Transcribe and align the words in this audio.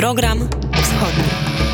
Program 0.00 0.48
Wschodni. 0.72 1.69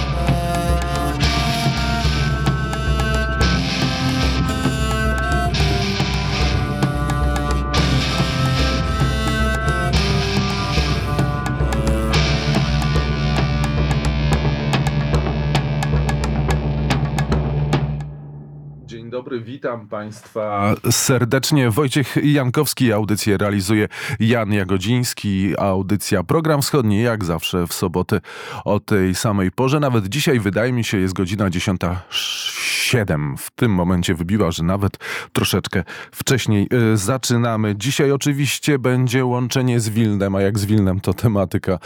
Witam 19.47 19.89
Państwa 19.89 20.75
serdecznie. 20.91 21.71
Wojciech 21.71 22.17
Jankowski, 22.23 22.93
audycję 22.93 23.39
realizuje 23.39 23.89
Jan 24.21 24.53
Jagodziński, 24.53 25.59
audycja 25.59 26.23
Program 26.23 26.63
Wschodni, 26.63 27.03
jak 27.03 27.25
zawsze 27.25 27.67
w 27.67 27.73
sobotę 27.73 28.21
o 28.65 28.81
tej 28.81 29.15
samej 29.15 29.51
porze. 29.51 29.81
Nawet 29.81 30.09
dzisiaj, 30.09 30.41
wydaje 30.41 30.73
mi 30.73 30.85
się, 30.85 30.99
jest 30.99 31.15
godzina 31.15 31.51
10.07. 31.51 33.37
W 33.37 33.51
tym 33.51 33.73
momencie 33.73 34.15
wybiła, 34.15 34.51
że 34.51 34.63
nawet 34.63 34.99
troszeczkę 35.33 35.85
wcześniej 36.13 36.69
y, 36.93 36.97
zaczynamy. 36.97 37.77
Dzisiaj 37.77 38.13
oczywiście 38.13 38.79
będzie 38.79 39.25
łączenie 39.25 39.81
z 39.81 39.89
Wilnem, 39.89 40.35
a 40.35 40.41
jak 40.41 40.59
z 40.59 40.65
Wilnem 40.65 41.01
to 41.01 41.15
tematyka 41.15 41.79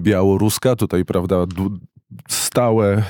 białoruska. 0.00 0.76
Tutaj, 0.76 1.04
prawda, 1.04 1.36
stałe 2.28 3.02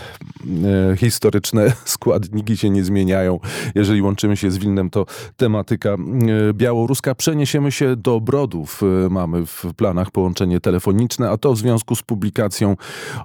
e, 0.93 0.97
historyczne 0.97 1.73
składniki 1.85 2.57
się 2.57 2.71
nie 2.71 2.85
zmieniają. 2.85 3.41
Jeżeli 3.75 4.03
łączymy 4.03 4.37
się 4.37 4.51
z 4.51 4.59
Wilnem, 4.59 4.91
to 4.91 5.07
tematyka 5.37 5.91
e, 5.91 5.97
białoruska. 6.55 7.15
Przeniesiemy 7.15 7.73
się 7.73 7.97
do 7.97 8.21
Brodów. 8.21 8.83
E, 8.83 9.09
mamy 9.09 9.47
w 9.47 9.65
planach 9.77 10.11
połączenie 10.11 10.61
telefoniczne, 10.61 11.31
a 11.31 11.37
to 11.37 11.53
w 11.53 11.59
związku 11.59 11.97
z 11.97 12.03
publikacją 12.03 12.77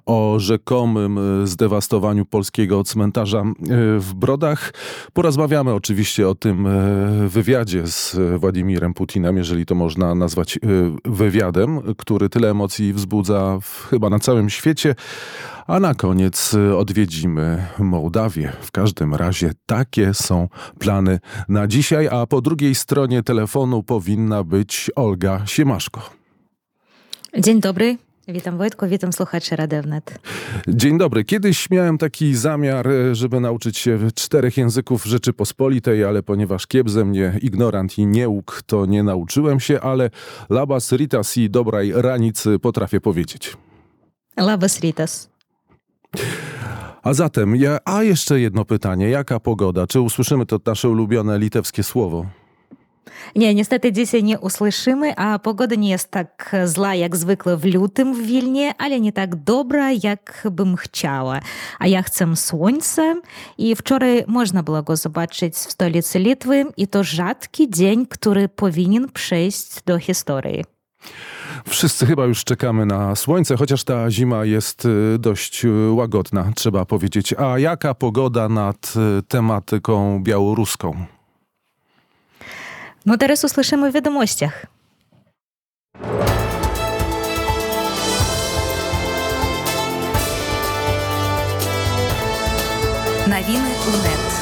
o 0.05 0.35
rzekomym 0.39 1.17
e, 1.17 1.47
zdewastowaniu 1.47 2.25
polskiego 2.25 2.83
cmentarza 2.83 3.39
e, 3.39 3.53
w 3.99 4.13
Brodach. 4.13 4.73
Porozmawiamy 5.13 5.73
oczywiście 5.73 6.29
o 6.29 6.35
tym 6.35 6.67
e, 6.67 7.27
wywiadzie 7.27 7.87
z 7.87 8.17
Władimirem 8.39 8.93
Putinem, 8.93 9.37
jeżeli 9.37 9.65
to 9.65 9.75
można 9.75 10.15
nazwać 10.15 10.59
wywiadem, 11.05 11.81
który 11.97 12.29
tyle 12.29 12.49
emocji 12.49 12.93
wzbudza 12.93 13.59
w, 13.61 13.87
chyba 13.89 14.09
na 14.09 14.19
całym 14.19 14.49
świecie. 14.49 14.95
A 15.67 15.79
na 15.79 15.93
koniec 15.93 16.53
y, 16.53 16.77
odwiedzimy 16.77 17.65
Mołdawię. 17.79 18.53
W 18.61 18.71
każdym 18.71 19.15
razie 19.15 19.51
takie 19.65 20.13
są 20.13 20.47
plany 20.79 21.19
na 21.49 21.67
dzisiaj, 21.67 22.07
a 22.07 22.25
po 22.25 22.41
drugiej 22.41 22.75
stronie 22.75 23.23
telefonu 23.23 23.83
powinna 23.83 24.43
być 24.43 24.91
Olga 24.95 25.41
Siemaszko. 25.45 26.09
Dzień 27.39 27.61
dobry. 27.61 27.97
Witam 28.27 28.57
Wojtko, 28.57 28.87
witam 28.87 29.13
słuchaczy 29.13 29.55
Radewnet. 29.55 30.19
Dzień 30.67 30.97
dobry. 30.97 31.23
Kiedyś 31.23 31.69
miałem 31.69 31.97
taki 31.97 32.35
zamiar, 32.35 32.87
e, 32.87 33.15
żeby 33.15 33.39
nauczyć 33.39 33.77
się 33.77 33.99
czterech 34.15 34.57
języków 34.57 35.05
Rzeczypospolitej, 35.05 36.03
ale 36.03 36.23
ponieważ 36.23 36.67
kiep 36.67 36.89
ze 36.89 37.05
mnie 37.05 37.39
ignorant 37.41 37.97
i 37.97 38.05
nieuk, 38.05 38.61
to 38.65 38.85
nie 38.85 39.03
nauczyłem 39.03 39.59
się, 39.59 39.81
ale 39.81 40.09
labas, 40.49 40.91
ritas 40.91 41.37
i 41.37 41.49
dobrej 41.49 41.91
ranicy 41.95 42.59
potrafię 42.59 43.01
powiedzieć. 43.01 43.57
Labas 44.37 44.79
rytas. 44.79 45.32
A 47.03 47.13
zatem, 47.13 47.55
ja, 47.55 47.77
a 47.85 48.03
jeszcze 48.03 48.39
jedno 48.39 48.65
pytanie. 48.65 49.09
Jaka 49.09 49.39
pogoda? 49.39 49.87
Czy 49.87 50.01
usłyszymy 50.01 50.45
to 50.45 50.59
nasze 50.65 50.89
ulubione 50.89 51.39
litewskie 51.39 51.83
słowo? 51.83 52.25
Nie, 53.35 53.55
niestety 53.55 53.91
dzisiaj 53.91 54.23
nie 54.23 54.39
usłyszymy, 54.39 55.15
a 55.15 55.39
pogoda 55.39 55.75
nie 55.75 55.89
jest 55.89 56.11
tak 56.11 56.55
zła 56.65 56.95
jak 56.95 57.15
zwykle 57.15 57.57
w 57.57 57.65
lutym 57.65 58.13
w 58.13 58.27
Wilnie, 58.27 58.73
ale 58.77 58.99
nie 58.99 59.11
tak 59.11 59.35
dobra, 59.35 59.91
jak 60.03 60.47
bym 60.51 60.75
chciała. 60.75 61.39
A 61.79 61.87
ja 61.87 62.01
chcę 62.01 62.35
słońca 62.35 63.15
i 63.57 63.75
wczoraj 63.75 64.23
można 64.27 64.63
było 64.63 64.83
go 64.83 64.95
zobaczyć 64.95 65.53
w 65.53 65.71
stolicy 65.71 66.19
Litwy 66.19 66.65
i 66.77 66.87
to 66.87 67.03
rzadki 67.03 67.69
dzień, 67.69 68.05
który 68.07 68.49
powinien 68.49 69.11
przejść 69.11 69.83
do 69.85 69.99
historii. 69.99 70.63
Wszyscy 71.67 72.05
chyba 72.05 72.25
już 72.25 72.43
czekamy 72.43 72.85
na 72.85 73.15
słońce, 73.15 73.57
chociaż 73.57 73.83
ta 73.83 74.11
zima 74.11 74.45
jest 74.45 74.85
y, 74.85 75.15
dość 75.19 75.65
y, 75.65 75.91
łagodna, 75.91 76.51
trzeba 76.55 76.85
powiedzieć. 76.85 77.33
A 77.33 77.59
jaka 77.59 77.93
pogoda 77.93 78.49
nad 78.49 78.93
y, 79.19 79.23
tematyką 79.23 80.23
białoruską? 80.23 81.05
No 83.05 83.17
teraz 83.17 83.43
usłyszymy 83.43 83.91
w 83.91 83.93
wiadomościach. 83.93 84.65
Nowiny 93.27 93.69
UNET. 93.87 94.32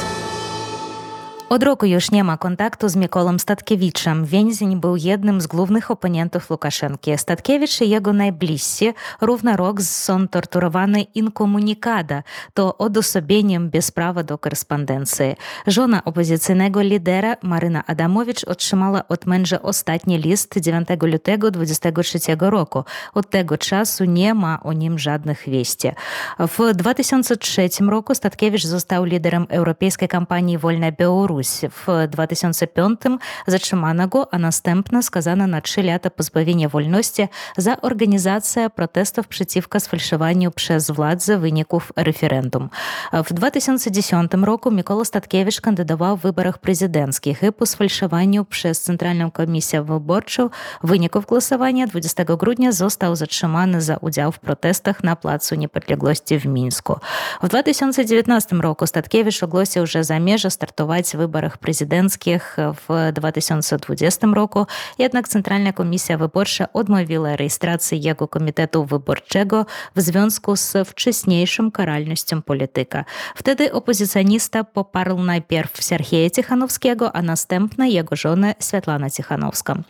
Od 1.51 1.63
roku 1.63 1.85
już 1.85 2.11
nie 2.11 2.23
ma 2.23 2.37
kontaktu 2.37 2.89
z 2.89 2.95
Mikolą 2.95 3.39
Statkiewiczem. 3.39 4.25
Więzień 4.25 4.79
był 4.79 4.95
jednym 4.95 5.41
z 5.41 5.47
głównych 5.47 5.91
oponentów 5.91 6.51
Łukaszenki. 6.51 7.17
Statkiewicz 7.17 7.81
i 7.81 7.89
jego 7.89 8.13
najbliżsi 8.13 8.93
równo 9.21 9.55
rok 9.55 9.81
są 9.81 10.27
torturowani 10.27 11.07
inkomunikada, 11.15 12.23
to 12.53 12.77
odosobieniem 12.77 13.69
bez 13.69 13.91
prawa 13.91 14.23
do 14.23 14.37
korespondencji. 14.37 15.35
Żona 15.67 16.03
opozycyjnego 16.05 16.81
lidera 16.81 17.35
Maryna 17.43 17.83
Adamowicz 17.87 18.43
otrzymała 18.43 19.07
od 19.07 19.25
męża 19.25 19.61
ostatni 19.61 20.17
list 20.17 20.59
9 20.59 20.87
lutego 21.01 21.51
23 21.51 22.19
roku. 22.39 22.83
Od 23.13 23.29
tego 23.29 23.57
czasu 23.57 24.05
nie 24.05 24.33
ma 24.33 24.63
o 24.63 24.73
nim 24.73 24.99
żadnych 24.99 25.49
wieści. 25.49 25.91
W 26.39 26.73
2003 26.73 27.69
roku 27.89 28.15
Statkiewicz 28.15 28.63
został 28.65 29.03
liderem 29.03 29.45
europejskiej 29.49 30.07
kampanii 30.07 30.57
Wolna 30.57 30.91
Białoruś. 30.91 31.40
W 31.69 32.07
2005 32.07 33.01
zatrzymano 33.47 34.07
go, 34.07 34.33
a 34.33 34.37
następnie 34.37 35.03
skazano 35.03 35.47
na 35.47 35.61
3 35.61 35.83
lata 35.83 36.09
pozbawienia 36.09 36.69
wolności 36.69 37.27
za 37.57 37.81
organizację 37.81 38.69
protestów 38.69 39.27
przeciwko 39.27 39.79
sfalszowaniu 39.79 40.51
przez 40.51 40.91
władzę 40.91 41.37
wyników 41.37 41.91
referendum. 41.95 42.69
W 43.13 43.33
2010 43.33 44.31
roku 44.41 44.71
Mikola 44.71 45.05
Statkiewicz 45.05 45.61
kandydował 45.61 46.17
w 46.17 46.21
wyborach 46.21 46.57
prezydenckich 46.57 47.43
i 47.43 47.51
po 47.51 47.65
sfalszowaniu 47.65 48.45
przez 48.45 48.81
Centralną 48.81 49.31
Komisję 49.31 49.83
Wyborczą 49.83 50.49
wyników 50.83 51.25
głosowania 51.25 51.87
20 51.87 52.23
grudnia 52.23 52.71
został 52.71 53.15
zatrzymany 53.15 53.81
za 53.81 53.97
udział 53.97 54.31
w 54.31 54.39
protestach 54.39 55.03
na 55.03 55.15
Placu 55.15 55.55
Niepodległości 55.55 56.39
w 56.39 56.45
Mińsku. 56.45 56.95
W 57.43 57.47
2019 57.47 58.55
roku 58.55 58.87
Statkiewicz 58.87 59.43
ogłosił, 59.43 59.87
że 59.87 60.03
zamierza 60.03 60.49
startować 60.49 61.05
w 61.05 61.27
wyborach 61.31 61.57
prezydenckich 61.57 62.57
w 62.57 63.11
2020 63.13 64.27
roku, 64.33 64.65
jednak 64.99 65.27
Centralna 65.27 65.73
Komisja 65.73 66.17
Wyborcza 66.17 66.73
odmówiła 66.73 67.35
rejestracji 67.35 68.01
jego 68.01 68.27
komitetu 68.27 68.85
wyborczego 68.85 69.65
w 69.95 70.01
związku 70.01 70.55
z 70.55 70.73
wcześniejszą 70.85 71.71
karalnością 71.71 72.41
polityka. 72.41 73.05
Wtedy 73.35 73.71
opozycjonista 73.71 74.63
poparł 74.63 75.23
najpierw 75.23 75.83
Serhieja 75.83 76.29
Tichanowskiego, 76.29 77.15
a 77.15 77.21
następnie 77.21 77.89
jego 77.89 78.15
żonę 78.15 78.55
Światlana 78.61 79.09
Tichanowską. 79.09 79.83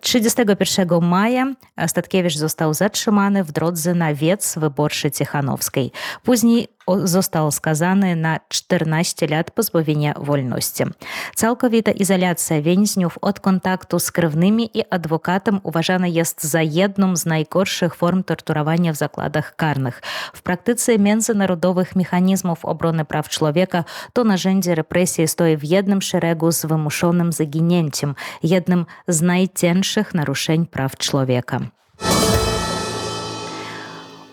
31 0.00 0.88
maja 1.02 1.46
Statkiewicz 1.86 2.36
został 2.36 2.74
zatrzymany 2.74 3.44
w 3.44 3.52
drodze 3.52 3.94
na 3.94 4.14
wiec 4.14 4.58
wyborczy 4.58 5.10
Tichanowskiej. 5.10 5.92
Później 6.22 6.75
został 7.04 7.50
skazany 7.50 8.16
na 8.16 8.40
14 8.48 9.26
lat 9.26 9.50
pozbawienia 9.50 10.14
wolności. 10.20 10.84
Całkowita 11.34 11.90
izolacja 11.90 12.62
więźniów 12.62 13.18
od 13.22 13.40
kontaktu 13.40 13.98
z 13.98 14.10
krewnymi 14.10 14.70
i 14.78 14.82
adwokatem 14.90 15.60
uważana 15.62 16.06
jest 16.06 16.44
za 16.44 16.62
jedną 16.62 17.16
z 17.16 17.26
najgorszych 17.26 17.94
form 17.94 18.22
torturowania 18.22 18.92
w 18.92 18.96
zakładach 18.96 19.56
karnych. 19.56 20.02
W 20.34 20.42
praktyce 20.42 20.98
międzynarodowych 20.98 21.96
mechanizmów 21.96 22.64
obrony 22.64 23.04
praw 23.04 23.28
człowieka 23.28 23.84
to 24.12 24.24
narzędzie 24.24 24.74
represji 24.74 25.28
stoi 25.28 25.56
w 25.56 25.64
jednym 25.64 26.02
szeregu 26.02 26.52
z 26.52 26.64
wymuszonym 26.64 27.32
zaginięciem, 27.32 28.14
jednym 28.42 28.86
z 29.08 29.22
najcięższych 29.22 30.14
naruszeń 30.14 30.66
praw 30.66 30.96
człowieka. 30.96 31.75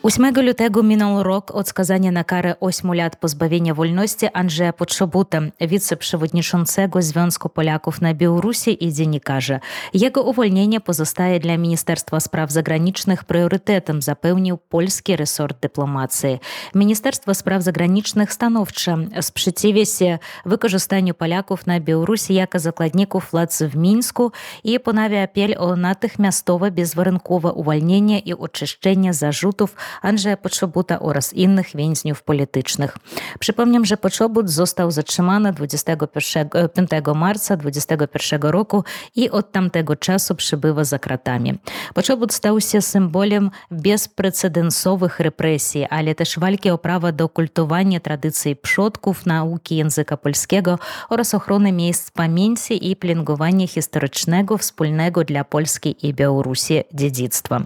8 0.04 0.46
lutego 0.46 0.84
minął 0.84 1.24
rok 1.24 1.52
od 1.52 1.68
skazania 1.70 2.12
na 2.12 2.24
karę 2.24 2.56
8 2.60 2.94
lat 2.94 3.16
pozbawienia 3.16 3.74
wolności 3.74 4.28
Andrzeja 4.34 4.74
Potrzebuta, 4.74 5.42
wiceprzewodniczącego 5.62 7.02
Związku 7.02 7.50
Polaków 7.50 8.02
na 8.02 8.14
Białorusi 8.14 8.86
i 8.86 8.94
dziennikarza. 8.94 9.60
Jego 9.94 10.24
uwolnienie 10.24 10.82
pozostaje 10.82 11.40
dla 11.40 11.58
Ministerstwa 11.58 12.20
Spraw 12.20 12.52
Zagranicznych 12.52 13.24
priorytetem, 13.24 14.02
zapewnił 14.02 14.58
polski 14.58 15.16
resort 15.16 15.60
dyplomacji. 15.62 16.40
Ministerstwo 16.76 17.34
Spraw 17.34 17.64
Zagranicznych 17.64 18.34
stanowczo 18.34 18.98
sprzeciwia 19.22 19.86
się 19.86 20.20
wykorzystaniu 20.46 21.14
Polaków 21.14 21.68
na 21.68 21.80
Białorusi 21.80 22.34
jako 22.34 22.60
zakładników 22.60 23.32
władzy 23.32 23.70
w 23.70 23.76
Mińsku 23.76 24.32
i 24.64 24.80
ponawia 24.80 25.24
apel 25.24 25.56
o 25.58 25.76
natychmiastowe, 25.76 26.72
bezwarunkowe 26.72 27.54
uwolnienie 27.54 28.20
i 28.20 28.34
oczyszczenie 28.34 29.14
zarzutów 29.14 29.76
Andrzeja 30.02 30.38
Poczobuta 30.38 31.00
oraz 31.00 31.34
innych 31.34 31.76
więźniów 31.76 32.24
politycznych. 32.24 32.98
Przypomnę, 33.40 33.80
że 33.84 33.98
Poczobut 33.98 34.50
został 34.50 34.92
zatrzymany 34.92 35.54
25 35.54 36.90
marca 37.16 37.58
2021 37.58 38.52
roku 38.52 38.84
i 39.16 39.30
od 39.30 39.52
tamtego 39.52 39.96
czasu 39.96 40.36
przebywa 40.36 40.84
za 40.84 41.00
kratami. 41.00 41.60
Poczobut 41.94 42.34
stał 42.34 42.62
się 42.62 42.82
symbolem 42.82 43.52
bezprecedensowych 43.72 45.20
represji, 45.20 45.86
ale 45.86 46.16
też 46.16 46.40
walki 46.40 46.70
o 46.70 46.78
prawo 46.78 47.12
do 47.12 47.30
kultowania 47.30 48.00
tradycji 48.00 48.56
przodków, 48.56 49.26
nauki 49.26 49.76
języka 49.76 50.18
polskiego 50.18 50.80
oraz 51.10 51.34
ochrony 51.34 51.72
miejsc 51.72 52.12
pamięci 52.12 52.92
i 52.92 52.96
pielęgnowania 52.96 53.68
historycznego 53.68 54.58
wspólnego 54.58 55.24
dla 55.24 55.44
Polski 55.44 55.96
i 56.08 56.14
Białorusi 56.14 56.84
dziedzictwa. 56.94 57.62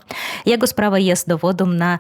Jego 0.46 0.68
sprawa 0.68 1.00
jest 1.00 1.28
dowodem 1.28 1.78
na 1.78 2.00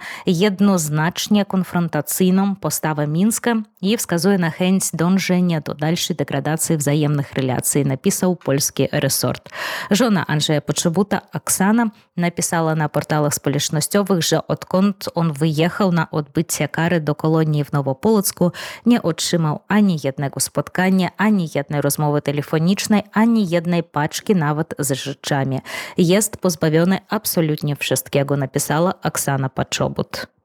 konfrontacyjną 1.45 2.55
postawę 2.55 3.07
Mińska 3.07 3.55
i 3.81 3.97
wskazuje 3.97 4.37
na 4.37 4.49
chęć 4.49 4.83
dążenia 4.93 5.61
do 5.61 5.73
dalszej 5.73 6.15
degradacji 6.15 6.77
wzajemnych 6.77 7.33
relacji, 7.33 7.85
napisał 7.85 8.35
polski 8.35 8.87
resort. 8.91 9.49
Żona 9.91 10.27
Andrzeja 10.27 10.61
Poczobuta, 10.61 11.21
Oksana, 11.33 11.89
napisała 12.17 12.75
na 12.75 12.89
portalach 12.89 13.33
społecznościowych, 13.33 14.23
że 14.23 14.47
odkąd 14.47 15.09
on 15.15 15.33
wyjechał 15.33 15.91
na 15.91 16.11
odbycie 16.11 16.67
kary 16.67 17.01
do 17.01 17.15
kolonii 17.15 17.63
w 17.63 17.73
Nowopolocku, 17.73 18.51
nie 18.85 19.01
otrzymał 19.01 19.59
ani 19.67 19.97
jednego 20.03 20.39
spotkania, 20.39 21.09
ani 21.17 21.49
jednej 21.55 21.81
rozmowy 21.81 22.21
telefonicznej, 22.21 23.03
ani 23.13 23.49
jednej 23.49 23.83
paczki 23.83 24.35
nawet 24.35 24.73
z 24.79 24.91
rzeczami. 24.91 25.59
Jest 25.97 26.37
pozbawiony 26.37 26.99
absolutnie 27.09 27.75
wszystkiego, 27.75 28.37
napisała 28.37 28.93
Oksana 29.03 29.49
Poczobut. 29.49 30.37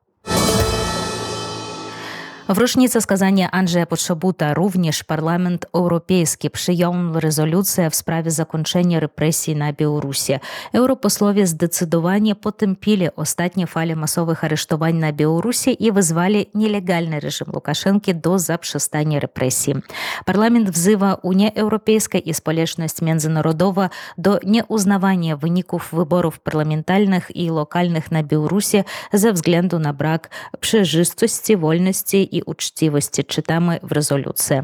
W 2.55 2.59
rocznicę 2.59 3.01
skazania 3.01 3.51
Andrzeja 3.51 3.87
Potrzebuta 3.87 4.55
również 4.55 5.05
Parlament 5.05 5.67
Europejski 5.75 6.51
przyjął 6.51 6.95
rezolucję 7.15 7.91
w 7.91 7.95
sprawie 7.95 8.31
zakończenia 8.31 9.01
represji 9.01 9.57
na 9.57 9.73
Białorusi. 9.73 10.33
Europosłowie 10.73 11.47
zdecydowanie 11.47 12.35
potępili 12.35 13.09
ostatnie 13.17 13.67
fale 13.67 13.97
masowych 13.97 14.45
aresztowań 14.45 14.95
na 14.95 15.13
Białorusi 15.13 15.85
i 15.85 15.93
wezwali 15.93 16.47
nielegalny 16.55 17.21
reżim 17.21 17.47
Łukaszenki 17.55 18.15
do 18.15 18.39
zaprzestania 18.39 19.21
represji. 19.21 19.75
Parlament 20.25 20.71
wzywa 20.71 21.15
Unię 21.15 21.55
Europejską 21.55 22.19
i 22.19 22.35
społeczność 22.35 23.03
międzynarodowa 23.03 23.89
do 24.19 24.39
nieuznawania 24.47 25.37
wyników 25.37 25.89
wyborów 25.93 26.41
parlamentarnych 26.41 27.37
i 27.37 27.51
lokalnych 27.51 28.13
na 28.13 28.23
Białorusi 28.23 28.83
ze 29.13 29.33
względu 29.33 29.79
na 29.79 29.93
brak 29.93 30.31
przejrzystości, 30.61 31.57
wolności 31.57 32.37
i 32.37 32.42
w 33.83 33.93
rezolucji. 33.93 34.57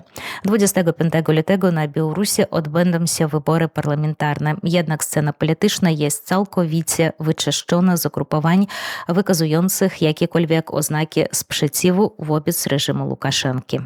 25 0.45 1.13
lutego 1.29 1.73
na 1.73 1.89
Białorusi 1.89 2.51
odbędą 2.51 3.07
się 3.07 3.29
wybory 3.29 3.69
parlamentarne, 3.69 4.55
jednak 4.65 5.05
scena 5.05 5.33
polityczna 5.33 5.91
jest 5.91 6.27
całkowicie 6.27 7.13
wyczyszczona 7.21 7.97
z 7.97 8.07
ugrupowań 8.07 8.67
wykazujących 9.09 10.03
jakiekolwiek 10.03 10.75
oznaki 10.75 11.25
sprzeciwu 11.33 12.15
wobec 12.19 12.67
reżimu 12.67 13.09
Łukaszenki. 13.09 13.79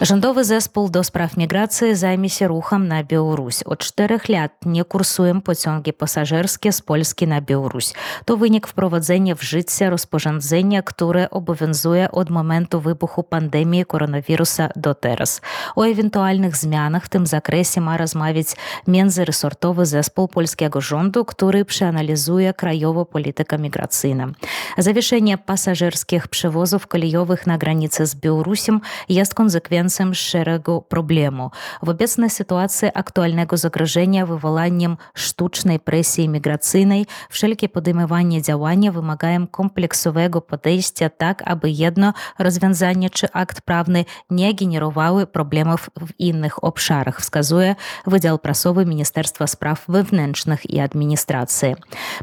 Rządowy 0.00 0.44
zespół 0.44 0.90
do 0.90 1.04
spraw 1.04 1.36
migracji 1.36 1.96
zajmie 1.96 2.30
się 2.30 2.48
ruchem 2.48 2.88
na 2.88 3.04
Białoruś. 3.04 3.62
Od 3.62 3.78
czterech 3.78 4.28
lat 4.28 4.52
nie 4.66 4.84
kursują 4.84 5.40
pociągi 5.40 5.92
pasażerskie 5.92 6.72
z 6.72 6.82
Polski 6.82 7.26
na 7.26 7.40
Białoruś. 7.40 7.86
To 8.24 8.36
wynik 8.36 8.66
wprowadzenia 8.66 9.34
w 9.34 9.42
życie 9.42 9.90
rozporządzenia, 9.90 10.82
które 10.82 11.30
obowiązuje 11.30 12.10
od 12.10 12.30
momentu 12.30 12.80
wybuchu 12.80 13.22
pandemii 13.22 13.84
koronawirusa 13.84 14.68
do 14.76 14.94
teraz. 14.94 15.40
O 15.76 15.82
ewentualnych 15.82 16.56
zmianach 16.56 17.04
w 17.04 17.08
tym 17.08 17.26
zakresie 17.26 17.80
ma 17.80 17.96
rozmawiać 17.96 18.46
międzyresortowy 18.86 19.86
zespół 19.86 20.28
polskiego 20.28 20.80
rządu, 20.80 21.24
który 21.24 21.64
przeanalizuje 21.64 22.54
krajową 22.54 23.04
politykę 23.04 23.58
migracyjną. 23.58 24.32
Zawieszenie 24.78 25.38
pasażerskich 25.38 26.28
przewozów 26.28 26.86
kolejowych 26.86 27.46
na 27.46 27.58
granicy 27.58 28.06
z 28.06 28.14
Białorusią 28.14 28.80
jest 29.08 29.34
konsekwencją 29.34 29.87
szeregu 30.14 30.82
problemu. 30.88 31.50
W 31.82 31.88
obecnej 31.88 32.30
sytuacji 32.30 32.88
aktualnego 32.94 33.56
zagrożenia 33.56 34.26
wywołaniem 34.26 34.96
sztucznej 35.14 35.80
presji 35.80 36.28
migracyjnej 36.28 37.06
wszelkie 37.30 37.68
podejmowanie 37.68 38.42
działania 38.42 38.92
wymagają 38.92 39.46
kompleksowego 39.46 40.40
podejścia 40.40 41.10
tak, 41.10 41.42
aby 41.46 41.70
jedno 41.70 42.12
rozwiązanie 42.38 43.10
czy 43.10 43.32
akt 43.32 43.60
prawny 43.60 44.04
nie 44.30 44.54
generowały 44.54 45.26
problemów 45.26 45.90
w 46.00 46.10
innych 46.18 46.64
obszarach, 46.64 47.20
wskazuje 47.20 47.74
Wydział 48.06 48.38
Prasowy 48.38 48.86
Ministerstwa 48.86 49.46
Spraw 49.46 49.84
Wewnętrznych 49.88 50.70
i 50.70 50.80
Administracji. 50.80 51.74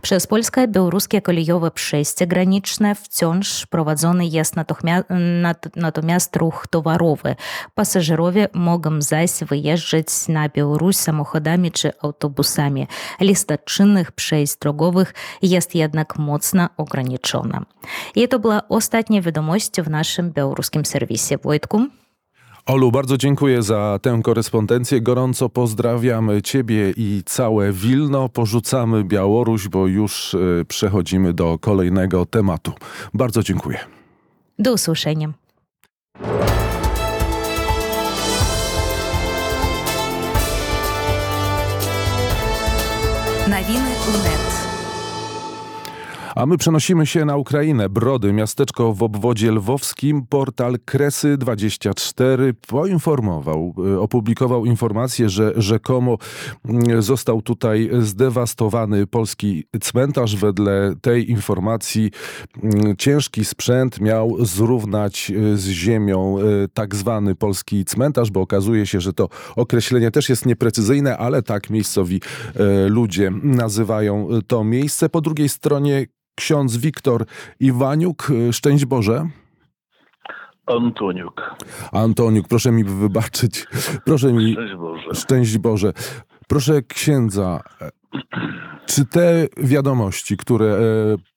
Przez 0.01 0.27
polsko-białoruskie 0.27 1.21
kolejowe 1.21 1.71
przejście 1.71 2.27
graniczne 2.27 2.95
wciąż 2.95 3.65
prowadzony 3.65 4.25
jest 4.25 4.55
natomiast 5.75 6.35
ruch 6.35 6.67
towarowy. 6.69 7.35
Pasażerowie 7.75 8.47
mogą 8.53 9.01
zaś 9.01 9.31
wyjeżdżać 9.47 10.07
na 10.27 10.49
Białoruś 10.49 10.95
samochodami 10.95 11.71
czy 11.71 11.91
autobusami. 12.01 12.87
Lista 13.19 13.57
czynnych 13.57 14.11
przejść 14.11 14.57
drogowych 14.57 15.13
jest 15.41 15.75
jednak 15.75 16.19
mocno 16.19 16.69
ograniczona. 16.77 17.65
I 18.15 18.27
to 18.27 18.39
była 18.39 18.61
ostatnia 18.69 19.21
wiadomość 19.21 19.81
w 19.81 19.89
naszym 19.89 20.31
białoruskim 20.31 20.85
serwisie. 20.85 21.35
Wojtku? 21.43 21.81
Olu, 22.65 22.91
bardzo 22.91 23.17
dziękuję 23.17 23.63
za 23.63 23.99
tę 24.01 24.19
korespondencję. 24.23 25.01
Gorąco 25.01 25.49
pozdrawiamy 25.49 26.41
Ciebie 26.41 26.93
i 26.97 27.21
całe 27.25 27.71
Wilno. 27.71 28.29
Porzucamy 28.29 29.03
Białoruś, 29.03 29.67
bo 29.67 29.87
już 29.87 30.33
y, 30.33 30.65
przechodzimy 30.67 31.33
do 31.33 31.57
kolejnego 31.59 32.25
tematu. 32.25 32.71
Bardzo 33.13 33.43
dziękuję. 33.43 33.79
Do 34.59 34.73
usłyszenia. 34.73 35.33
Новини 43.47 43.94
A 46.35 46.45
my 46.45 46.57
przenosimy 46.57 47.05
się 47.05 47.25
na 47.25 47.37
Ukrainę. 47.37 47.89
Brody, 47.89 48.33
miasteczko 48.33 48.93
w 48.93 49.03
obwodzie 49.03 49.51
lwowskim. 49.51 50.25
Portal 50.29 50.73
Kresy24 50.73 52.53
poinformował, 52.67 53.73
y, 53.93 53.99
opublikował 53.99 54.65
informację, 54.65 55.29
że 55.29 55.53
rzekomo 55.55 56.17
mm, 56.65 57.01
został 57.01 57.41
tutaj 57.41 57.89
zdewastowany 57.99 59.07
polski 59.07 59.63
cmentarz. 59.81 60.35
Wedle 60.35 60.93
tej 61.01 61.31
informacji 61.31 62.11
mm, 62.63 62.95
ciężki 62.97 63.45
sprzęt 63.45 64.01
miał 64.01 64.45
zrównać 64.45 65.31
y, 65.31 65.57
z 65.57 65.67
ziemią 65.67 66.37
y, 66.39 66.67
tak 66.73 66.95
zwany 66.95 67.35
polski 67.35 67.85
cmentarz, 67.85 68.31
bo 68.31 68.41
okazuje 68.41 68.85
się, 68.85 69.01
że 69.01 69.13
to 69.13 69.29
określenie 69.55 70.11
też 70.11 70.29
jest 70.29 70.45
nieprecyzyjne, 70.45 71.17
ale 71.17 71.41
tak 71.43 71.69
miejscowi 71.69 72.21
ludzie 72.87 73.31
nazywają 73.43 74.27
to 74.47 74.63
miejsce. 74.63 75.09
Po 75.09 75.21
drugiej 75.21 75.49
stronie 75.49 76.05
ksiądz 76.35 76.77
Wiktor 76.77 77.25
Iwaniuk. 77.59 78.31
Szczęść 78.51 78.85
Boże. 78.85 79.27
Antoniuk. 80.65 81.55
Antoniuk, 81.91 82.47
proszę 82.47 82.71
mi 82.71 82.83
wybaczyć. 82.83 83.67
Proszę 84.05 84.33
mi. 84.33 84.51
Szczęść 84.51 84.75
Boże. 84.75 85.15
Szczęść 85.15 85.57
Boże. 85.57 85.93
Proszę 86.47 86.81
księdza, 86.81 87.61
czy 88.85 89.05
te 89.05 89.47
wiadomości, 89.57 90.37
które 90.37 90.65
e, 90.65 90.79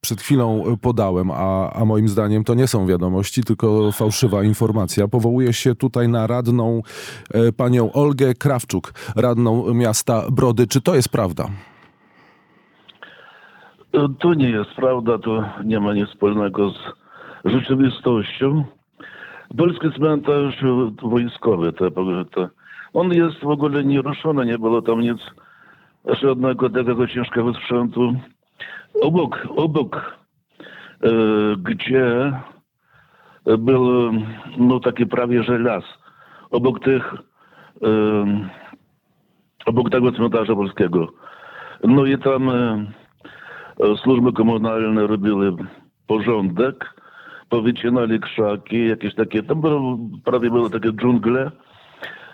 przed 0.01 0.21
chwilą 0.21 0.77
podałem, 0.81 1.31
a, 1.31 1.73
a 1.73 1.85
moim 1.85 2.09
zdaniem 2.09 2.45
to 2.45 2.55
nie 2.55 2.67
są 2.67 2.87
wiadomości, 2.87 3.45
tylko 3.45 3.93
fałszywa 3.93 4.43
informacja, 4.43 5.09
powołuje 5.09 5.53
się 5.53 5.75
tutaj 5.75 6.09
na 6.09 6.27
radną 6.27 6.83
e, 7.31 7.53
panią 7.53 7.93
Olgę 7.93 8.35
Krawczuk, 8.35 8.93
radną 9.17 9.75
miasta 9.75 10.31
Brody. 10.31 10.67
Czy 10.67 10.81
to 10.81 10.95
jest 10.95 11.09
prawda? 11.09 11.49
To 14.19 14.35
nie 14.35 14.51
jest 14.51 14.71
prawda, 14.71 15.19
to 15.19 15.45
nie 15.65 15.81
ma 15.81 15.95
nic 15.95 16.09
wspólnego 16.09 16.71
z 16.71 16.77
rzeczywistością. 17.45 18.65
Polski 19.57 19.93
cmentarz 19.93 20.65
wojskowy, 21.03 21.73
to, 21.73 21.91
to, 22.31 22.49
on 22.93 23.13
jest 23.13 23.41
w 23.41 23.49
ogóle 23.49 23.85
nieruszony, 23.85 24.47
nie 24.47 24.59
było 24.59 24.83
tam 24.83 25.01
nic, 25.01 25.19
żadnego 26.05 26.71
takiego 26.71 27.07
ciężkiego 27.07 27.55
sprzętu. 27.55 28.15
Obok, 29.03 29.49
obok 29.57 30.19
e, 31.03 31.11
gdzie 31.59 32.33
był 33.59 34.13
no 34.59 34.81
taki 34.81 35.07
prawie 35.07 35.43
że 35.43 35.59
las, 35.59 35.85
obok 36.51 36.85
tych, 36.85 37.15
e, 37.83 38.49
obok 39.67 39.91
tego 39.91 40.13
cmentarza 40.13 40.55
polskiego. 40.55 41.09
No 41.85 42.07
i 42.07 42.19
tam 42.19 42.51
e, 42.51 42.87
służby 44.03 44.33
komunalne 44.33 45.07
robiły 45.07 45.57
porządek, 46.07 46.95
powycinali 47.49 48.21
krzaki, 48.21 48.89
jakieś 48.89 49.15
takie, 49.15 49.43
tam 49.43 49.61
było, 49.61 49.99
prawie 50.25 50.51
były 50.51 50.71
takie 50.71 50.93
dżungle. 50.93 51.51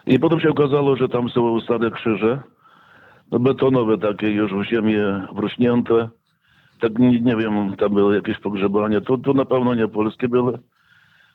I 0.07 0.19
potem 0.19 0.41
się 0.41 0.51
okazało, 0.51 0.97
że 0.97 1.09
tam 1.09 1.31
są 1.31 1.61
stare 1.61 1.91
krzyże, 1.91 2.41
no 3.31 3.39
betonowe 3.39 3.99
takie 3.99 4.31
już 4.31 4.53
w 4.53 4.65
ziemię 4.65 5.27
wrośnięte. 5.35 6.09
Tak 6.81 6.99
nie, 6.99 7.21
nie 7.21 7.37
wiem, 7.37 7.77
tam 7.77 7.95
były 7.95 8.15
jakieś 8.15 8.39
pogrzebania. 8.39 9.01
To, 9.01 9.19
to 9.19 9.33
na 9.33 9.45
pewno 9.45 9.75
nie 9.75 9.89
polskie 9.89 10.29
były 10.29 10.59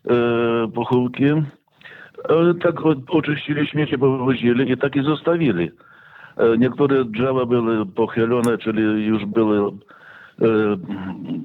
e, 0.09 0.67
pochówki. 0.75 1.25
E, 1.25 1.43
tak 2.61 2.75
oczyścili 3.07 3.67
śmiecie, 3.67 3.97
powywozili 3.97 4.71
i 4.71 4.77
tak 4.77 4.95
i 4.95 5.03
zostawili. 5.03 5.71
E, 6.37 6.57
niektóre 6.57 7.05
drzewa 7.05 7.45
były 7.45 7.85
pochylone, 7.85 8.57
czyli 8.57 9.05
już 9.05 9.25
były 9.25 9.71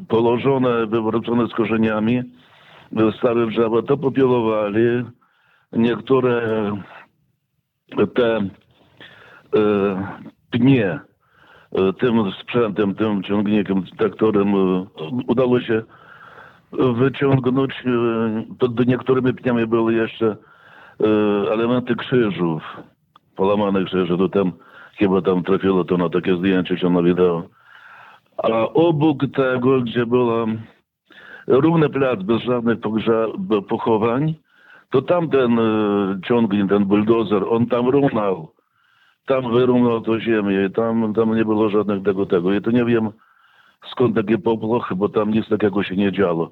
położone, 0.09 0.87
wywrócone 0.87 1.47
z 1.47 1.53
korzeniami. 1.53 2.23
Stare 3.19 3.47
drzewa 3.47 3.83
to 3.83 3.97
popielowali. 3.97 5.05
Niektóre 5.73 6.43
te 8.15 8.37
e, 8.37 8.51
pnie 10.51 11.01
e, 11.73 11.93
tym 11.93 12.33
sprzętem, 12.41 12.95
tym 12.95 13.23
ciągnikiem, 13.23 13.85
traktorem 13.99 14.55
udało 15.27 15.61
się 15.61 15.83
wyciągnąć. 16.73 17.73
do 18.61 18.85
niektórymi 18.85 19.35
pniami 19.35 19.67
były 19.67 19.95
jeszcze 19.95 20.37
elementy 21.53 21.97
krzyżów, 21.97 22.63
połamane 23.37 23.85
krzyże. 23.85 24.19
To 24.19 24.29
tam 24.29 24.53
chyba 24.99 25.23
tam 25.23 25.43
trafiło 25.43 25.85
to 25.85 25.97
na 25.97 26.09
takie 26.09 26.37
zdjęcie, 26.37 26.77
czy 26.77 26.91
na 26.91 27.03
wideo. 27.03 27.49
A 28.37 28.69
obok 28.75 29.19
tego, 29.35 29.81
gdzie 29.81 30.07
była 30.07 30.47
równy 31.47 31.89
plac 31.89 32.23
bez 32.23 32.43
żadnych 32.43 32.79
pochowań, 33.69 34.35
to 34.91 35.03
tam 35.03 35.31
ten 35.31 35.59
e, 35.59 36.19
ciągnik, 36.27 36.69
ten 36.69 36.85
buldozer, 36.85 37.45
on 37.51 37.67
tam 37.67 37.89
równał. 37.89 38.49
Tam 39.27 39.53
wyrównał 39.53 40.01
to 40.01 40.21
ziemię 40.21 40.65
i 40.65 40.71
tam, 40.71 41.15
tam 41.15 41.37
nie 41.37 41.45
było 41.45 41.69
żadnych 41.69 42.03
tego, 42.03 42.27
tego. 42.27 42.55
I 42.55 42.61
to 42.61 42.71
nie 42.71 42.85
wiem 42.85 43.11
skąd 43.91 44.17
takie 44.17 44.39
popłochy, 44.39 44.95
bo 44.95 45.09
tam 45.09 45.31
nic 45.31 45.49
takiego 45.49 45.83
się 45.83 45.97
nie 45.97 46.13
działo. 46.13 46.51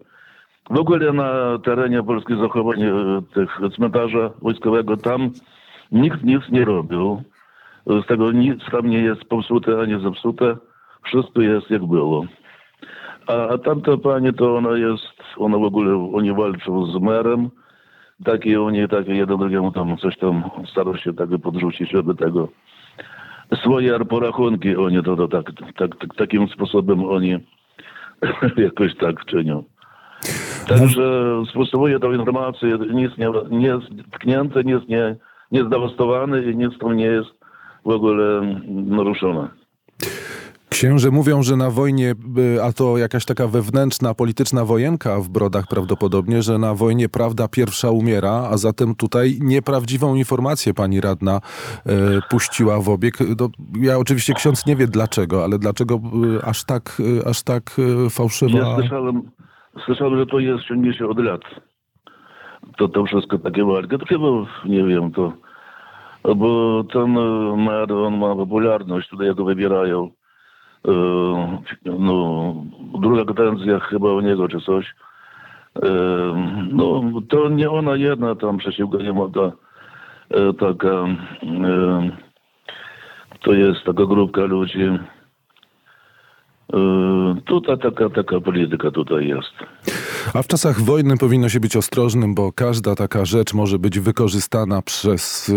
W 0.70 0.78
ogóle 0.78 1.12
na 1.12 1.58
terenie 1.64 2.02
polskiego 2.02 2.40
zachowania 2.40 2.92
e, 2.92 3.22
tych 3.34 3.60
cmentarza 3.76 4.30
wojskowego 4.42 4.96
tam 4.96 5.30
nikt 5.92 6.24
nic 6.24 6.42
nie 6.50 6.64
robił. 6.64 7.22
Z 7.86 8.06
tego 8.06 8.32
nic 8.32 8.60
tam 8.70 8.86
nie 8.86 8.98
jest 8.98 9.24
popsute 9.24 9.80
ani 9.80 10.02
zepsute. 10.02 10.56
Wszystko 11.04 11.40
jest 11.40 11.70
jak 11.70 11.86
było. 11.86 12.24
A, 13.26 13.48
a 13.48 13.58
tamta 13.58 13.96
pani 13.96 14.34
to 14.34 14.56
ona 14.56 14.78
jest, 14.78 15.22
ona 15.36 15.58
w 15.58 15.62
ogóle, 15.62 16.10
oni 16.14 16.32
walczą 16.32 16.86
z 16.86 17.02
merem. 17.02 17.50
Takie 18.24 18.62
oni, 18.62 18.88
takie 18.88 19.14
jeden 19.14 19.38
drugiemu 19.38 19.72
tam 19.72 19.96
coś 19.96 20.18
tam 20.18 20.42
starają 20.70 20.96
się 20.96 21.14
tak 21.14 21.28
podrzucić, 21.42 21.90
żeby 21.90 22.14
tego 22.14 22.48
swoje 23.62 23.98
porachunki 23.98 24.76
oni 24.76 25.02
to, 25.02 25.16
to 25.16 25.28
tak, 25.28 25.52
tak, 25.78 25.96
tak, 25.98 26.14
takim 26.14 26.48
sposobem 26.48 27.04
oni 27.04 27.38
jakoś 28.56 28.96
tak 28.96 29.24
czynią. 29.24 29.64
Także 30.68 31.02
spróbuję 31.66 31.98
tą 31.98 32.12
informację, 32.12 32.78
nic 32.92 33.18
nie, 33.18 33.30
nie 33.50 33.66
jest 33.66 33.86
tknięte, 34.12 34.64
nic 34.64 34.88
nie, 34.88 35.16
nie 35.52 35.64
zdewastowane 35.64 36.42
i 36.42 36.56
nic 36.56 36.78
tam 36.78 36.96
nie 36.96 37.06
jest 37.06 37.30
w 37.84 37.88
ogóle 37.88 38.40
naruszone. 38.68 39.48
Księże 40.72 41.10
mówią, 41.10 41.42
że 41.42 41.56
na 41.56 41.70
wojnie, 41.70 42.14
a 42.62 42.72
to 42.72 42.98
jakaś 42.98 43.24
taka 43.24 43.46
wewnętrzna, 43.46 44.14
polityczna 44.14 44.64
wojenka 44.64 45.20
w 45.20 45.28
Brodach 45.28 45.66
prawdopodobnie, 45.66 46.42
że 46.42 46.58
na 46.58 46.74
wojnie 46.74 47.08
prawda 47.08 47.48
pierwsza 47.48 47.90
umiera, 47.90 48.48
a 48.50 48.56
zatem 48.56 48.94
tutaj 48.94 49.38
nieprawdziwą 49.40 50.14
informację 50.14 50.74
pani 50.74 51.00
radna 51.00 51.40
y, 51.86 51.90
puściła 52.30 52.80
w 52.80 52.88
obieg. 52.88 53.14
No, 53.40 53.48
ja 53.80 53.98
oczywiście 53.98 54.34
ksiądz 54.34 54.66
nie 54.66 54.76
wie 54.76 54.86
dlaczego, 54.86 55.44
ale 55.44 55.58
dlaczego 55.58 55.94
y, 55.94 56.44
aż 56.44 56.64
tak, 56.64 57.00
y, 57.00 57.28
aż 57.30 57.42
tak 57.42 57.78
y, 58.06 58.10
fałszywa... 58.10 58.58
Ja 58.58 58.74
słyszałem, 58.74 59.22
słyszałem, 59.84 60.18
że 60.18 60.26
to 60.26 60.38
jest 60.38 60.64
ciągnie 60.64 60.94
się 60.94 61.06
od 61.06 61.18
lat. 61.18 61.40
To, 62.76 62.88
to 62.88 63.04
wszystko 63.04 63.38
takie 63.38 63.64
walki. 63.64 63.98
To 63.98 64.06
chyba, 64.06 64.26
nie 64.64 64.84
wiem, 64.84 65.12
to... 65.12 65.32
Bo 66.36 66.84
ten 66.92 67.18
e, 67.18 67.56
mer, 67.56 67.92
on 67.92 68.18
ma 68.18 68.36
popularność, 68.36 69.08
tutaj 69.08 69.26
jego 69.26 69.44
wybierają. 69.44 70.10
E, 70.88 70.92
No, 71.98 72.54
druga 73.00 73.24
kadencja 73.24 73.80
chyba 73.80 74.12
u 74.12 74.20
niego 74.20 74.48
czy 74.48 74.60
coś. 74.60 74.94
E, 75.82 75.88
No, 76.72 77.02
to 77.28 77.48
nie 77.48 77.70
ona 77.70 77.96
jedna 77.96 78.34
tam 78.34 78.58
przeciwko 78.58 78.98
niemu 78.98 79.30
ta 79.30 79.52
e, 80.30 80.52
taka... 80.52 81.04
To 83.42 83.52
jest 83.52 83.84
taka 83.84 84.06
grupka 84.06 84.40
ludzi. 84.40 84.78
Tutaj 87.44 87.78
taka, 87.78 88.10
taka 88.10 88.40
polityka 88.40 88.90
tutaj 88.90 89.28
jest. 89.28 89.52
A 90.34 90.42
w 90.42 90.46
czasach 90.46 90.80
wojny 90.80 91.16
powinno 91.16 91.48
się 91.48 91.60
być 91.60 91.76
ostrożnym, 91.76 92.34
bo 92.34 92.52
każda 92.52 92.94
taka 92.94 93.24
rzecz 93.24 93.54
może 93.54 93.78
być 93.78 93.98
wykorzystana 94.00 94.82
przez 94.82 95.52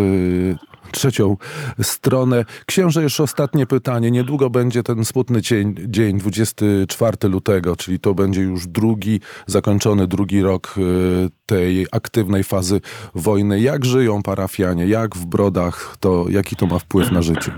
trzecią 0.92 1.38
stronę. 1.82 2.46
Księże, 2.65 3.04
jeszcze 3.04 3.24
ostatnie 3.24 3.65
pytanie. 3.65 4.12
Niedługo 4.12 4.50
będzie 4.50 4.84
ten 4.84 5.06
smutny 5.06 5.42
dzień, 5.42 5.75
dzień 5.88 6.18
24 6.18 7.18
lutego, 7.30 7.75
czyli 7.75 8.00
to 8.00 8.13
będzie 8.13 8.42
już 8.42 8.68
drugi, 8.68 9.20
zakończony 9.46 10.08
drugi 10.08 10.42
rok 10.42 10.75
y, 10.77 11.30
tej 11.46 11.86
aktywnej 11.92 12.44
fazy 12.44 12.82
wojny. 13.15 13.60
Jak 13.60 13.86
żyją 13.86 14.24
parafianie? 14.24 14.88
Jak 14.88 15.15
w 15.15 15.25
Brodach? 15.25 15.96
To, 16.00 16.25
jaki 16.30 16.56
to 16.56 16.65
ma 16.65 16.80
wpływ 16.80 17.12
na 17.12 17.22
życie? 17.22 17.51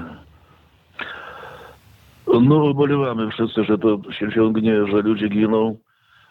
No, 2.41 2.63
ubolewamy 2.63 3.31
wszyscy, 3.31 3.63
że 3.63 3.77
to 3.77 3.99
się 4.11 4.31
ciągnie, 4.31 4.87
że 4.91 5.01
ludzie 5.01 5.29
giną, 5.29 5.77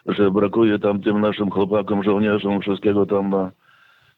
że 0.05 0.31
brakuje 0.31 0.79
tam 0.79 1.01
tym 1.01 1.21
naszym 1.21 1.51
chłopakom, 1.51 2.03
żołnierzom 2.03 2.61
wszystkiego 2.61 3.05
tam 3.05 3.29
na, 3.29 3.51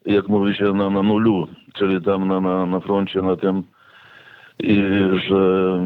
jak 0.06 0.28
mówi 0.28 0.56
się, 0.56 0.74
na, 0.74 0.90
na 0.90 1.04
nulu, 1.04 1.48
czyli 1.74 2.02
tam 2.02 2.28
na, 2.28 2.42
na, 2.42 2.66
na 2.66 2.80
froncie, 2.80 3.22
na 3.22 3.36
tym 3.36 3.64
i 4.60 4.76
że 5.30 5.80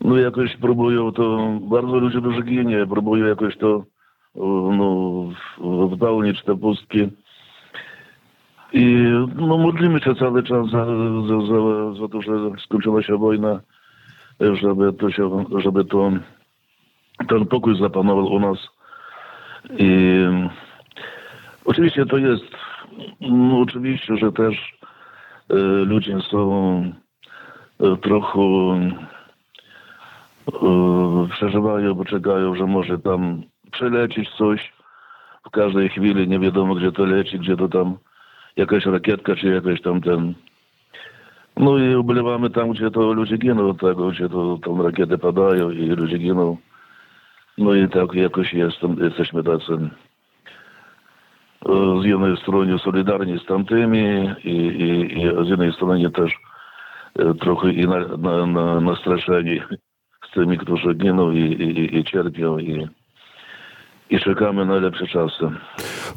no 0.00 0.16
jakoś 0.16 0.56
próbują 0.56 1.12
to, 1.12 1.52
bardzo 1.60 1.98
ludzie 1.98 2.20
dużo 2.20 2.42
ginie, 2.42 2.86
próbują 2.86 3.26
jakoś 3.26 3.56
to 3.56 3.84
no, 4.76 5.28
wypełnić 5.88 6.42
te 6.42 6.56
pustki. 6.56 7.08
I 8.72 8.84
no, 9.36 9.58
modlimy 9.58 10.00
się 10.00 10.14
cały 10.14 10.42
czas 10.42 10.70
za, 10.70 10.86
za, 11.28 11.46
za, 11.46 12.00
za 12.00 12.08
to, 12.08 12.22
że 12.22 12.32
skończyła 12.64 13.02
się 13.02 13.18
wojna, 13.18 13.60
żeby 14.40 14.92
to 14.92 15.10
się, 15.10 15.44
żeby 15.56 15.84
to, 15.84 16.12
ten 17.28 17.46
pokój 17.46 17.78
zapanował 17.78 18.26
u 18.26 18.40
nas. 18.40 18.58
I 19.78 20.24
oczywiście 21.64 22.06
to 22.06 22.18
jest, 22.18 22.44
no, 23.20 23.60
oczywiście, 23.60 24.16
że 24.16 24.32
też 24.32 24.78
e, 25.50 25.54
ludzie 25.64 26.18
są 26.30 26.92
e, 27.80 27.96
trochę 27.96 28.40
e, 30.52 31.28
przeżywają, 31.30 31.94
bo 31.94 32.04
czekają, 32.04 32.54
że 32.54 32.66
może 32.66 32.98
tam 32.98 33.42
przelecieć 33.72 34.30
coś 34.30 34.72
w 35.46 35.50
każdej 35.50 35.88
chwili, 35.88 36.28
nie 36.28 36.38
wiadomo 36.38 36.74
gdzie 36.74 36.92
to 36.92 37.04
leci, 37.04 37.38
gdzie 37.38 37.56
to 37.56 37.68
tam 37.68 37.96
jakaś 38.56 38.86
rakietka, 38.86 39.36
czy 39.36 39.46
jakaś 39.46 39.80
tam 39.80 40.00
ten 40.00 40.34
no 41.56 41.78
i 41.78 41.96
ubolewamy 41.96 42.50
tam, 42.50 42.70
gdzie 42.70 42.90
to 42.90 43.12
ludzie 43.12 43.38
giną 43.38 43.74
tego, 43.74 44.10
gdzie 44.10 44.28
to 44.28 44.58
tam 44.64 44.80
rakiety 44.80 45.18
padają 45.18 45.70
i 45.70 45.88
ludzie 45.88 46.18
giną. 46.18 46.56
No 47.58 47.74
i 47.74 47.88
tak 47.88 48.14
jakoś 48.14 48.52
jestem, 48.52 48.96
jesteśmy 49.00 49.42
tacy 49.42 49.78
z 52.02 52.04
jednej 52.04 52.36
strony 52.36 52.78
solidarni 52.78 53.38
z 53.38 53.46
tamtymi 53.46 54.30
i, 54.44 54.50
i, 54.50 55.18
i 55.18 55.46
z 55.46 55.48
jednej 55.48 55.72
strony 55.72 56.10
też 56.10 56.32
e, 57.18 57.34
trochę 57.34 57.72
i 57.72 57.88
na, 57.88 57.98
na, 58.16 58.46
na, 58.46 58.80
nastraszeni 58.80 59.60
z 60.30 60.34
tymi, 60.34 60.58
którzy 60.58 60.94
giną 60.94 61.30
i, 61.30 61.40
i, 61.40 61.96
i 61.98 62.04
cierpią 62.04 62.58
i, 62.58 62.88
i 64.10 64.20
czekamy 64.20 64.66
na 64.66 64.74
lepsze 64.74 65.06
czasy. 65.06 65.50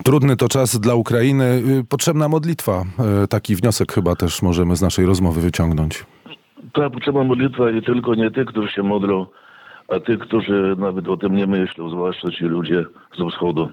Trudny 0.03 0.35
to 0.35 0.47
czas 0.47 0.79
dla 0.79 0.95
Ukrainy. 0.95 1.63
Y, 1.79 1.83
Potrzebna 1.89 2.29
modlitwa. 2.29 2.83
Y, 3.23 3.27
Taki 3.27 3.55
wniosek 3.55 3.93
chyba 3.93 4.15
też 4.15 4.41
możemy 4.41 4.75
z 4.75 4.81
naszej 4.81 5.05
rozmowy 5.05 5.41
wyciągnąć. 5.41 6.05
Ta 6.73 6.89
potrzeba 6.89 7.23
modlitwa 7.23 7.71
i 7.71 7.81
tylko 7.81 8.15
nie 8.15 8.31
tych, 8.31 8.45
którzy 8.45 8.71
się 8.71 8.83
modlą, 8.83 9.25
a 9.87 9.99
tych, 9.99 10.19
którzy 10.19 10.75
nawet 10.77 11.07
o 11.07 11.17
tym 11.17 11.35
nie 11.35 11.47
myślą, 11.47 11.89
zwłaszcza 11.89 12.31
ci 12.31 12.43
ludzie 12.43 12.85
z 13.17 13.31
wschodu. 13.33 13.69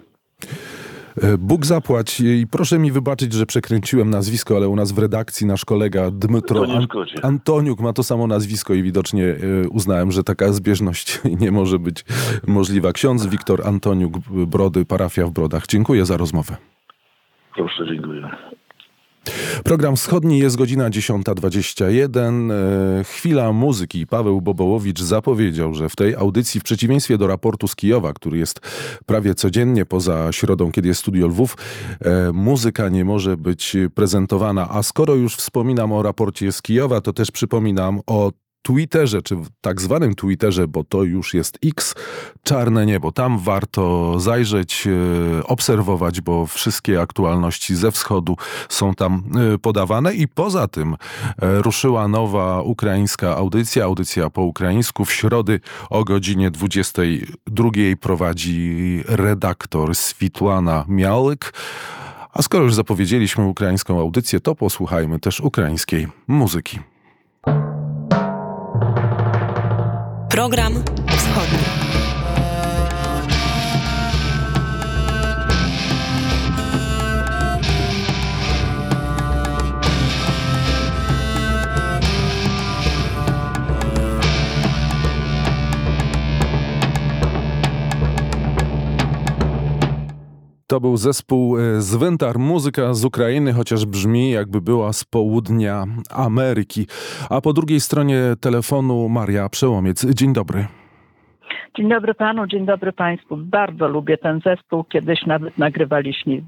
E, 1.16 1.38
Bóg 1.38 1.66
zapłać 1.66 2.20
i 2.20 2.46
proszę 2.50 2.78
mi 2.78 2.92
wybaczyć, 2.92 3.32
że 3.32 3.46
przekręciłem 3.46 4.10
nazwisko, 4.10 4.56
ale 4.56 4.68
u 4.68 4.76
nas 4.76 4.92
w 4.92 4.98
redakcji 4.98 5.46
nasz 5.46 5.64
kolega 5.64 6.10
Dmytro 6.10 6.64
An-. 6.64 6.86
Antoniuk 7.22 7.80
ma 7.80 7.92
to 7.92 8.02
samo 8.02 8.26
nazwisko 8.26 8.74
i 8.74 8.82
widocznie 8.82 9.24
e, 9.24 9.68
uznałem, 9.68 10.12
że 10.12 10.24
taka 10.24 10.52
zbieżność 10.52 11.20
nie 11.40 11.50
może 11.50 11.78
być 11.78 12.04
możliwa. 12.46 12.92
Ksiądz 12.92 13.26
Wiktor 13.26 13.66
Antoniuk, 13.66 14.18
Brody, 14.46 14.84
parafia 14.84 15.26
w 15.26 15.30
Brodach. 15.30 15.66
Dziękuję 15.66 16.06
za 16.06 16.16
rozmowę. 16.16 16.56
Proszę, 17.54 17.86
dziękuję. 17.86 18.11
Program 19.64 19.96
wschodni 19.96 20.38
jest 20.38 20.56
godzina 20.56 20.90
10.21. 20.90 22.52
E, 22.52 23.04
Chwila 23.04 23.52
muzyki. 23.52 24.06
Paweł 24.06 24.40
Bobołowicz 24.40 25.00
zapowiedział, 25.00 25.74
że 25.74 25.88
w 25.88 25.96
tej 25.96 26.14
audycji, 26.14 26.60
w 26.60 26.64
przeciwieństwie 26.64 27.18
do 27.18 27.26
raportu 27.26 27.68
z 27.68 27.76
Kijowa, 27.76 28.12
który 28.12 28.38
jest 28.38 28.60
prawie 29.06 29.34
codziennie 29.34 29.86
poza 29.86 30.32
środą, 30.32 30.72
kiedy 30.72 30.88
jest 30.88 31.00
Studio 31.00 31.26
Lwów, 31.26 31.56
e, 32.00 32.32
muzyka 32.32 32.88
nie 32.88 33.04
może 33.04 33.36
być 33.36 33.76
prezentowana. 33.94 34.68
A 34.70 34.82
skoro 34.82 35.14
już 35.14 35.36
wspominam 35.36 35.92
o 35.92 36.02
raporcie 36.02 36.52
z 36.52 36.62
Kijowa, 36.62 37.00
to 37.00 37.12
też 37.12 37.30
przypominam 37.30 38.00
o 38.06 38.32
Twitterze, 38.62 39.22
czy 39.22 39.36
w 39.36 39.48
tak 39.60 39.80
zwanym 39.80 40.14
Twitterze, 40.14 40.68
bo 40.68 40.84
to 40.84 41.02
już 41.02 41.34
jest 41.34 41.58
X, 41.64 41.94
czarne 42.42 42.86
niebo. 42.86 43.12
Tam 43.12 43.38
warto 43.38 44.14
zajrzeć, 44.20 44.86
e, 44.86 45.46
obserwować, 45.46 46.20
bo 46.20 46.46
wszystkie 46.46 47.00
aktualności 47.00 47.76
ze 47.76 47.90
wschodu 47.90 48.36
są 48.68 48.94
tam 48.94 49.22
e, 49.54 49.58
podawane. 49.58 50.14
I 50.14 50.28
poza 50.28 50.68
tym 50.68 50.94
e, 50.94 51.62
ruszyła 51.62 52.08
nowa 52.08 52.62
ukraińska 52.62 53.36
audycja, 53.36 53.84
audycja 53.84 54.30
po 54.30 54.42
ukraińsku. 54.42 55.04
W 55.04 55.12
środy 55.12 55.60
o 55.90 56.04
godzinie 56.04 56.50
22 56.50 57.70
prowadzi 58.00 59.02
redaktor 59.08 59.94
Switłana 59.94 60.84
Miałek. 60.88 61.52
A 62.32 62.42
skoro 62.42 62.64
już 62.64 62.74
zapowiedzieliśmy 62.74 63.44
ukraińską 63.44 64.00
audycję, 64.00 64.40
to 64.40 64.54
posłuchajmy 64.54 65.20
też 65.20 65.40
ukraińskiej 65.40 66.08
muzyki. 66.28 66.91
Program 70.42 70.82
wschodni. 71.06 71.71
To 90.72 90.80
był 90.80 90.96
zespół 90.96 91.58
e, 91.58 91.82
Zwętar, 91.82 92.38
muzyka 92.38 92.94
z 92.94 93.04
Ukrainy, 93.04 93.52
chociaż 93.52 93.86
brzmi 93.86 94.30
jakby 94.30 94.60
była 94.60 94.92
z 94.92 95.04
południa 95.04 95.86
Ameryki. 96.10 96.86
A 97.30 97.40
po 97.40 97.52
drugiej 97.52 97.80
stronie 97.80 98.22
telefonu 98.40 99.08
Maria 99.08 99.48
Przełomiec. 99.48 100.04
Dzień 100.04 100.32
dobry. 100.32 100.66
Dzień 101.76 101.88
dobry 101.88 102.14
panu, 102.14 102.46
dzień 102.46 102.66
dobry 102.66 102.92
państwu. 102.92 103.36
Bardzo 103.36 103.88
lubię 103.88 104.18
ten 104.18 104.40
zespół. 104.40 104.84
Kiedyś 104.84 105.26
nawet 105.26 105.58
nagrywaliśmy 105.58 106.42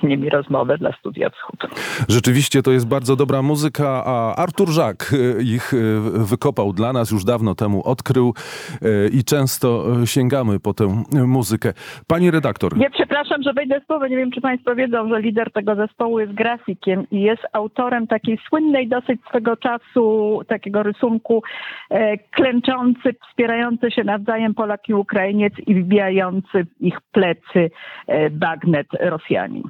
z 0.00 0.02
nimi 0.02 0.30
rozmowę 0.30 0.78
dla 0.78 0.92
Studia 0.92 1.30
Wschód. 1.30 1.60
Rzeczywiście 2.08 2.62
to 2.62 2.70
jest 2.70 2.88
bardzo 2.88 3.16
dobra 3.16 3.42
muzyka, 3.42 4.02
a 4.06 4.34
Artur 4.34 4.68
Żak 4.68 5.12
e, 5.12 5.42
ich 5.42 5.74
e, 5.74 5.76
wykopał 6.24 6.72
dla 6.72 6.92
nas, 6.92 7.10
już 7.10 7.24
dawno 7.24 7.54
temu 7.54 7.82
odkrył 7.84 8.34
e, 8.82 9.08
i 9.08 9.24
często 9.24 9.84
sięgamy 10.06 10.60
po 10.60 10.74
tę 10.74 11.02
muzykę. 11.26 11.72
Pani 12.06 12.30
redaktor, 12.30 12.76
Nie, 12.76 12.90
przepraszam, 12.90 13.42
że 13.42 13.52
wejdę 13.52 13.80
słowo. 13.86 14.06
Nie 14.06 14.16
wiem, 14.16 14.30
czy 14.30 14.40
państwo 14.40 14.74
wiedzą, 14.74 15.08
że 15.08 15.20
lider 15.20 15.52
tego 15.52 15.74
zespołu 15.74 16.20
jest 16.20 16.32
grafikiem 16.32 17.06
i 17.10 17.20
jest 17.20 17.42
autorem 17.52 18.06
takiej 18.06 18.38
słynnej 18.48 18.88
dosyć 18.88 19.20
swego 19.28 19.56
czasu 19.56 20.40
takiego 20.48 20.82
rysunku 20.82 21.42
e, 21.90 22.18
klęczący, 22.18 23.14
wspierający 23.28 23.90
się 23.90 24.04
nawzajem 24.04 24.54
Polak 24.66 24.88
i 24.88 24.94
Ukrainiec 24.94 25.54
i 25.66 25.74
wbijający 25.74 26.64
w 26.64 26.80
ich 26.80 26.98
plecy 27.12 27.70
e, 28.06 28.30
bagnet 28.30 28.86
Rosjanin. 29.00 29.62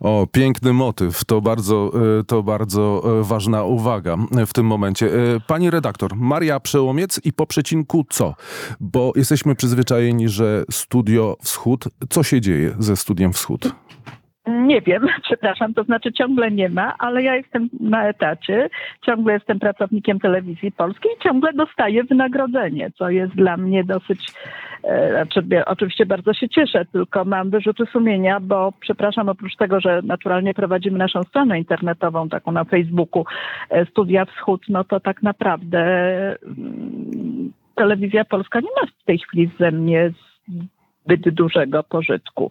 O, 0.00 0.26
piękny 0.32 0.72
motyw. 0.72 1.24
To 1.24 1.40
bardzo, 1.40 1.90
e, 2.20 2.24
to 2.24 2.42
bardzo 2.42 3.02
e, 3.20 3.24
ważna 3.24 3.64
uwaga 3.64 4.16
w 4.46 4.52
tym 4.52 4.66
momencie. 4.66 5.08
Pani 5.46 5.70
redaktor, 5.70 6.16
Maria 6.16 6.60
Przełomiec 6.60 7.20
i 7.24 7.32
po 7.32 7.46
przecinku 7.46 8.04
co? 8.10 8.34
Bo 8.80 9.12
jesteśmy 9.16 9.54
przyzwyczajeni, 9.54 10.28
że 10.28 10.64
Studio 10.70 11.36
Wschód, 11.42 11.84
co 12.10 12.22
się 12.22 12.40
dzieje 12.40 12.74
ze 12.78 12.96
Studiem 12.96 13.32
Wschód? 13.32 13.74
Nie 14.46 14.80
wiem, 14.80 15.06
przepraszam, 15.28 15.74
to 15.74 15.84
znaczy 15.84 16.12
ciągle 16.12 16.50
nie 16.50 16.68
ma, 16.68 16.94
ale 16.98 17.22
ja 17.22 17.36
jestem 17.36 17.68
na 17.80 18.08
etacie, 18.08 18.68
ciągle 19.06 19.32
jestem 19.32 19.58
pracownikiem 19.58 20.20
telewizji 20.20 20.72
polskiej 20.72 21.10
i 21.12 21.22
ciągle 21.22 21.52
dostaję 21.52 22.04
wynagrodzenie, 22.04 22.90
co 22.98 23.10
jest 23.10 23.34
dla 23.34 23.56
mnie 23.56 23.84
dosyć, 23.84 24.32
znaczy, 25.10 25.42
oczywiście 25.66 26.06
bardzo 26.06 26.34
się 26.34 26.48
cieszę, 26.48 26.84
tylko 26.84 27.24
mam 27.24 27.50
wyrzuty 27.50 27.86
sumienia, 27.86 28.40
bo 28.40 28.72
przepraszam, 28.80 29.28
oprócz 29.28 29.56
tego, 29.56 29.80
że 29.80 30.00
naturalnie 30.02 30.54
prowadzimy 30.54 30.98
naszą 30.98 31.22
stronę 31.22 31.58
internetową, 31.58 32.28
taką 32.28 32.52
na 32.52 32.64
Facebooku, 32.64 33.24
e, 33.70 33.86
Studia 33.86 34.24
Wschód, 34.24 34.62
no 34.68 34.84
to 34.84 35.00
tak 35.00 35.22
naprawdę 35.22 35.80
mm, 36.42 37.52
telewizja 37.74 38.24
polska 38.24 38.60
nie 38.60 38.68
ma 38.80 38.86
w 38.86 39.04
tej 39.04 39.18
chwili 39.18 39.50
ze 39.60 39.70
mnie 39.70 40.10
zbyt 41.04 41.30
dużego 41.30 41.82
pożytku. 41.82 42.50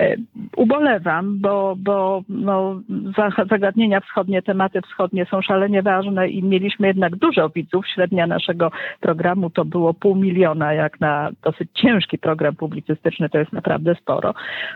E, 0.00 0.16
Ubolewam, 0.56 1.38
bo, 1.40 1.74
bo 1.78 2.22
no, 2.28 2.80
za- 3.16 3.44
zagadnienia 3.50 4.00
wschodnie, 4.00 4.42
tematy 4.42 4.80
wschodnie 4.82 5.26
są 5.26 5.42
szalenie 5.42 5.82
ważne 5.82 6.28
i 6.28 6.42
mieliśmy 6.42 6.86
jednak 6.86 7.16
dużo 7.16 7.48
widzów. 7.50 7.88
Średnia 7.88 8.26
naszego 8.26 8.70
programu 9.00 9.50
to 9.50 9.64
było 9.64 9.94
pół 9.94 10.14
miliona, 10.16 10.72
jak 10.72 11.00
na 11.00 11.30
dosyć 11.42 11.68
ciężki 11.74 12.18
program 12.18 12.56
publicystyczny, 12.56 13.28
to 13.28 13.38
jest 13.38 13.52
naprawdę 13.52 13.94
sporo. 13.94 14.34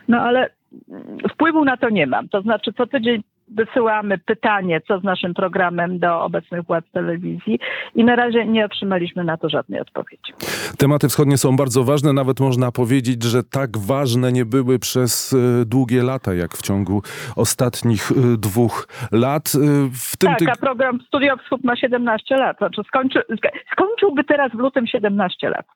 No 0.09 0.21
ale 0.21 0.51
mm, 0.91 1.19
wpływu 1.33 1.65
na 1.65 1.77
to 1.77 1.91
nie 1.91 2.07
mam. 2.07 2.29
To 2.29 2.43
znaczy 2.43 2.73
co 2.73 2.87
tydzień 2.87 3.23
wysyłamy 3.51 4.19
pytanie, 4.19 4.81
co 4.89 5.01
z 5.01 5.05
naszym 5.05 5.35
programem 5.35 5.99
do 5.99 6.21
obecnych 6.25 6.63
władz 6.67 6.85
telewizji 6.93 7.59
i 7.95 8.05
na 8.05 8.17
razie 8.17 8.47
nie 8.47 8.65
otrzymaliśmy 8.65 9.25
na 9.25 9.37
to 9.37 9.49
żadnej 9.49 9.81
odpowiedzi. 9.81 10.33
Tematy 10.79 11.09
wschodnie 11.09 11.39
są 11.39 11.57
bardzo 11.57 11.85
ważne, 11.85 12.13
nawet 12.13 12.41
można 12.41 12.73
powiedzieć, 12.73 13.23
że 13.23 13.43
tak 13.45 13.79
ważne 13.79 14.33
nie 14.33 14.45
były 14.45 14.79
przez 14.79 15.33
e, 15.33 15.65
długie 15.65 16.03
lata, 16.03 16.35
jak 16.35 16.55
w 16.57 16.63
ciągu 16.63 17.03
ostatnich 17.37 18.11
e, 18.13 18.15
dwóch 18.39 18.89
lat. 19.13 19.53
E, 19.55 19.59
W 19.93 20.17
tym 20.17 20.31
Tak, 20.31 20.39
tyg- 20.41 20.51
a 20.53 20.57
program 20.57 20.99
Studio 21.07 21.37
Wschód 21.37 21.65
ma 21.65 21.77
17 21.77 22.37
lat. 22.37 22.59
Znaczy 22.59 22.83
skończy, 22.89 23.19
sk- 23.31 23.59
skończyłby 23.73 24.25
teraz 24.25 24.53
w 24.53 24.59
lutym 24.59 24.87
17 24.87 25.49
lat. 25.49 25.67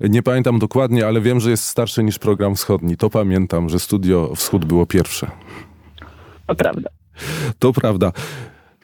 Nie 0.00 0.22
pamiętam 0.22 0.58
dokładnie, 0.58 1.06
ale 1.06 1.20
wiem, 1.20 1.40
że 1.40 1.50
jest 1.50 1.64
starszy 1.64 2.02
niż 2.04 2.18
program 2.18 2.54
wschodni. 2.54 2.96
To 2.96 3.10
pamiętam, 3.10 3.68
że 3.68 3.78
Studio 3.78 4.34
Wschód 4.34 4.64
było 4.64 4.86
pierwsze. 4.86 5.26
To 6.46 6.54
prawda. 6.54 6.90
To 7.58 7.72
prawda. 7.72 8.12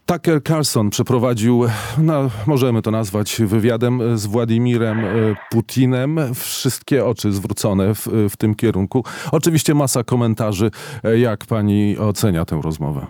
Tucker 0.07 0.43
Carlson 0.43 0.91
przeprowadził, 0.91 1.65
no, 1.99 2.31
możemy 2.47 2.83
to 2.83 2.91
nazwać 2.91 3.43
wywiadem 3.47 4.19
z 4.19 4.27
Władimirem 4.27 4.99
e, 5.05 5.05
Putinem. 5.51 6.19
Wszystkie 6.35 7.05
oczy 7.05 7.33
zwrócone 7.33 7.95
w, 7.95 8.07
w 8.31 8.37
tym 8.37 8.55
kierunku. 8.55 9.05
Oczywiście 9.33 9.75
masa 9.75 10.05
komentarzy. 10.05 10.71
E, 11.05 11.19
Jak 11.19 11.47
pani 11.49 11.99
ocenia 11.99 12.45
tę 12.45 12.61
rozmowę? 12.65 13.07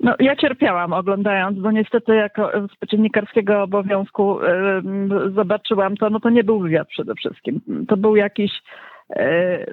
No, 0.00 0.14
ja 0.18 0.36
cierpiałam 0.36 0.92
oglądając, 0.92 1.58
bo 1.58 1.70
niestety 1.70 2.14
jako 2.14 2.50
z 2.84 2.90
dziennikarskiego 2.90 3.62
obowiązku 3.62 4.40
em, 4.40 5.08
zobaczyłam 5.34 5.96
to, 5.96 6.10
no 6.10 6.20
to 6.20 6.30
nie 6.30 6.44
był 6.44 6.60
wywiad 6.60 6.88
przede 6.88 7.14
wszystkim. 7.14 7.60
To 7.88 7.96
był 7.96 8.16
jakiś 8.16 8.52
e, 8.52 8.60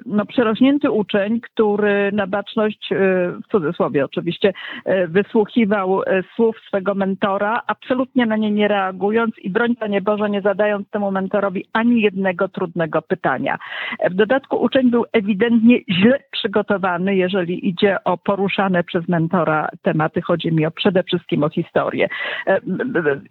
no, 0.06 0.26
przerośnięty 0.26 0.90
uczeń, 0.90 1.40
który 1.40 2.12
na 2.12 2.26
baczność, 2.26 2.92
e, 2.92 2.96
w 3.44 3.46
cudzysłowie 3.50 4.04
oczywiście, 4.04 4.52
e, 4.84 5.06
wysłuchiwał 5.06 6.02
e, 6.02 6.22
słów 6.36 6.56
swego 6.68 6.94
mentora, 6.94 7.62
absolutnie 7.66 8.26
na 8.26 8.36
nie 8.36 8.50
nie 8.50 8.68
reagując 8.68 9.38
i 9.38 9.50
broń 9.50 9.76
Panie 9.76 10.00
Boże, 10.00 10.30
nie 10.30 10.40
zadając 10.40 10.90
temu 10.90 11.10
mentorowi 11.10 11.66
ani 11.72 12.00
jednego 12.00 12.48
trudnego 12.48 13.02
pytania. 13.02 13.58
E, 13.98 14.10
W 14.10 14.14
dodatku 14.14 14.56
uczeń 14.56 14.90
był 14.90 15.04
ewidentnie 15.12 15.80
źle 15.90 16.18
przygotowany, 16.30 17.16
jeżeli 17.16 17.68
idzie 17.68 18.04
o 18.04 18.18
poruszane 18.18 18.84
przez 18.84 19.08
mentora 19.08 19.68
tematy. 19.82 20.22
Chodzi 20.22 20.52
mi 20.52 20.66
o 20.66 20.70
przede 20.70 21.02
wszystkim 21.02 21.44
o 21.44 21.48
historię. 21.48 22.08
E, 22.46 22.60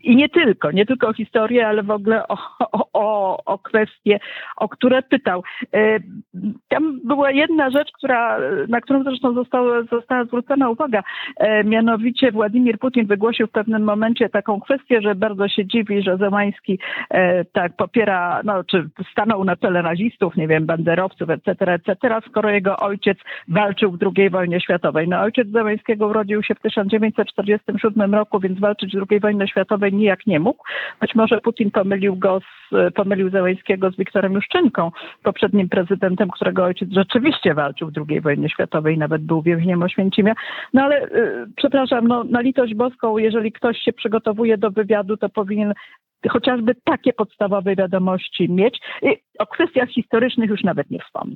I 0.04 0.16
nie 0.16 0.30
tylko, 0.30 0.72
nie 0.72 0.86
tylko 0.86 1.08
o 1.08 1.13
historię, 1.13 1.68
ale 1.68 1.84
w 1.84 1.92
ogóle 1.92 2.28
o, 2.28 2.38
o, 2.94 3.38
o 3.46 3.60
kwestie, 3.60 4.20
o 4.58 4.70
które 4.70 5.02
pytał. 5.02 5.44
E, 5.95 5.99
Tam 6.69 6.99
była 7.03 7.32
jedna 7.32 7.69
rzecz, 7.69 7.91
która, 7.91 8.39
na 8.67 8.82
którą 8.82 9.03
zresztą 9.03 9.34
została, 9.34 9.84
została 9.84 10.25
zwrócona 10.25 10.69
uwaga. 10.69 11.03
E, 11.38 11.63
Mianowicie 11.63 12.32
Władimir 12.32 12.79
Putin 12.79 13.06
wygłosił 13.06 13.47
w 13.47 13.51
pewnym 13.51 13.84
momencie 13.84 14.29
taką 14.29 14.60
kwestię, 14.60 15.01
że 15.01 15.15
bardzo 15.15 15.47
się 15.47 15.65
dziwi, 15.65 16.01
że 16.01 16.17
Zełański 16.17 16.79
e, 17.10 17.45
tak 17.45 17.75
popiera, 17.75 18.41
no, 18.43 18.63
czy 18.63 18.89
stanął 19.12 19.43
na 19.43 19.56
czele 19.56 19.84
nazistów, 19.84 20.36
nie 20.36 20.47
wiem, 20.47 20.65
banderowców, 20.65 21.29
etc., 21.29 21.73
etc., 21.73 22.19
skoro 22.29 22.49
jego 22.49 22.77
ojciec 22.77 23.17
walczył 23.47 23.91
w 23.91 23.99
II 24.17 24.29
wojnie 24.29 24.62
światowej. 24.62 25.08
No, 25.08 25.19
ojciec 25.21 25.47
Zełańskiego 25.47 26.08
urodził 26.08 26.43
się 26.43 26.56
w 26.56 26.60
1947 26.60 28.15
roku, 28.15 28.39
więc 28.39 28.60
walczyć 28.60 28.95
w 28.95 29.06
II 29.12 29.19
wojnie 29.19 29.47
światowej 29.47 29.93
nijak 29.93 30.27
nie 30.27 30.39
mógł. 30.39 30.63
Być 31.01 31.15
może 31.15 31.41
Putin 31.41 31.71
pomylił 31.71 32.15
go, 32.15 32.39
z, 32.39 32.93
pomylił 32.93 33.29
Zełańskiego 33.29 33.91
z 33.91 33.97
Wiktorem 33.97 34.34
Juszczynką, 34.34 34.91
poprzednim 35.23 35.69
prezydentem, 35.69 35.83
którego 36.32 36.63
ojciec 36.63 36.89
rzeczywiście 36.91 37.54
walczył 37.54 37.91
w 37.91 38.10
II 38.10 38.22
wojnie 38.22 38.50
światowej, 38.50 38.98
nawet 38.98 39.22
był 39.22 39.41
więźniem 39.41 39.84
Oświęcimia. 39.84 40.34
No 40.74 40.82
ale, 40.82 41.06
y, 41.06 41.46
przepraszam, 41.56 42.08
no, 42.08 42.24
na 42.24 42.41
litość 42.41 42.76
boską, 42.76 43.17
jeżeli 43.17 43.52
ktoś 43.52 43.78
się 43.78 43.93
przygotowuje 43.93 44.58
do 44.58 44.72
wywiadu, 44.72 45.17
to 45.17 45.30
powinien 45.30 45.74
chociażby 46.30 46.76
takie 46.84 47.13
podstawowe 47.13 47.76
wiadomości 47.76 48.50
mieć. 48.50 48.80
I 49.02 49.17
o 49.39 49.48
kwestiach 49.48 49.89
historycznych 49.89 50.50
już 50.50 50.63
nawet 50.63 50.91
nie 50.91 51.00
wspomnę. 51.00 51.36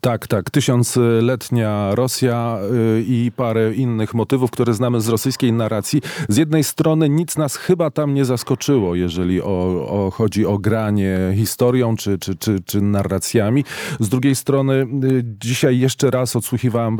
Tak, 0.00 0.26
tak. 0.26 0.50
Tysiącletnia 0.50 1.94
Rosja 1.94 2.58
y, 2.98 3.04
i 3.08 3.32
parę 3.36 3.74
innych 3.74 4.14
motywów, 4.14 4.50
które 4.50 4.74
znamy 4.74 5.00
z 5.00 5.08
rosyjskiej 5.08 5.52
narracji. 5.52 6.02
Z 6.28 6.36
jednej 6.36 6.64
strony 6.64 7.08
nic 7.08 7.36
nas 7.36 7.56
chyba 7.56 7.90
tam 7.90 8.14
nie 8.14 8.24
zaskoczyło, 8.24 8.94
jeżeli 8.94 9.42
o, 9.42 9.46
o 9.88 10.10
chodzi 10.10 10.46
o 10.46 10.58
granie 10.58 11.18
historią 11.36 11.96
czy, 11.96 12.18
czy, 12.18 12.34
czy, 12.36 12.60
czy 12.66 12.80
narracjami. 12.80 13.64
Z 14.00 14.08
drugiej 14.08 14.34
strony 14.34 14.74
y, 15.04 15.24
dzisiaj 15.24 15.78
jeszcze 15.78 16.10
raz 16.10 16.36
odsłuchiwałem 16.36 16.98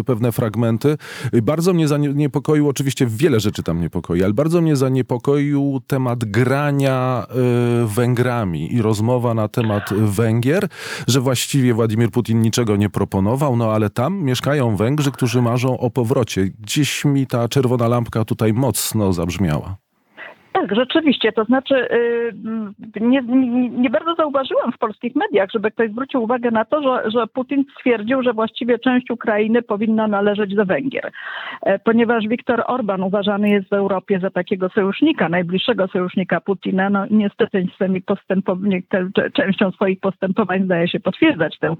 y, 0.00 0.04
pewne 0.04 0.32
fragmenty. 0.32 0.96
Bardzo 1.42 1.72
mnie 1.72 1.88
zaniepokoił, 1.88 2.68
oczywiście 2.68 3.06
wiele 3.06 3.40
rzeczy 3.40 3.62
tam 3.62 3.80
niepokoi, 3.80 4.22
ale 4.24 4.34
bardzo 4.34 4.60
mnie 4.60 4.76
zaniepokoił 4.76 5.80
temat 5.86 6.24
grania 6.24 7.26
Węgrami 7.86 8.74
i 8.74 8.82
rozmowa 8.82 9.34
na 9.34 9.48
temat 9.48 9.90
Węgier, 9.94 10.68
że 11.06 11.20
właściwie 11.20 11.74
Władimir 11.74 12.05
Putin 12.08 12.42
niczego 12.42 12.76
nie 12.76 12.90
proponował, 12.90 13.56
no 13.56 13.72
ale 13.72 13.90
tam 13.90 14.22
mieszkają 14.22 14.76
Węgrzy, 14.76 15.12
którzy 15.12 15.42
marzą 15.42 15.78
o 15.78 15.90
powrocie. 15.90 16.44
Gdzieś 16.44 17.04
mi 17.04 17.26
ta 17.26 17.48
czerwona 17.48 17.88
lampka 17.88 18.24
tutaj 18.24 18.52
mocno 18.52 19.12
zabrzmiała. 19.12 19.85
Tak, 20.60 20.74
rzeczywiście. 20.76 21.32
To 21.32 21.44
znaczy, 21.44 21.88
yy, 22.94 23.00
nie, 23.00 23.22
nie, 23.70 23.90
bardzo 23.90 24.14
zauważyłam 24.14 24.72
w 24.72 24.78
polskich 24.78 25.16
mediach, 25.16 25.50
żeby 25.50 25.70
ktoś 25.70 25.90
zwrócił 25.90 26.22
uwagę 26.22 26.50
na 26.50 26.64
to, 26.64 26.82
że, 26.82 27.10
że 27.10 27.26
Putin 27.26 27.64
stwierdził, 27.78 28.22
że 28.22 28.32
właściwie 28.32 28.78
część 28.78 29.10
Ukrainy 29.10 29.62
powinna 29.62 30.08
należeć 30.08 30.54
do 30.54 30.64
Węgier. 30.64 31.10
E, 31.62 31.78
Ponieważ 31.78 32.28
Viktor 32.28 32.64
Orban 32.66 33.02
uważany 33.02 33.50
jest 33.50 33.68
w 33.68 33.72
Europie 33.72 34.18
za 34.18 34.30
takiego 34.30 34.68
sojusznika, 34.68 35.28
najbliższego 35.28 35.88
sojusznika 35.88 36.40
Putina, 36.40 36.90
no 36.90 37.06
niestety 37.10 37.66
swoimi 37.74 38.02
częścią 39.34 39.70
swoich 39.70 40.00
postępowań 40.00 40.64
zdaje 40.64 40.88
się 40.88 41.00
potwierdzać 41.00 41.58
tę, 41.58 41.76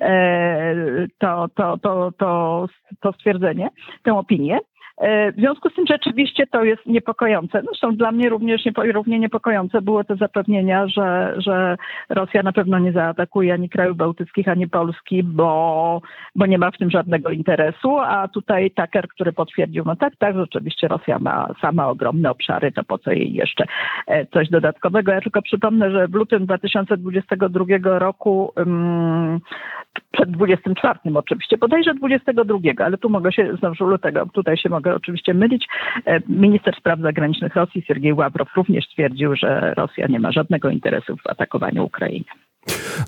e, 0.00 0.74
to, 1.18 1.48
to, 1.54 1.78
to, 1.78 2.12
to, 2.18 2.66
to 3.00 3.12
stwierdzenie, 3.12 3.68
tę 4.02 4.14
opinię. 4.14 4.58
E, 4.98 5.32
W 5.32 5.36
związku 5.36 5.70
z 5.70 5.74
tym 5.74 5.86
rzeczywiście 5.86 6.46
to 6.46 6.64
jest 6.64 6.86
niepokojące. 6.86 7.62
Zresztą 7.62 7.96
dla 7.96 8.12
mnie 8.12 8.28
również 8.28 8.64
niepo, 8.64 8.82
równie 8.82 9.18
niepokojące 9.18 9.82
było 9.82 10.04
te 10.04 10.16
zapewnienia, 10.16 10.88
że, 10.88 11.34
że 11.36 11.76
Rosja 12.08 12.42
na 12.42 12.52
pewno 12.52 12.78
nie 12.78 12.92
zaatakuje 12.92 13.54
ani 13.54 13.68
krajów 13.68 13.96
bałtyckich, 13.96 14.48
ani 14.48 14.68
Polski, 14.68 15.22
bo, 15.22 16.00
bo 16.34 16.46
nie 16.46 16.58
ma 16.58 16.70
w 16.70 16.78
tym 16.78 16.90
żadnego 16.90 17.30
interesu. 17.30 17.98
A 17.98 18.28
tutaj 18.28 18.70
Tucker, 18.70 19.08
który 19.08 19.32
potwierdził, 19.32 19.84
no 19.86 19.96
tak, 19.96 20.16
tak, 20.16 20.36
rzeczywiście 20.36 20.88
Rosja 20.88 21.18
ma 21.18 21.48
sama 21.60 21.88
ogromne 21.88 22.30
obszary, 22.30 22.72
to 22.72 22.84
po 22.84 22.98
co 22.98 23.10
jej 23.10 23.34
jeszcze 23.34 23.64
e, 24.06 24.26
coś 24.26 24.48
dodatkowego. 24.48 25.12
Ja 25.12 25.20
tylko 25.20 25.42
przypomnę, 25.42 25.90
że 25.90 26.08
w 26.08 26.14
lutym 26.14 26.46
2022 26.46 27.98
roku 27.98 28.52
um, 28.56 29.40
przed 30.12 30.30
24 30.30 30.98
oczywiście, 31.14 31.58
bodajże 31.58 31.94
22, 31.94 32.58
ale 32.84 32.98
tu 32.98 33.10
mogę 33.10 33.32
się, 33.32 33.56
znowu 33.56 33.84
lutego, 33.84 34.26
tutaj 34.32 34.56
się 34.56 34.68
mogę 34.68 34.83
oczywiście 34.86 35.34
mylić. 35.34 35.66
E, 36.06 36.20
Minister 36.28 36.76
spraw 36.76 37.00
zagranicznych 37.00 37.54
Rosji, 37.54 37.82
Siergiej 37.82 38.12
Ławrow, 38.12 38.48
również 38.56 38.84
stwierdził, 38.84 39.36
że 39.36 39.74
Rosja 39.76 40.06
nie 40.06 40.20
ma 40.20 40.32
żadnego 40.32 40.70
interesu 40.70 41.16
w 41.16 41.26
atakowaniu 41.26 41.84
Ukrainy. 41.84 42.24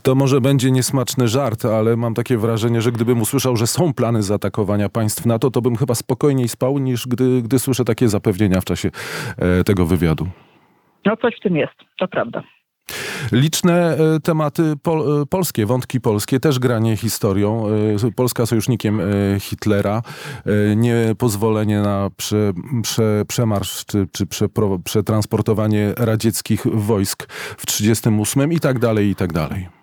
To 0.02 0.14
może 0.14 0.40
będzie 0.40 0.70
niesmaczny 0.70 1.28
żart, 1.28 1.64
ale 1.64 1.96
mam 1.96 2.14
takie 2.14 2.38
wrażenie, 2.38 2.80
że 2.80 2.92
gdybym 2.92 3.20
usłyszał, 3.20 3.56
że 3.56 3.66
są 3.66 3.94
plany 3.94 4.22
zaatakowania 4.22 4.88
państw 4.88 5.26
NATO, 5.26 5.50
to 5.50 5.62
bym 5.62 5.76
chyba 5.76 5.94
spokojniej 5.94 6.48
spał, 6.48 6.78
niż 6.78 7.06
gdy, 7.06 7.42
gdy 7.42 7.58
słyszę 7.58 7.84
takie 7.84 8.08
zapewnienia 8.08 8.60
w 8.60 8.64
czasie 8.64 8.90
e, 9.38 9.64
tego 9.64 9.86
wywiadu. 9.86 10.28
No 11.04 11.16
coś 11.16 11.36
w 11.36 11.40
tym 11.40 11.56
jest, 11.56 11.74
to 11.98 12.08
prawda. 12.08 12.42
Liczne 13.32 13.96
e, 13.96 14.20
tematy 14.20 14.74
pol, 14.82 15.22
e, 15.22 15.26
polskie, 15.26 15.66
wątki 15.66 16.00
polskie, 16.00 16.40
też 16.40 16.58
granie 16.58 16.96
historią. 16.96 17.66
E, 18.06 18.10
Polska 18.16 18.46
sojusznikiem 18.46 19.00
Hitlera, 19.40 20.02
niepozwolenie 20.76 21.80
na 21.80 22.10
prze, 22.16 22.52
prze, 22.82 23.24
przemarsz 23.28 23.84
czy, 23.84 24.08
czy 24.12 24.26
przetransportowanie 24.84 25.94
radzieckich 25.96 26.66
wojsk 26.74 27.26
w 27.32 27.66
1938 27.66 28.52
i 28.52 28.60
tak 28.60 28.78
dalej, 28.78 29.08
i 29.08 29.14
tak 29.14 29.32
dalej. 29.32 29.75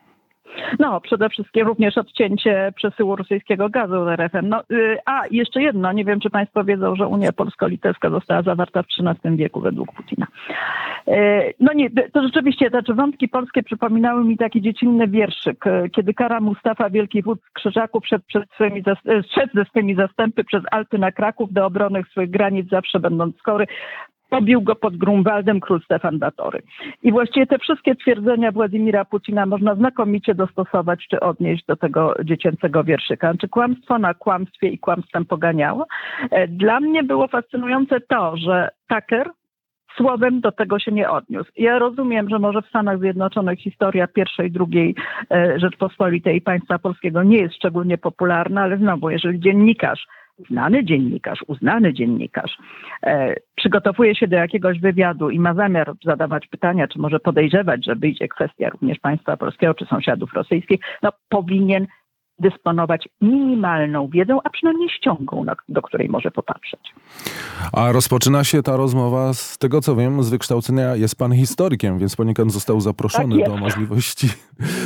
No, 0.80 1.02
przede 1.02 1.30
wszystkim 1.30 1.68
również 1.68 1.98
odcięcie 1.98 2.74
przesyłu 2.76 3.16
rosyjskiego 3.16 3.70
gazu 3.70 4.10
RFN. 4.10 4.50
No, 4.50 4.64
y, 4.72 4.98
a, 5.06 5.22
jeszcze 5.32 5.62
jedno, 5.62 5.92
nie 5.94 6.06
wiem, 6.06 6.20
czy 6.20 6.30
Państwo 6.30 6.64
wiedzą, 6.64 6.96
że 6.96 7.08
Unia 7.08 7.32
Polsko-Litewska 7.32 8.10
została 8.10 8.42
zawarta 8.42 8.84
w 8.84 8.86
XIII 9.00 9.38
wieku 9.38 9.62
według 9.62 9.94
Putina. 9.94 10.28
Y, 11.08 11.54
No 11.60 11.74
nie, 11.74 11.90
to 11.90 12.24
rzeczywiście, 12.24 12.70
znaczy 12.70 12.94
wątki 12.94 13.28
polskie 13.30 13.64
przypominały 13.64 14.24
mi 14.24 14.38
taki 14.38 14.62
dziecinny 14.62 15.08
wierszyk, 15.08 15.68
y, 15.68 15.90
kiedy 15.90 16.14
Kara 16.14 16.40
Mustafa, 16.40 16.90
wielki 16.90 17.24
wódz 17.24 17.42
Krzyżaków, 17.54 18.08
szedł, 18.08 18.24
przed 18.28 18.44
swymi, 18.56 18.84
szedł 19.36 19.54
ze 19.54 19.66
swymi 19.66 19.96
zastępy 19.96 20.44
przez 20.44 20.64
Alpy 20.72 20.98
na 20.98 21.12
Kraków 21.12 21.54
do 21.54 21.66
obrony 21.66 22.04
swych 22.12 22.30
granic, 22.30 22.70
zawsze 22.70 23.00
będąc 23.00 23.38
skory. 23.38 23.68
Pobił 24.34 24.62
go 24.62 24.76
pod 24.76 24.98
Grunwaldem 24.98 25.60
król 25.60 25.82
Stefan 25.82 26.20
Batory. 26.20 26.62
I 27.04 27.12
właściwie 27.12 27.48
te 27.48 27.60
wszystkie 27.60 27.96
twierdzenia 27.96 28.52
Władimira 28.52 29.06
Putina 29.06 29.46
można 29.46 29.76
znakomicie 29.76 30.36
dostosować 30.36 31.08
czy 31.10 31.20
odnieść 31.20 31.66
do 31.66 31.76
tego 31.76 32.16
dziecięcego 32.24 32.84
wierszyka. 32.84 33.34
Czy 33.42 33.48
kłamstwo 33.48 34.00
na 34.00 34.14
kłamstwie 34.14 34.68
i 34.68 34.80
kłamstwem 34.80 35.26
poganiało? 35.26 35.86
E, 36.32 36.48
Dla 36.48 36.80
mnie 36.80 37.04
było 37.04 37.28
fascynujące 37.28 38.00
to, 38.02 38.38
że 38.38 38.70
Tucker 38.88 39.30
słowem 39.98 40.42
do 40.42 40.52
tego 40.52 40.80
się 40.80 40.92
nie 40.92 41.10
odniósł. 41.10 41.52
Ja 41.58 41.80
rozumiem, 41.80 42.30
że 42.30 42.40
może 42.40 42.62
w 42.62 42.68
Stanach 42.68 43.00
Zjednoczonych 43.00 43.60
historia 43.60 44.08
pierwszej, 44.08 44.52
drugiej 44.52 44.96
e, 45.32 45.60
Rzeczpospolitej 45.60 46.38
i 46.38 46.42
państwa 46.42 46.80
polskiego 46.80 47.24
nie 47.24 47.38
jest 47.38 47.56
szczególnie 47.56 47.98
popularna, 47.98 48.62
ale 48.62 48.78
znowu, 48.78 49.10
jeżeli 49.10 49.40
dziennikarz 49.40 50.08
znany 50.50 50.86
dziennikarz, 50.86 51.40
uznany 51.48 51.94
dziennikarz, 51.94 52.58
e, 53.04 53.36
przygotowuje 53.56 54.16
się 54.16 54.28
do 54.28 54.36
jakiegoś 54.36 54.80
wywiadu 54.80 55.30
i 55.30 55.40
ma 55.40 55.54
zamiar 55.54 55.94
zadawać 56.04 56.48
pytania, 56.48 56.88
czy 56.88 57.00
może 57.00 57.20
podejrzewać, 57.20 57.86
że 57.86 57.96
wyjdzie 57.96 58.28
kwestia 58.28 58.70
również 58.70 59.00
państwa 59.00 59.38
polskiego 59.38 59.74
czy 59.74 59.86
sąsiadów 59.86 60.34
rosyjskich, 60.34 60.80
no 61.04 61.10
powinien 61.30 61.88
dysponować 62.40 63.10
minimalną 63.22 64.08
wiedzą, 64.08 64.40
a 64.44 64.50
przynajmniej 64.50 64.90
ściągą, 64.90 65.46
do 65.70 65.82
której 65.82 66.10
może 66.10 66.32
popatrzeć. 66.32 66.80
A 67.74 67.92
rozpoczyna 67.92 68.44
się 68.44 68.64
ta 68.64 68.78
rozmowa 68.78 69.34
z 69.34 69.58
tego, 69.58 69.82
co 69.82 69.96
wiem, 69.96 70.24
z 70.24 70.30
wykształcenia 70.30 70.96
jest 70.96 71.16
pan 71.16 71.34
historykiem, 71.34 72.00
więc 72.00 72.16
poniekąd 72.16 72.52
został 72.52 72.82
zaproszony 72.82 73.38
Tak 73.38 73.50
do 73.50 73.58
możliwości, 73.58 74.28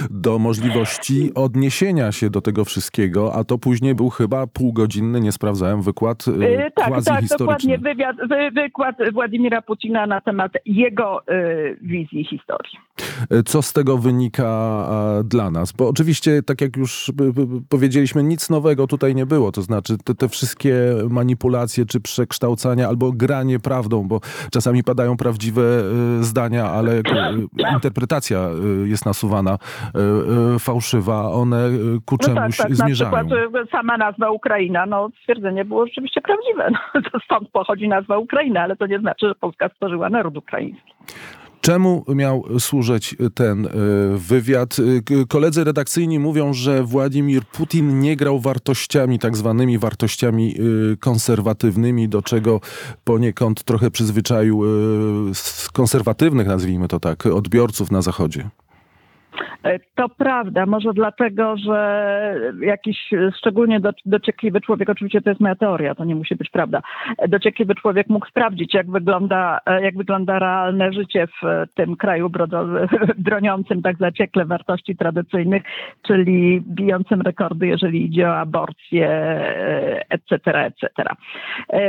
do 0.09 0.39
możliwości 0.39 1.33
odniesienia 1.35 2.11
się 2.11 2.29
do 2.29 2.41
tego 2.41 2.65
wszystkiego, 2.65 3.35
a 3.35 3.43
to 3.43 3.57
później 3.57 3.95
był 3.95 4.09
chyba 4.09 4.47
półgodzinny, 4.47 5.21
nie 5.21 5.31
sprawdzałem, 5.31 5.81
wykład 5.81 6.27
Yy, 6.27 6.51
yy, 6.51 6.71
tak, 6.71 7.03
tak, 7.05 7.25
dokładnie. 7.39 7.77
Wywiad, 7.77 8.15
wy, 8.29 8.51
wykład 8.51 8.95
Władimira 9.13 9.61
Putina 9.61 10.07
na 10.07 10.21
temat 10.21 10.51
jego 10.65 11.21
y, 11.29 11.77
wizji 11.81 12.25
historii. 12.25 12.86
Co 13.45 13.61
z 13.61 13.73
tego 13.73 13.97
wynika 13.97 14.87
dla 15.23 15.51
nas? 15.51 15.71
Bo 15.71 15.89
oczywiście, 15.89 16.43
tak 16.43 16.61
jak 16.61 16.77
już 16.77 17.11
b, 17.13 17.33
b, 17.33 17.45
powiedzieliśmy, 17.69 18.23
nic 18.23 18.49
nowego 18.49 18.87
tutaj 18.87 19.15
nie 19.15 19.25
było. 19.25 19.51
To 19.51 19.61
znaczy 19.61 19.97
te, 19.97 20.15
te 20.15 20.29
wszystkie 20.29 20.73
manipulacje 21.09 21.85
czy 21.85 21.99
przekształcania 22.01 22.87
albo 22.87 23.11
granie 23.11 23.59
prawdą, 23.59 24.07
bo 24.07 24.19
czasami 24.51 24.83
padają 24.83 25.17
prawdziwe 25.17 25.61
y, 26.19 26.23
zdania, 26.23 26.65
ale 26.65 26.93
y, 26.97 27.03
interpretacja 27.73 28.49
y, 28.83 28.87
jest 28.87 29.05
nasuwana 29.05 29.53
y, 29.55 30.55
y, 30.55 30.59
fałszywa. 30.59 31.31
One 31.31 31.67
y, 31.67 31.71
ku 32.05 32.15
No 32.21 32.25
tak, 32.27 32.35
czemuś 32.35 32.57
tak, 32.57 32.69
na 32.69 32.75
zmierzają. 32.75 33.11
przykład 33.27 33.65
y, 33.65 33.71
sama 33.71 33.97
nazwa 33.97 34.31
Ukraina, 34.31 34.85
no 34.85 35.09
stwierdzenie 35.21 35.65
było 35.65 35.85
rzeczywiście 35.87 36.21
prawdziwe. 36.21 36.69
No, 36.95 37.01
to 37.11 37.19
stąd 37.19 37.49
pochodzi 37.49 37.87
nazwa 37.87 38.17
Ukraina, 38.17 38.61
ale 38.61 38.75
to 38.75 38.87
nie 38.87 38.99
znaczy, 38.99 39.27
że 39.27 39.35
Polska 39.35 39.69
stworzyła 39.69 40.09
naród 40.09 40.37
ukraiński. 40.37 40.93
Czemu 41.67 42.05
miał 42.15 42.59
służyć 42.59 43.15
ten 43.33 43.65
e, 43.65 43.69
wywiad? 44.17 44.77
E, 45.21 45.25
koledzy 45.25 45.63
redakcyjni 45.63 46.19
mówią, 46.19 46.53
że 46.53 46.83
Władimir 46.83 47.45
Putin 47.45 47.99
nie 47.99 48.15
grał 48.15 48.39
wartościami, 48.39 49.19
tak 49.19 49.37
zwanymi 49.37 49.77
wartościami 49.77 50.55
e, 50.93 50.97
konserwatywnymi, 50.97 52.09
do 52.09 52.21
czego 52.21 52.61
poniekąd 53.03 53.63
trochę 53.63 53.91
przyzwyczaił 53.91 54.63
konserwatywnych, 55.73 56.47
nazwijmy 56.47 56.87
to 56.87 56.99
tak, 56.99 57.25
odbiorców 57.25 57.91
na 57.91 58.01
Zachodzie. 58.01 58.49
E, 59.63 59.79
to 59.95 60.09
prawda, 60.09 60.65
może 60.65 60.93
dlatego, 60.93 61.57
że 61.57 62.35
jakiś 62.61 63.09
szczególnie 63.37 63.79
do, 63.79 63.91
dociekliwy 64.05 64.61
człowiek, 64.61 64.89
oczywiście 64.89 65.21
to 65.21 65.29
jest 65.29 65.41
moja 65.41 65.55
teoria, 65.55 65.95
to 65.95 66.05
nie 66.05 66.15
musi 66.15 66.35
być 66.35 66.49
prawda, 66.49 66.81
dociekliwy 67.27 67.75
człowiek 67.75 68.09
mógł 68.09 68.27
sprawdzić, 68.27 68.73
jak 68.73 68.91
wygląda, 68.91 69.59
e, 69.65 69.81
jak 69.81 69.97
wygląda 69.97 70.39
realne 70.39 70.93
życie 70.93 71.27
w 71.27 71.65
tym 71.75 71.95
kraju 71.95 72.29
broniącym 73.17 73.81
tak 73.81 73.97
zaciekle 73.97 74.45
wartości 74.45 74.95
tradycyjnych, 74.95 75.63
czyli 76.07 76.61
bijącym 76.61 77.21
rekordy, 77.21 77.67
jeżeli 77.67 78.05
idzie 78.05 78.29
o 78.29 78.37
aborcję, 78.37 79.09
etc., 80.09 80.65
etc. 80.65 80.89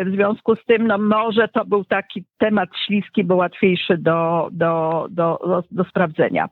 W 0.07 0.11
związku 0.11 0.57
z 0.57 0.65
tym, 0.65 0.87
no 0.87 0.99
może 0.99 1.49
to 1.49 1.65
był 1.65 1.85
taki 1.85 2.25
temat 2.39 2.69
śliski, 2.87 3.25
bo 3.25 3.37
łatwiejszy 3.37 3.99
do, 3.99 4.49
do, 4.53 5.07
do, 5.11 5.39
do, 5.47 5.65
do 5.71 5.85
sprawdzenia. 5.85 6.49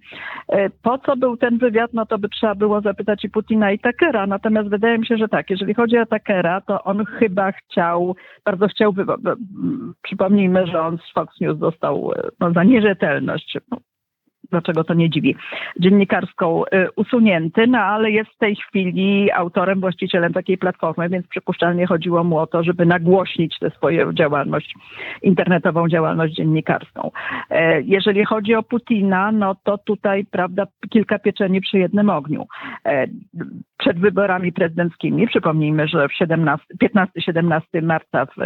E, 0.86 0.88
po 0.88 0.98
co 0.98 1.16
był 1.16 1.36
ten 1.36 1.58
wywiad, 1.58 1.92
no 1.92 2.06
to 2.06 2.18
by 2.18 2.28
trzeba 2.28 2.54
było 2.54 2.80
zapytać 2.80 3.24
i 3.24 3.30
Putina 3.30 3.72
i 3.72 3.78
Takera. 3.78 4.26
Natomiast 4.26 4.68
wydaje 4.68 4.98
mi 4.98 5.06
się, 5.06 5.16
że 5.16 5.28
tak, 5.28 5.50
jeżeli 5.50 5.74
chodzi 5.74 5.98
o 5.98 6.06
Takera, 6.06 6.60
to 6.60 6.84
on 6.84 7.04
chyba 7.04 7.52
chciał, 7.52 8.16
bardzo 8.44 8.68
chciał, 8.68 8.94
przypomnijmy, 10.02 10.66
że 10.66 10.80
on 10.80 10.98
z 10.98 11.12
Fox 11.12 11.40
News 11.40 11.58
dostał 11.58 12.10
no, 12.40 12.52
za 12.52 12.64
nierzetelność, 12.64 13.58
no, 13.70 13.76
dlaczego 14.50 14.84
to 14.84 14.94
nie 14.94 15.10
dziwi, 15.10 15.36
dziennikarską 15.80 16.64
y, 16.64 16.88
usunięty, 16.96 17.66
no 17.66 17.78
ale 17.78 18.10
jest 18.10 18.30
w 18.30 18.38
tej 18.38 18.56
chwili 18.56 19.32
autorem, 19.32 19.80
właścicielem 19.80 20.32
takiej 20.32 20.58
platformy, 20.58 21.08
więc 21.08 21.26
przypuszczalnie 21.26 21.86
chodziło 21.86 22.24
mu 22.24 22.38
o 22.38 22.46
to, 22.46 22.62
żeby 22.62 22.86
nagłośnić 22.86 23.58
tę 23.58 23.70
swoją 23.70 24.12
działalność, 24.12 24.74
internetową 25.22 25.88
działalność 25.88 26.34
dziennikarską. 26.34 27.10
E, 27.50 27.80
jeżeli 27.82 28.24
chodzi 28.24 28.54
o 28.54 28.62
Putina, 28.62 29.32
no 29.32 29.56
to 29.64 29.78
tutaj, 29.78 30.24
prawda, 30.30 30.66
kilka 30.90 31.18
pieczeni 31.18 31.60
przy 31.60 31.78
jednym 31.78 32.10
ogniu. 32.10 32.46
E, 32.86 33.06
przed 33.78 33.98
wyborami 33.98 34.52
prezydenckimi, 34.52 35.28
przypomnijmy, 35.28 35.88
że 35.88 36.08
w 36.08 36.12
15-17 36.82 37.82
marca 37.82 38.26
w 38.26 38.36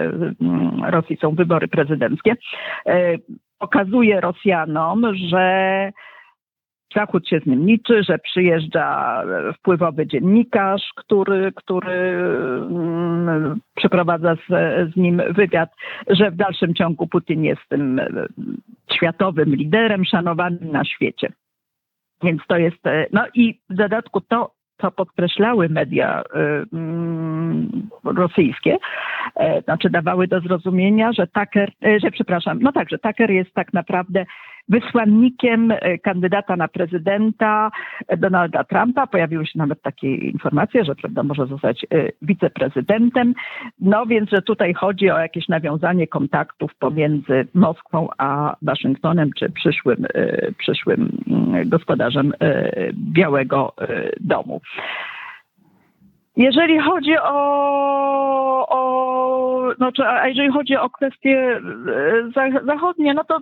Rosji 0.91 1.17
są 1.21 1.35
wybory 1.35 1.69
prezydenckie, 1.69 2.37
e, 2.87 3.17
pokazuje 3.61 4.21
Rosjanom, 4.21 5.17
że 5.17 5.93
Zachód 6.97 7.29
się 7.29 7.41
z 7.41 7.47
nim 7.47 7.67
liczy, 7.67 8.03
że 8.03 8.19
przyjeżdża 8.19 9.23
wpływowy 9.59 10.07
dziennikarz, 10.07 10.83
który, 10.97 11.53
który 11.57 11.93
mm, 12.71 13.61
przeprowadza 13.77 14.35
z, 14.35 14.49
z, 14.93 14.97
nim 14.97 15.23
wywiad, 15.31 15.71
że 16.09 16.31
w 16.31 16.37
dalszym 16.37 16.75
ciągu 16.75 17.07
Putin 17.07 17.45
jest 17.45 17.61
tym 17.69 18.01
światowym 18.93 19.55
liderem, 19.55 20.05
szanowanym 20.05 20.73
na 20.73 20.85
świecie. 20.85 21.33
Więc 22.23 22.43
to 22.49 22.57
jest, 22.57 22.83
no 23.13 23.25
i 23.35 23.61
w 23.71 23.75
dodatku 23.75 24.21
to, 24.21 24.51
co 24.81 24.91
podkreślały 24.91 25.69
media 25.69 26.23
y, 26.23 26.77
mm, 26.77 27.89
rosyjskie, 28.05 28.77
e, 29.37 29.63
znaczy 29.63 29.91
dawały 29.91 30.29
do 30.29 30.41
zrozumienia, 30.41 31.13
że 31.13 31.27
Tucker, 31.27 31.73
e, 31.85 32.01
że 32.01 32.11
przepraszam, 32.11 32.59
no 32.63 32.73
tak, 32.73 32.91
że 32.91 32.99
jest 33.31 33.55
tak 33.55 33.73
naprawdę 33.73 34.27
wysłannikiem 34.69 35.71
e, 35.71 35.99
kandydata 35.99 36.57
na 36.57 36.69
prezydenta 36.69 37.71
e, 38.09 38.17
Donalda 38.17 38.65
Trumpa. 38.65 39.07
Pojawiły 39.07 39.47
się 39.47 39.59
nawet 39.59 39.83
takie 39.83 40.15
informacje, 40.15 40.85
że 40.85 40.95
prawda, 40.95 41.23
może 41.23 41.47
zostać 41.47 41.85
e, 41.85 42.09
wiceprezydentem. 42.23 43.35
No 43.81 44.07
więc, 44.07 44.31
że 44.31 44.43
tutaj 44.43 44.75
chodzi 44.75 45.11
o 45.11 45.19
jakieś 45.19 45.49
nawiązanie 45.49 46.07
kontaktów 46.07 46.75
pomiędzy 46.75 47.47
Moskwą 47.55 48.09
a 48.19 48.57
Waszyngtonem, 48.63 49.31
czy 49.39 49.51
przyszłym, 49.51 50.07
przyszłym 50.59 51.11
mm, 51.27 51.69
gospodarzem 51.69 52.33
Białego 52.95 53.75
Domu. 54.21 54.61
Jeżeli 56.37 56.79
chodzi 56.79 57.17
o, 57.23 58.67
o 58.69 59.75
znaczy, 59.77 60.03
a 60.07 60.29
jeżeli 60.29 60.53
chodzi 60.53 60.77
o 60.77 60.91
kwestie 60.91 61.61
zachodnie, 62.67 63.15
no 63.15 63.25
to 63.25 63.39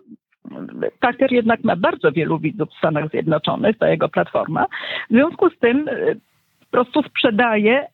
Tucker 1.01 1.33
jednak 1.33 1.65
ma 1.65 1.77
bardzo 1.77 2.13
wielu 2.13 2.39
widzów 2.39 2.69
w 2.71 2.79
Stanach 2.79 3.11
Zjednoczonych, 3.11 3.79
ta 3.79 3.89
jego 3.89 4.09
platforma. 4.09 4.67
W 5.11 5.13
związku 5.15 5.51
z 5.51 5.59
tym 5.59 5.89
e, 5.89 6.15
po 6.61 6.71
prostu 6.71 7.03
sprzedaje 7.03 7.87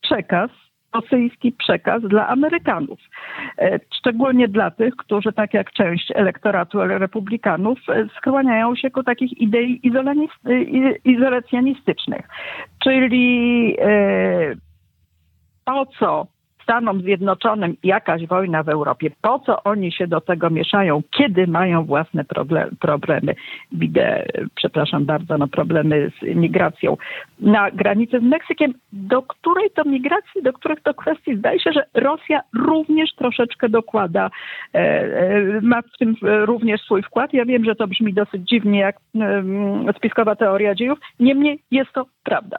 przekaz, 0.00 0.50
rosyjski 0.94 1.52
przekaz 1.52 2.02
dla 2.02 2.28
Amerykanów. 2.28 3.00
E, 3.58 3.80
szczególnie 3.94 4.48
dla 4.48 4.70
tych, 4.70 4.96
którzy 4.96 5.32
tak 5.32 5.54
jak 5.54 5.72
część 5.72 6.12
elektoratu 6.14 6.78
republikanów 6.80 7.78
e, 7.88 8.08
skłaniają 8.18 8.76
się 8.76 8.90
ku 8.90 9.02
takich 9.02 9.32
idei 9.40 9.80
izolacjonistycznych. 11.04 12.28
Czyli 12.82 13.76
po 15.64 15.86
co 15.86 16.33
Stanom 16.64 17.00
Zjednoczonym 17.00 17.76
jakaś 17.82 18.26
wojna 18.26 18.62
w 18.62 18.68
Europie, 18.68 19.10
po 19.22 19.38
co 19.38 19.62
oni 19.62 19.92
się 19.92 20.06
do 20.06 20.20
tego 20.20 20.50
mieszają, 20.50 21.02
kiedy 21.10 21.46
mają 21.46 21.84
własne 21.84 22.24
problemy, 22.80 23.34
widzę, 23.72 24.24
przepraszam 24.54 25.04
bardzo, 25.04 25.38
no 25.38 25.48
problemy 25.48 26.10
z 26.20 26.36
migracją. 26.36 26.96
Na 27.40 27.70
granicy 27.70 28.20
z 28.20 28.22
Meksykiem, 28.22 28.74
do 28.92 29.22
której 29.22 29.70
to 29.70 29.84
migracji, 29.84 30.42
do 30.42 30.52
których 30.52 30.80
to 30.82 30.94
kwestii? 30.94 31.36
Zdaje 31.36 31.60
się, 31.60 31.72
że 31.72 31.84
Rosja 31.94 32.40
również 32.54 33.14
troszeczkę 33.14 33.68
dokłada, 33.68 34.30
e, 34.74 34.78
e, 34.78 35.60
ma 35.60 35.82
w 35.82 35.98
tym 35.98 36.14
również 36.22 36.80
swój 36.80 37.02
wkład. 37.02 37.32
Ja 37.32 37.44
wiem, 37.44 37.64
że 37.64 37.74
to 37.74 37.86
brzmi 37.86 38.14
dosyć 38.14 38.48
dziwnie 38.48 38.78
jak 38.78 38.96
spiskowa 39.96 40.36
teoria 40.36 40.74
dziejów, 40.74 40.98
niemniej 41.20 41.62
jest 41.70 41.92
to 41.92 42.06
prawda 42.24 42.58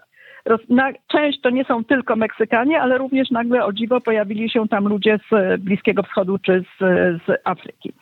na, 0.69 0.91
część 1.07 1.41
to 1.41 1.49
nie 1.49 1.65
są 1.65 1.83
tylko 1.83 2.15
Meksykanie, 2.15 2.81
ale 2.81 2.97
również 2.97 3.31
nagle 3.31 3.65
o 3.65 3.73
dziwo 3.73 4.01
pojawili 4.01 4.49
się 4.49 4.67
tam 4.67 4.87
ludzie 4.87 5.19
z 5.31 5.61
Bliskiego 5.61 6.03
Wschodu 6.03 6.37
czy 6.37 6.63
z, 6.79 6.79
z 7.27 7.41
Afryki. 7.43 7.93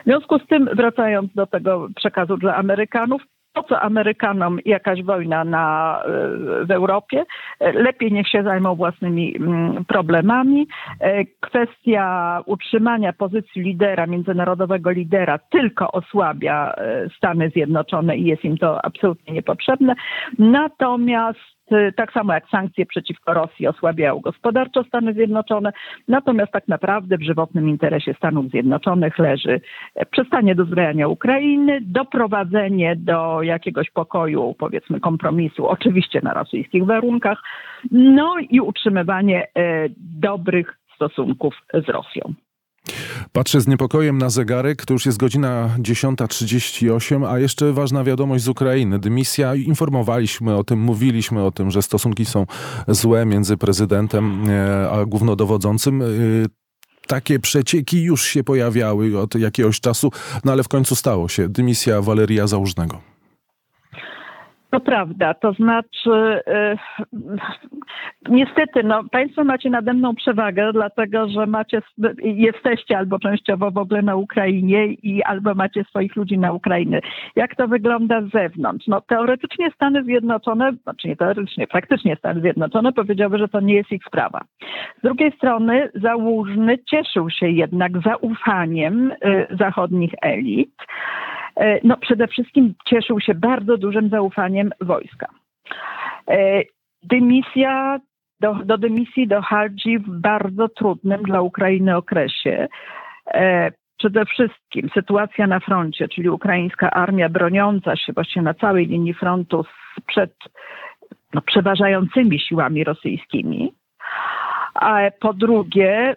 W 0.00 0.04
związku 0.04 0.38
z 0.38 0.46
tym, 0.46 0.68
wracając 0.72 1.34
do 1.34 1.46
tego 1.46 1.88
przekazu 1.96 2.36
dla 2.36 2.56
Amerykanów, 2.56 3.22
po 3.52 3.62
co 3.62 3.80
Amerykanom 3.80 4.58
jakaś 4.64 5.02
wojna 5.02 5.44
na, 5.44 5.98
w 6.64 6.70
Europie? 6.70 7.24
Lepiej 7.60 8.12
niech 8.12 8.28
się 8.28 8.42
zajmą 8.42 8.74
własnymi 8.74 9.36
mm, 9.36 9.84
problemami. 9.84 10.66
Kwestia 11.40 12.40
utrzymania 12.46 13.12
pozycji 13.12 13.62
lidera, 13.62 14.06
międzynarodowego 14.06 14.90
lidera, 14.90 15.38
tylko 15.38 15.92
osłabia 15.92 16.74
e, 16.74 17.08
Stany 17.16 17.50
Zjednoczone 17.50 18.16
i 18.16 18.24
jest 18.24 18.44
im 18.44 18.58
to 18.58 18.84
absolutnie 18.84 19.34
niepotrzebne. 19.34 19.94
Natomiast 20.38 21.61
tak 21.96 22.12
samo 22.12 22.32
jak 22.32 22.48
sankcje 22.48 22.86
przeciwko 22.86 23.34
Rosji 23.34 23.66
osłabiają 23.66 24.20
gospodarczo 24.20 24.84
Stany 24.84 25.14
Zjednoczone, 25.14 25.72
natomiast 26.08 26.52
tak 26.52 26.68
naprawdę 26.68 27.18
w 27.18 27.22
żywotnym 27.22 27.68
interesie 27.68 28.14
Stanów 28.14 28.50
Zjednoczonych 28.50 29.18
leży 29.18 29.60
przestanie 30.10 30.54
dozbrajania 30.54 31.08
Ukrainy, 31.08 31.80
doprowadzenie 31.80 32.96
do 32.96 33.42
jakiegoś 33.42 33.90
pokoju, 33.90 34.54
powiedzmy 34.58 35.00
kompromisu, 35.00 35.68
oczywiście 35.68 36.20
na 36.22 36.34
rosyjskich 36.34 36.84
warunkach, 36.84 37.42
no 37.90 38.34
i 38.50 38.60
utrzymywanie 38.60 39.42
e, 39.42 39.48
dobrych 40.20 40.78
stosunków 40.94 41.54
z 41.74 41.88
Rosją. 41.88 42.34
Patrzę 43.32 43.60
z 43.60 43.66
niepokojem 43.66 44.18
na 44.18 44.30
zegarek, 44.30 44.86
to 44.86 44.92
już 44.92 45.06
jest 45.06 45.18
godzina 45.18 45.76
10.38, 45.78 47.26
a 47.28 47.38
jeszcze 47.38 47.72
ważna 47.72 48.04
wiadomość 48.04 48.44
z 48.44 48.48
Ukrainy. 48.48 48.98
Dymisja, 48.98 49.54
informowaliśmy 49.54 50.56
o 50.56 50.64
tym, 50.64 50.80
mówiliśmy 50.80 51.44
o 51.44 51.50
tym, 51.50 51.70
że 51.70 51.82
stosunki 51.82 52.24
są 52.24 52.46
złe 52.88 53.26
między 53.26 53.56
prezydentem 53.56 54.50
e, 54.50 54.90
a 54.90 55.04
głównodowodzącym. 55.04 56.02
E, 56.02 56.06
takie 57.06 57.38
przecieki 57.38 58.02
już 58.02 58.24
się 58.24 58.44
pojawiały 58.44 59.18
od 59.18 59.34
jakiegoś 59.34 59.80
czasu, 59.80 60.10
no 60.44 60.52
ale 60.52 60.62
w 60.62 60.68
końcu 60.68 60.96
stało 60.96 61.28
się. 61.28 61.48
Dymisja 61.48 62.02
Waleria 62.02 62.46
Załużnego. 62.46 63.11
To 64.72 64.80
prawda, 64.80 65.34
to 65.34 65.52
znaczy 65.52 66.40
e, 66.46 66.76
niestety, 68.28 68.82
no, 68.82 69.04
Państwo 69.10 69.44
macie 69.44 69.70
nade 69.70 69.92
mną 69.92 70.14
przewagę, 70.14 70.72
dlatego 70.72 71.28
że 71.28 71.46
macie, 71.46 71.82
jesteście 72.22 72.98
albo 72.98 73.18
częściowo 73.18 73.70
w 73.70 73.78
ogóle 73.78 74.02
na 74.02 74.16
Ukrainie 74.16 74.86
i 74.86 75.22
albo 75.22 75.54
macie 75.54 75.84
swoich 75.84 76.16
ludzi 76.16 76.38
na 76.38 76.52
Ukrainie. 76.52 77.00
Jak 77.36 77.56
to 77.56 77.68
wygląda 77.68 78.22
z 78.22 78.30
zewnątrz? 78.30 78.86
No 78.86 79.00
teoretycznie 79.00 79.70
Stany 79.70 80.04
Zjednoczone, 80.04 80.72
znaczy 80.72 81.08
nie 81.08 81.16
teoretycznie, 81.16 81.66
praktycznie 81.66 82.16
Stany 82.16 82.40
Zjednoczone 82.40 82.92
powiedziały, 82.92 83.38
że 83.38 83.48
to 83.48 83.60
nie 83.60 83.74
jest 83.74 83.92
ich 83.92 84.04
sprawa. 84.04 84.40
Z 84.98 85.02
drugiej 85.02 85.32
strony 85.32 85.90
Załóżny 85.94 86.78
cieszył 86.78 87.30
się 87.30 87.48
jednak 87.48 87.92
zaufaniem 88.02 89.10
y, 89.10 89.46
zachodnich 89.50 90.12
elit. 90.22 90.74
E, 91.56 91.80
No 91.84 91.96
przede 91.96 92.28
wszystkim 92.28 92.74
cieszył 92.86 93.20
się 93.20 93.34
bardzo 93.34 93.76
dużym 93.76 94.08
zaufaniem 94.08 94.70
wojska. 94.80 95.28
E, 96.28 96.62
Dymisja, 97.02 98.00
do, 98.40 98.54
do 98.54 98.78
dymisji 98.78 99.28
dochodzi 99.28 99.98
w 99.98 100.20
bardzo 100.20 100.68
trudnym 100.68 101.22
dla 101.22 101.40
Ukrainy 101.40 101.96
okresie. 101.96 102.68
E, 103.34 103.72
Przede 103.98 104.24
wszystkim 104.24 104.90
sytuacja 104.94 105.46
na 105.46 105.60
froncie, 105.60 106.08
czyli 106.08 106.28
ukraińska 106.28 106.90
armia 106.90 107.28
broniąca 107.28 107.96
się 107.96 108.12
właściwie 108.12 108.42
na 108.42 108.54
całej 108.54 108.86
linii 108.86 109.14
frontu 109.14 109.64
przed 110.06 110.34
no, 111.34 111.40
przeważającymi 111.42 112.40
siłami 112.40 112.84
rosyjskimi. 112.84 113.72
A 114.74 114.98
po 115.20 115.34
drugie, 115.34 116.16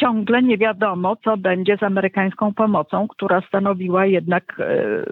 ciągle 0.00 0.42
nie 0.42 0.58
wiadomo, 0.58 1.16
co 1.16 1.36
będzie 1.36 1.76
z 1.76 1.82
amerykańską 1.82 2.54
pomocą, 2.54 3.08
która 3.08 3.40
stanowiła 3.40 4.06
jednak 4.06 4.60
e, 4.60 5.04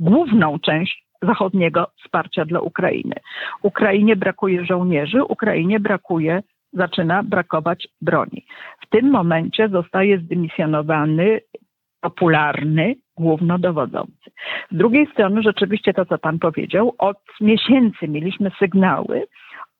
główną 0.00 0.58
część 0.58 1.04
zachodniego 1.22 1.86
wsparcia 2.04 2.44
dla 2.44 2.60
Ukrainy. 2.60 3.14
Ukrainie 3.62 4.16
brakuje 4.16 4.64
żołnierzy, 4.64 5.24
Ukrainie 5.24 5.80
brakuje, 5.80 6.42
zaczyna 6.72 7.22
brakować 7.22 7.88
broni. 8.00 8.46
W 8.80 8.88
tym 8.88 9.10
momencie 9.10 9.68
zostaje 9.68 10.18
zdymisjonowany 10.18 11.40
popularny 12.00 12.94
głównodowodzący. 13.16 14.30
Z 14.72 14.76
drugiej 14.76 15.06
strony, 15.06 15.42
rzeczywiście 15.42 15.94
to, 15.94 16.04
co 16.04 16.18
pan 16.18 16.38
powiedział, 16.38 16.94
od 16.98 17.18
miesięcy 17.40 18.08
mieliśmy 18.08 18.50
sygnały 18.58 19.26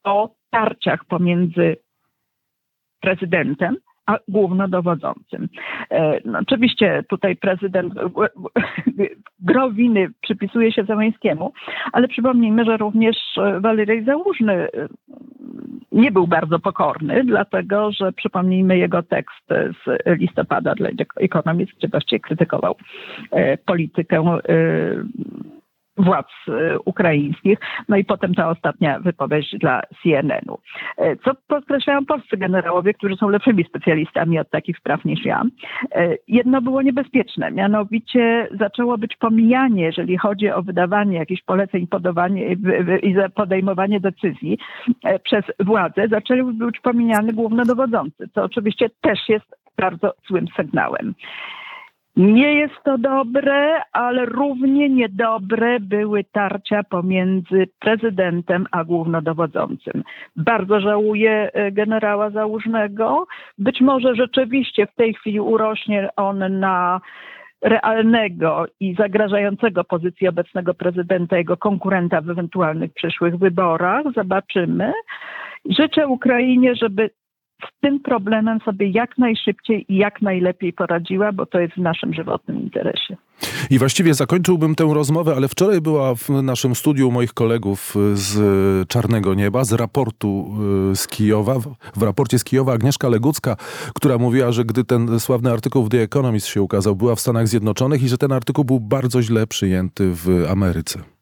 o 0.05 0.31
tarciach 0.51 1.05
pomiędzy 1.05 1.77
prezydentem 3.01 3.77
a 4.07 4.19
głównodowodzącym. 4.29 5.49
E, 5.91 6.21
No, 6.25 6.39
oczywiście 6.39 7.05
tutaj 7.09 7.37
prezydent 7.37 7.95
gro 9.41 9.71
winy 9.71 10.09
przypisuje 10.21 10.73
się 10.73 10.85
Załęskiemu, 10.85 11.53
ale 11.93 12.09
przypomnijmy, 12.09 12.65
że 12.65 12.77
również 12.77 13.17
e, 13.37 13.61
Walery 13.61 14.05
Załużny 14.05 14.53
e, 14.53 14.69
nie 15.93 16.13
był 16.13 16.27
bardzo 16.27 16.59
pokorny, 16.59 17.25
dlatego 17.25 17.93
że 17.93 18.13
przypomnijmy 18.13 18.79
jego 18.79 19.03
tekst 19.03 19.49
z 19.85 20.07
listopada 20.19 20.75
dla 20.75 20.89
Economist, 21.17 21.73
gdzie 21.79 21.89
właściwie 21.89 22.21
krytykował 22.21 22.77
politykę 23.67 24.39
władz 25.97 26.29
e, 26.49 26.79
ukraińskich. 26.79 27.59
No 27.89 27.97
i 27.97 28.05
potem 28.05 28.35
ta 28.35 28.51
ostatnia 28.51 29.01
wypowiedź 29.01 29.55
dla 29.61 29.83
CNN-u. 30.03 30.59
E, 30.99 31.17
Co 31.17 31.31
podkreślają 31.49 32.07
polscy 32.07 32.37
generałowie, 32.37 32.95
którzy 32.95 33.17
są 33.17 33.29
lepszymi 33.29 33.65
specjalistami 33.65 34.39
od 34.39 34.51
takich 34.51 34.79
spraw 34.79 35.05
niż 35.05 35.25
ja. 35.25 35.43
E, 35.93 36.17
Jedno 36.29 36.63
było 36.63 36.83
niebezpieczne, 36.83 37.51
mianowicie 37.51 38.49
zaczęło 38.59 38.99
być 38.99 39.17
pomijanie, 39.17 39.83
jeżeli 39.85 40.19
chodzi 40.19 40.51
o 40.51 40.63
wydawanie 40.63 41.19
jakichś 41.19 41.43
poleceń 41.43 41.87
i 43.03 43.15
podejmowanie 43.35 44.01
decyzji 44.01 44.59
przez 45.23 45.45
władze, 45.61 46.09
zaczęły 46.09 46.53
być 46.53 46.81
pomijany 46.81 47.33
głównodowodzący, 47.33 48.29
co 48.35 48.43
oczywiście 48.43 48.91
też 49.01 49.29
jest 49.29 49.57
bardzo 49.77 50.15
złym 50.29 50.47
sygnałem. 50.57 51.15
Nie 52.17 52.55
jest 52.55 52.75
to 52.85 52.99
dobre, 52.99 53.83
ale 53.93 54.27
równie 54.27 54.89
niedobre 54.89 55.81
były 55.81 56.25
tarcia 56.25 56.83
pomiędzy 56.83 57.67
prezydentem 57.81 58.67
a 58.71 58.85
głównodowodzącym. 58.85 60.03
Bardzo 60.37 60.81
żałuję 60.81 61.51
e, 61.53 61.73
generała 61.73 62.31
Załużnego. 62.31 63.27
Być 63.59 63.81
może 63.81 64.15
rzeczywiście 64.15 64.87
w 64.87 64.95
tej 64.95 65.15
chwili 65.15 65.41
urośnie 65.41 66.09
on 66.17 66.59
na 66.61 67.01
realnego 67.63 68.67
i 68.81 68.95
zagrażającego 68.95 69.85
pozycji 69.85 70.29
obecnego 70.29 70.75
prezydenta, 70.75 71.37
jego 71.37 71.57
konkurenta 71.57 72.21
w 72.21 72.31
ewentualnych 72.31 72.93
przyszłych 72.95 73.37
wyborach. 73.39 74.05
Zobaczymy. 74.17 74.93
Życzę 75.65 76.09
Ukrainie, 76.09 76.75
żeby 76.75 77.11
z 77.69 77.81
tym 77.81 78.01
problemem 78.01 78.59
sobie 78.65 78.91
jak 78.91 79.19
najszybciej 79.19 79.85
i 79.89 79.97
jak 79.97 80.23
najlepiej 80.23 80.73
poradziła, 80.73 81.33
bo 81.33 81.47
to 81.47 81.61
jest 81.61 81.75
w 81.75 81.79
naszym 81.79 82.15
żywotnym 82.15 82.61
interesie. 82.61 83.17
I 83.71 83.79
właściwie 83.79 84.15
zakończyłbym 84.15 84.75
tę 84.75 84.91
rozmowę, 84.95 85.35
ale 85.37 85.49
wczoraj 85.49 85.81
była 85.81 86.15
w 86.15 86.29
naszym 86.29 86.75
studiu 86.75 87.11
moich 87.11 87.35
kolegów 87.35 87.95
z 88.15 88.89
Czarnego 88.89 89.35
Nieba, 89.35 89.65
z 89.65 89.73
raportu 89.73 90.55
y, 90.93 90.97
z 90.97 91.09
Kijowa, 91.09 91.55
w 91.97 92.03
raporcie 92.03 92.39
z 92.39 92.45
Kijowa 92.45 92.73
Agnieszka 92.73 93.09
Legucka, 93.09 93.57
która 93.95 94.19
mówiła, 94.19 94.53
że 94.53 94.65
gdy 94.65 94.85
ten 94.85 95.21
sławny 95.21 95.53
artykuł 95.53 95.85
w 95.85 95.89
The 95.89 96.03
Economist 96.03 96.47
się 96.47 96.63
ukazał, 96.63 96.97
była 96.97 97.15
w 97.15 97.21
Stanach 97.21 97.49
Zjednoczonych 97.49 98.03
i 98.03 98.09
że 98.09 98.19
ten 98.19 98.33
artykuł 98.33 98.65
był 98.65 98.81
bardzo 98.81 99.23
źle 99.23 99.47
przyjęty 99.47 100.11
w 100.15 100.47
Ameryce. 100.51 101.14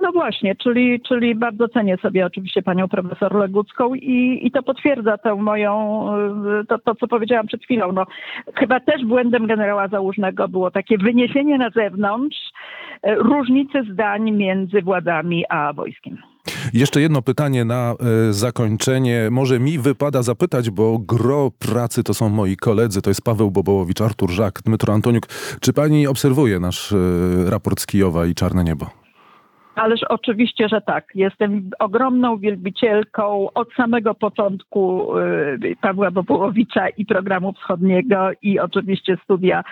No 0.00 0.12
właśnie, 0.12 0.56
czyli, 0.56 1.00
czyli 1.00 1.34
bardzo 1.34 1.68
cenię 1.68 1.96
sobie 1.96 2.26
oczywiście 2.26 2.62
panią 2.62 2.88
profesor 2.88 3.34
Legucką 3.34 3.94
i, 3.94 4.40
i 4.42 4.50
to 4.50 4.62
potwierdza 4.62 5.18
tę 5.18 5.34
moją, 5.34 6.04
y, 6.62 6.66
to, 6.66 6.78
to 6.78 6.94
co 6.94 7.08
powiedziałam 7.08 7.46
przed 7.46 7.62
chwilą. 7.62 7.92
No, 7.92 8.04
chyba 8.54 8.80
też 8.80 9.04
błędem 9.04 9.46
generała 9.46 9.88
Załużnego 9.88 10.48
było 10.48 10.70
takie 10.70 10.98
wyniesienie 10.98 11.58
na 11.58 11.70
zewnątrz 11.70 12.38
y, 13.06 13.14
różnicy 13.14 13.82
zdań 13.92 14.30
między 14.30 14.82
władzami 14.82 15.44
a 15.48 15.72
wojskiem. 15.72 16.18
Jeszcze 16.72 17.00
jedno 17.00 17.22
pytanie 17.22 17.64
na 17.64 17.94
e, 18.00 18.32
zakończenie. 18.32 19.28
Może 19.30 19.60
mi 19.60 19.78
wypada 19.78 20.22
zapytać, 20.22 20.70
bo 20.70 20.98
gro 20.98 21.50
pracy 21.58 22.02
to 22.02 22.14
są 22.14 22.28
moi 22.28 22.56
koledzy, 22.56 23.02
to 23.02 23.10
jest 23.10 23.22
Paweł 23.22 23.50
Bobołowicz, 23.50 24.00
Artur 24.00 24.30
Żak, 24.30 24.62
Dmytro 24.64 24.94
Antoniuk. 24.94 25.26
Czy 25.60 25.72
pani 25.72 26.06
obserwuje 26.06 26.60
nasz 26.60 26.94
raport 27.46 27.80
z 27.80 27.86
Kijowa 27.86 28.26
i 28.26 28.34
Czarne 28.34 28.64
Niebo? 28.64 28.97
Ależ 29.78 30.00
oczywiście, 30.08 30.68
że 30.68 30.80
tak. 30.80 31.04
Jestem 31.14 31.70
ogromną 31.78 32.38
wielbicielką 32.38 33.48
od 33.54 33.72
samego 33.72 34.14
początku 34.14 35.12
y, 35.18 35.76
Pawła 35.80 36.10
Bobułowicza 36.10 36.88
i 36.88 37.06
programu 37.06 37.52
wschodniego 37.52 38.30
i 38.42 38.58
oczywiście 38.58 39.16
studia 39.24 39.64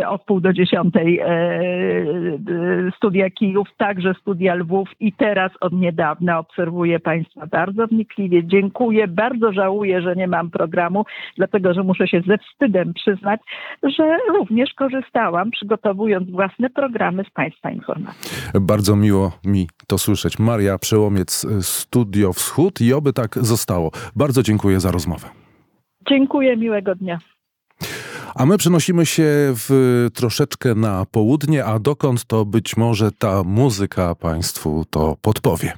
y, 0.00 0.08
od 0.08 0.22
pół 0.22 0.40
do 0.40 0.52
dziesiątej 0.52 1.20
y, 1.20 2.92
studia 2.96 3.30
Kijów, 3.30 3.68
także 3.76 4.14
studia 4.20 4.54
Lwów 4.54 4.88
i 5.00 5.12
teraz 5.12 5.52
od 5.60 5.72
niedawna 5.72 6.38
obserwuję 6.38 7.00
Państwa 7.00 7.46
bardzo 7.46 7.86
wnikliwie. 7.86 8.44
Dziękuję. 8.44 9.08
Bardzo 9.08 9.52
żałuję, 9.52 10.02
że 10.02 10.16
nie 10.16 10.28
mam 10.28 10.50
programu, 10.50 11.04
dlatego 11.36 11.74
że 11.74 11.82
muszę 11.82 12.08
się 12.08 12.20
ze 12.26 12.38
wstydem 12.38 12.94
przyznać, 12.94 13.40
że 13.82 14.18
również 14.28 14.74
korzystałam 14.74 15.50
przygotowując 15.50 16.30
własne 16.30 16.70
programy 16.70 17.24
z 17.24 17.30
Państwa 17.30 17.70
informacji. 17.70 18.50
Bardzo 18.60 18.96
miło 18.96 19.25
mi 19.44 19.68
to 19.86 19.98
słyszeć. 19.98 20.38
Maria 20.38 20.78
Przełomiec, 20.78 21.44
e, 21.44 21.62
Studio 21.62 22.32
Wschód 22.32 22.80
i 22.80 22.92
oby 22.92 23.12
tak 23.12 23.38
zostało. 23.40 23.90
Bardzo 24.16 24.42
dziękuję 24.42 24.80
za 24.80 24.90
rozmowę. 24.90 25.28
Dziękuję, 26.08 26.56
miłego 26.56 26.94
dnia. 26.94 27.18
A 28.34 28.46
my 28.46 28.58
przenosimy 28.58 29.06
się 29.06 29.24
w 29.54 30.08
troszeczkę 30.14 30.74
na 30.74 31.06
południe, 31.10 31.64
a 31.64 31.78
dokąd 31.78 32.24
to 32.24 32.44
być 32.44 32.76
może 32.76 33.12
ta 33.12 33.42
muzyka 33.44 34.14
Państwu 34.14 34.84
to 34.90 35.16
podpowie. 35.22 35.72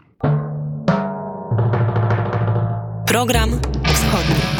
Program 3.06 3.50
wschodni. 3.84 4.57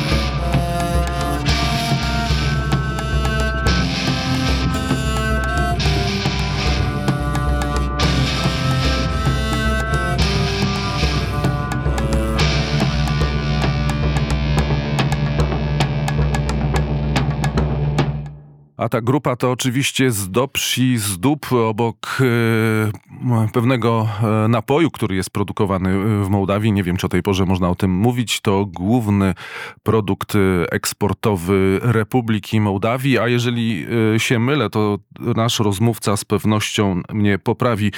A 18.78 18.88
ta 18.88 19.00
grupa 19.00 19.36
to 19.36 19.50
oczywiście 19.50 20.10
z 20.10 20.30
Dobrzy 20.30 20.98
z 20.98 21.18
obok 21.52 22.18
e, 22.20 23.48
pewnego 23.52 24.08
e, 24.44 24.48
napoju, 24.48 24.90
który 24.90 25.16
jest 25.16 25.30
produkowany 25.30 25.90
e, 25.90 26.24
w 26.24 26.28
Mołdawii. 26.28 26.72
Nie 26.72 26.82
wiem, 26.82 26.96
czy 26.96 27.06
o 27.06 27.08
tej 27.08 27.22
porze 27.22 27.44
można 27.44 27.68
o 27.68 27.74
tym 27.74 27.90
mówić. 27.90 28.40
To 28.40 28.66
główny 28.66 29.34
produkt 29.82 30.34
e, 30.34 30.38
eksportowy 30.72 31.80
Republiki 31.82 32.60
Mołdawii, 32.60 33.18
a 33.18 33.28
jeżeli 33.28 33.86
się 34.18 34.38
mylę, 34.38 34.70
to 34.70 34.98
nasz 35.20 35.60
rozmówca 35.60 36.16
z 36.16 36.24
pewnością 36.24 37.02
mnie 37.12 37.38
poprawi. 37.38 37.92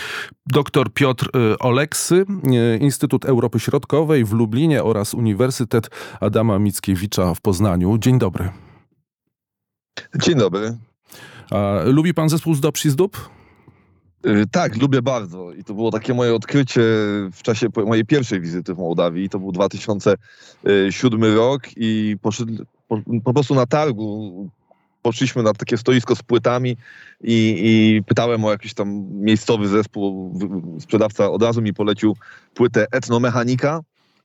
Dr 0.46 0.92
Piotr 0.94 1.30
Oleksy, 1.58 2.24
Instytut 2.80 3.24
Europy 3.24 3.60
Środkowej 3.60 4.24
w 4.24 4.32
Lublinie 4.32 4.84
oraz 4.84 5.14
Uniwersytet 5.14 5.90
Adama 6.20 6.58
Mickiewicza 6.58 7.34
w 7.34 7.40
Poznaniu. 7.40 7.98
Dzień 7.98 8.18
dobry. 8.18 8.69
Dzień 10.14 10.38
dobry. 10.38 10.76
A 11.50 11.80
lubi 11.84 12.14
pan 12.14 12.28
zespół 12.28 12.54
z 12.54 12.60
Dobrzy 12.60 12.90
z 12.90 12.96
Dób? 12.96 13.30
Y, 14.26 14.46
Tak, 14.50 14.76
lubię 14.76 15.02
bardzo. 15.02 15.52
I 15.52 15.64
to 15.64 15.74
było 15.74 15.90
takie 15.90 16.14
moje 16.14 16.34
odkrycie 16.34 16.80
w 17.32 17.42
czasie 17.42 17.66
mojej 17.86 18.04
pierwszej 18.04 18.40
wizyty 18.40 18.74
w 18.74 18.78
Mołdawii. 18.78 19.28
To 19.28 19.38
był 19.38 19.52
2007 19.52 21.34
rok 21.36 21.62
i 21.76 22.16
poszedł, 22.22 22.64
po, 22.88 23.00
po 23.24 23.32
prostu 23.32 23.54
na 23.54 23.66
targu 23.66 24.48
poszliśmy 25.02 25.42
na 25.42 25.52
takie 25.52 25.76
stoisko 25.76 26.16
z 26.16 26.22
płytami 26.22 26.76
i, 27.20 27.56
i 27.64 28.02
pytałem 28.06 28.44
o 28.44 28.50
jakiś 28.50 28.74
tam 28.74 29.06
miejscowy 29.10 29.68
zespół. 29.68 30.38
Sprzedawca 30.80 31.30
od 31.30 31.42
razu 31.42 31.62
mi 31.62 31.74
polecił 31.74 32.16
płytę 32.54 32.86
Etnomechanika 32.92 33.80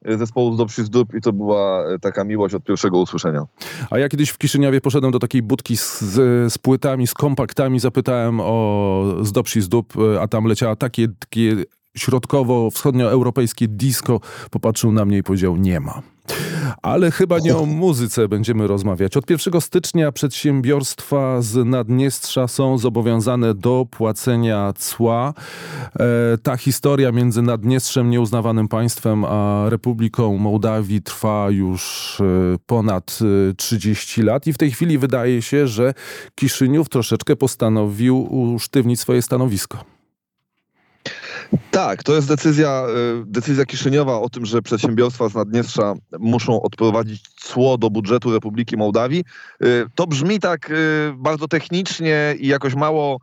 zespołu 0.08 0.54
z 0.54 0.58
Dobrzy 0.58 0.84
z 0.84 0.90
Dup 0.90 1.14
i 1.14 1.22
to 1.22 1.34
była 1.34 1.86
e, 1.86 2.00
taka 2.00 2.24
miłość 2.24 2.56
od 2.56 2.64
pierwszego 2.64 3.00
usłyszenia. 3.00 3.46
A 3.90 4.00
ja 4.00 4.10
kiedyś 4.10 4.30
w 4.30 4.38
Kiszyniowie 4.38 4.82
poszedłem 4.82 5.12
do 5.12 5.20
takiej 5.20 5.42
budki 5.42 5.78
z, 5.78 6.02
z, 6.02 6.54
z 6.54 6.58
płytami, 6.58 7.08
z 7.08 7.14
kompaktami, 7.14 7.80
zapytałem 7.80 8.40
o 8.40 9.04
Zdobsi 9.22 9.62
z 9.62 9.70
dup, 9.70 9.94
e, 9.98 10.22
a 10.22 10.28
tam 10.28 10.46
leciała 10.46 10.76
takie, 10.76 11.08
takie 11.20 11.56
środkowo-wschodnioeuropejskie 11.98 13.68
disco. 13.68 14.20
Popatrzył 14.52 14.92
na 14.92 15.06
mnie 15.06 15.18
i 15.18 15.24
powiedział, 15.24 15.58
nie 15.58 15.80
ma. 15.80 16.02
Ale 16.82 17.12
chyba 17.12 17.40
nie 17.40 17.58
o 17.58 17.66
muzyce 17.66 18.28
będziemy 18.28 18.68
rozmawiać. 18.68 19.18
Od 19.18 19.30
1 19.30 19.62
stycznia 19.62 20.12
przedsiębiorstwa 20.12 21.42
z 21.42 21.66
Naddniestrza 21.66 22.48
są 22.48 22.78
zobowiązane 22.78 23.54
do 23.54 23.86
płacenia 23.92 24.74
cła. 24.78 25.34
E, 26.00 26.38
ta 26.44 26.58
historia 26.58 27.12
między 27.12 27.42
Naddniestrzem, 27.42 28.10
nieuznawanym 28.10 28.68
państwem, 28.68 29.26
a 29.26 29.66
Republiką 29.70 30.38
Mołdawii 30.38 31.02
trwa 31.02 31.48
już 31.50 32.18
e, 32.22 32.58
ponad 32.66 33.20
e, 33.52 33.54
30 33.54 34.22
lat 34.22 34.48
i 34.48 34.54
w 34.54 34.58
tej 34.58 34.72
chwili 34.72 34.98
wydaje 34.98 35.42
się, 35.42 35.68
że 35.68 35.94
Kiszyniów 36.36 36.90
troszeczkę 36.90 37.36
postanowił 37.36 38.34
usztywnić 38.54 39.00
swoje 39.00 39.22
stanowisko. 39.22 39.95
Tak, 41.72 42.04
to 42.04 42.16
jest 42.16 42.28
decyzja, 42.28 42.86
y, 43.22 43.24
decyzja 43.26 43.66
Kiszyniowa 43.66 44.20
o 44.20 44.30
tym, 44.30 44.46
że 44.46 44.62
przedsiębiorstwa 44.62 45.30
z 45.30 45.36
Naddniestrza 45.36 45.94
muszą 46.20 46.62
odprowadzić 46.62 47.22
cło 47.36 47.78
do 47.78 47.90
budżetu 47.90 48.34
Republiki 48.34 48.78
Mołdawii. 48.78 49.24
Y, 49.64 49.86
To 49.96 50.08
brzmi 50.08 50.40
tak 50.40 50.70
y, 50.72 50.74
bardzo 51.18 51.48
technicznie 51.48 52.36
i 52.40 52.48
jakoś 52.48 52.76
mało 52.76 53.20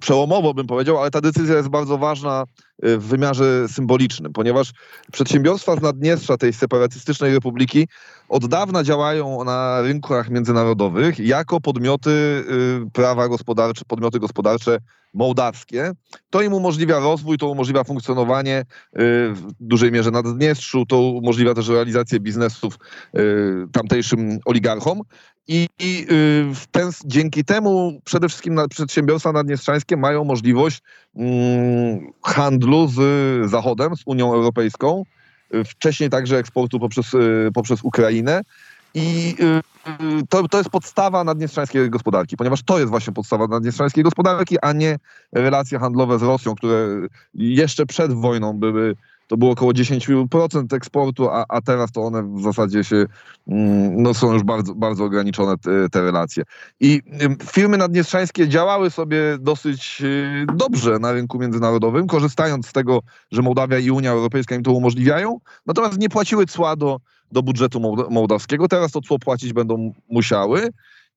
przełomowo 0.00 0.54
bym 0.54 0.66
powiedział, 0.66 0.98
ale 0.98 1.10
ta 1.10 1.20
decyzja 1.20 1.56
jest 1.56 1.68
bardzo 1.68 1.98
ważna 1.98 2.44
y, 2.84 2.98
w 2.98 3.04
wymiarze 3.04 3.68
symbolicznym, 3.68 4.32
ponieważ 4.32 4.72
przedsiębiorstwa 5.12 5.76
z 5.76 5.82
Naddniestrza, 5.82 6.36
tej 6.36 6.52
separatystycznej 6.52 7.34
republiki, 7.34 7.88
od 8.28 8.46
dawna 8.46 8.84
działają 8.84 9.44
na 9.44 9.82
rynkach 9.82 10.30
międzynarodowych 10.30 11.18
jako 11.18 11.60
podmioty 11.60 12.10
y, 12.10 12.90
prawa 12.92 13.28
gospodarcze, 13.28 13.84
podmioty 13.88 14.20
gospodarcze 14.20 14.78
mołdawskie. 15.14 15.92
To 16.30 16.42
im 16.42 16.52
umożliwia 16.52 16.98
rozwój, 16.98 17.38
to 17.38 17.48
umożliwia 17.48 17.84
funkcjonowanie 17.84 18.60
y, 18.60 18.64
w 19.34 19.42
dużej 19.60 19.92
mierze 19.92 20.10
na 20.10 20.22
Naddniestrzu, 20.22 20.86
to 20.86 21.00
umożliwia 21.00 21.54
też 21.54 21.68
realizację 21.68 22.20
biznesów 22.20 22.78
tamtejszym 23.72 24.38
oligarchom. 24.44 25.00
I, 25.48 25.68
i 25.78 26.06
y, 26.10 26.54
w 26.54 26.66
ten, 26.70 26.90
dzięki 27.04 27.44
temu 27.44 28.00
przede 28.04 28.28
wszystkim 28.28 28.60
przedsiębiorstwa 28.70 29.32
naddniestrzańskie 29.32 29.96
mają 29.96 30.24
możliwość 30.24 30.82
mm, 31.16 32.12
handlu 32.22 32.88
z 32.88 33.50
Zachodem, 33.50 33.96
z 33.96 34.02
Unią 34.06 34.34
Europejską, 34.34 35.04
y, 35.54 35.64
wcześniej 35.64 36.10
także 36.10 36.38
eksportu 36.38 36.80
poprzez, 36.80 37.14
y, 37.14 37.50
poprzez 37.54 37.80
Ukrainę. 37.82 38.42
I 38.96 39.36
to, 40.28 40.48
to 40.48 40.58
jest 40.58 40.70
podstawa 40.70 41.24
naddniestrzańskiej 41.24 41.90
gospodarki, 41.90 42.36
ponieważ 42.36 42.62
to 42.62 42.78
jest 42.78 42.90
właśnie 42.90 43.12
podstawa 43.12 43.46
naddniestrzańskiej 43.46 44.04
gospodarki, 44.04 44.56
a 44.62 44.72
nie 44.72 44.98
relacje 45.32 45.78
handlowe 45.78 46.18
z 46.18 46.22
Rosją, 46.22 46.54
które 46.54 46.86
jeszcze 47.34 47.86
przed 47.86 48.12
wojną 48.12 48.52
były, 48.52 48.96
to 49.26 49.36
było 49.36 49.50
około 49.50 49.72
10% 49.72 50.76
eksportu, 50.76 51.28
a, 51.30 51.44
a 51.48 51.60
teraz 51.60 51.92
to 51.92 52.02
one 52.02 52.22
w 52.22 52.42
zasadzie 52.42 52.84
się, 52.84 53.06
mm, 53.48 54.02
no 54.02 54.14
są 54.14 54.32
już 54.32 54.42
bardzo, 54.42 54.74
bardzo 54.74 55.04
ograniczone 55.04 55.58
te, 55.58 55.88
te 55.88 56.02
relacje. 56.02 56.42
I 56.80 57.00
firmy 57.50 57.76
naddniestrzańskie 57.78 58.48
działały 58.48 58.90
sobie 58.90 59.18
dosyć 59.40 60.02
y, 60.04 60.46
dobrze 60.54 60.98
na 60.98 61.12
rynku 61.12 61.38
międzynarodowym, 61.38 62.06
korzystając 62.06 62.66
z 62.66 62.72
tego, 62.72 63.00
że 63.32 63.42
Mołdawia 63.42 63.78
i 63.78 63.90
Unia 63.90 64.10
Europejska 64.10 64.54
im 64.54 64.62
to 64.62 64.72
umożliwiają, 64.72 65.38
natomiast 65.66 65.98
nie 65.98 66.08
płaciły 66.08 66.46
cła 66.46 66.76
do, 66.76 67.00
do 67.32 67.42
budżetu 67.42 67.80
mołd- 67.80 68.10
mołdawskiego. 68.10 68.68
Teraz 68.68 68.92
to 68.92 69.00
cło 69.00 69.18
płacić 69.18 69.52
będą 69.52 69.92
musiały 70.08 70.70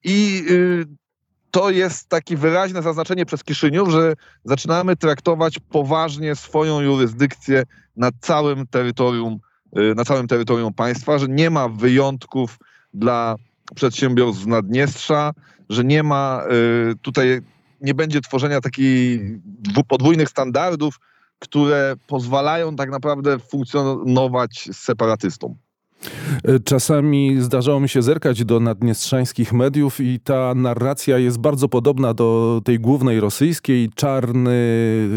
i 0.03 0.45
y, 0.49 0.86
to 1.51 1.69
jest 1.69 2.09
takie 2.09 2.37
wyraźne 2.37 2.81
zaznaczenie 2.81 3.25
przez 3.25 3.43
Kiszyniów, 3.43 3.89
że 3.89 4.13
zaczynamy 4.43 4.95
traktować 4.95 5.59
poważnie 5.59 6.35
swoją 6.35 6.81
jurysdykcję 6.81 7.63
na 7.95 8.09
całym 8.19 8.67
terytorium, 8.67 9.39
y, 9.77 9.95
na 9.95 10.05
całym 10.05 10.27
terytorium 10.27 10.73
państwa, 10.73 11.19
że 11.19 11.27
nie 11.27 11.49
ma 11.49 11.69
wyjątków 11.69 12.59
dla 12.93 13.35
przedsiębiorstw 13.75 14.43
z 14.43 14.47
Naddniestrza, 14.47 15.31
że 15.69 15.83
nie 15.83 16.03
ma 16.03 16.43
y, 16.91 16.95
tutaj, 17.01 17.41
nie 17.81 17.93
będzie 17.93 18.21
tworzenia 18.21 18.61
takich 18.61 19.21
podwójnych 19.87 20.29
standardów, 20.29 20.99
które 21.39 21.95
pozwalają 22.07 22.75
tak 22.75 22.89
naprawdę 22.89 23.39
funkcjonować 23.39 24.69
z 24.71 24.77
separatystą. 24.77 25.57
E, 26.43 26.59
Czasami 26.59 27.41
zdarzało 27.41 27.79
mi 27.79 27.89
się 27.89 28.01
zerkać 28.01 28.45
do 28.45 28.59
naddniestrzańskich 28.59 29.53
mediów 29.53 29.99
i 29.99 30.19
ta 30.19 30.55
narracja 30.55 31.17
jest 31.17 31.37
bardzo 31.37 31.69
podobna 31.69 32.13
do 32.13 32.61
tej 32.65 32.79
głównej 32.79 33.19
rosyjskiej. 33.19 33.89
Czarny, 33.95 34.59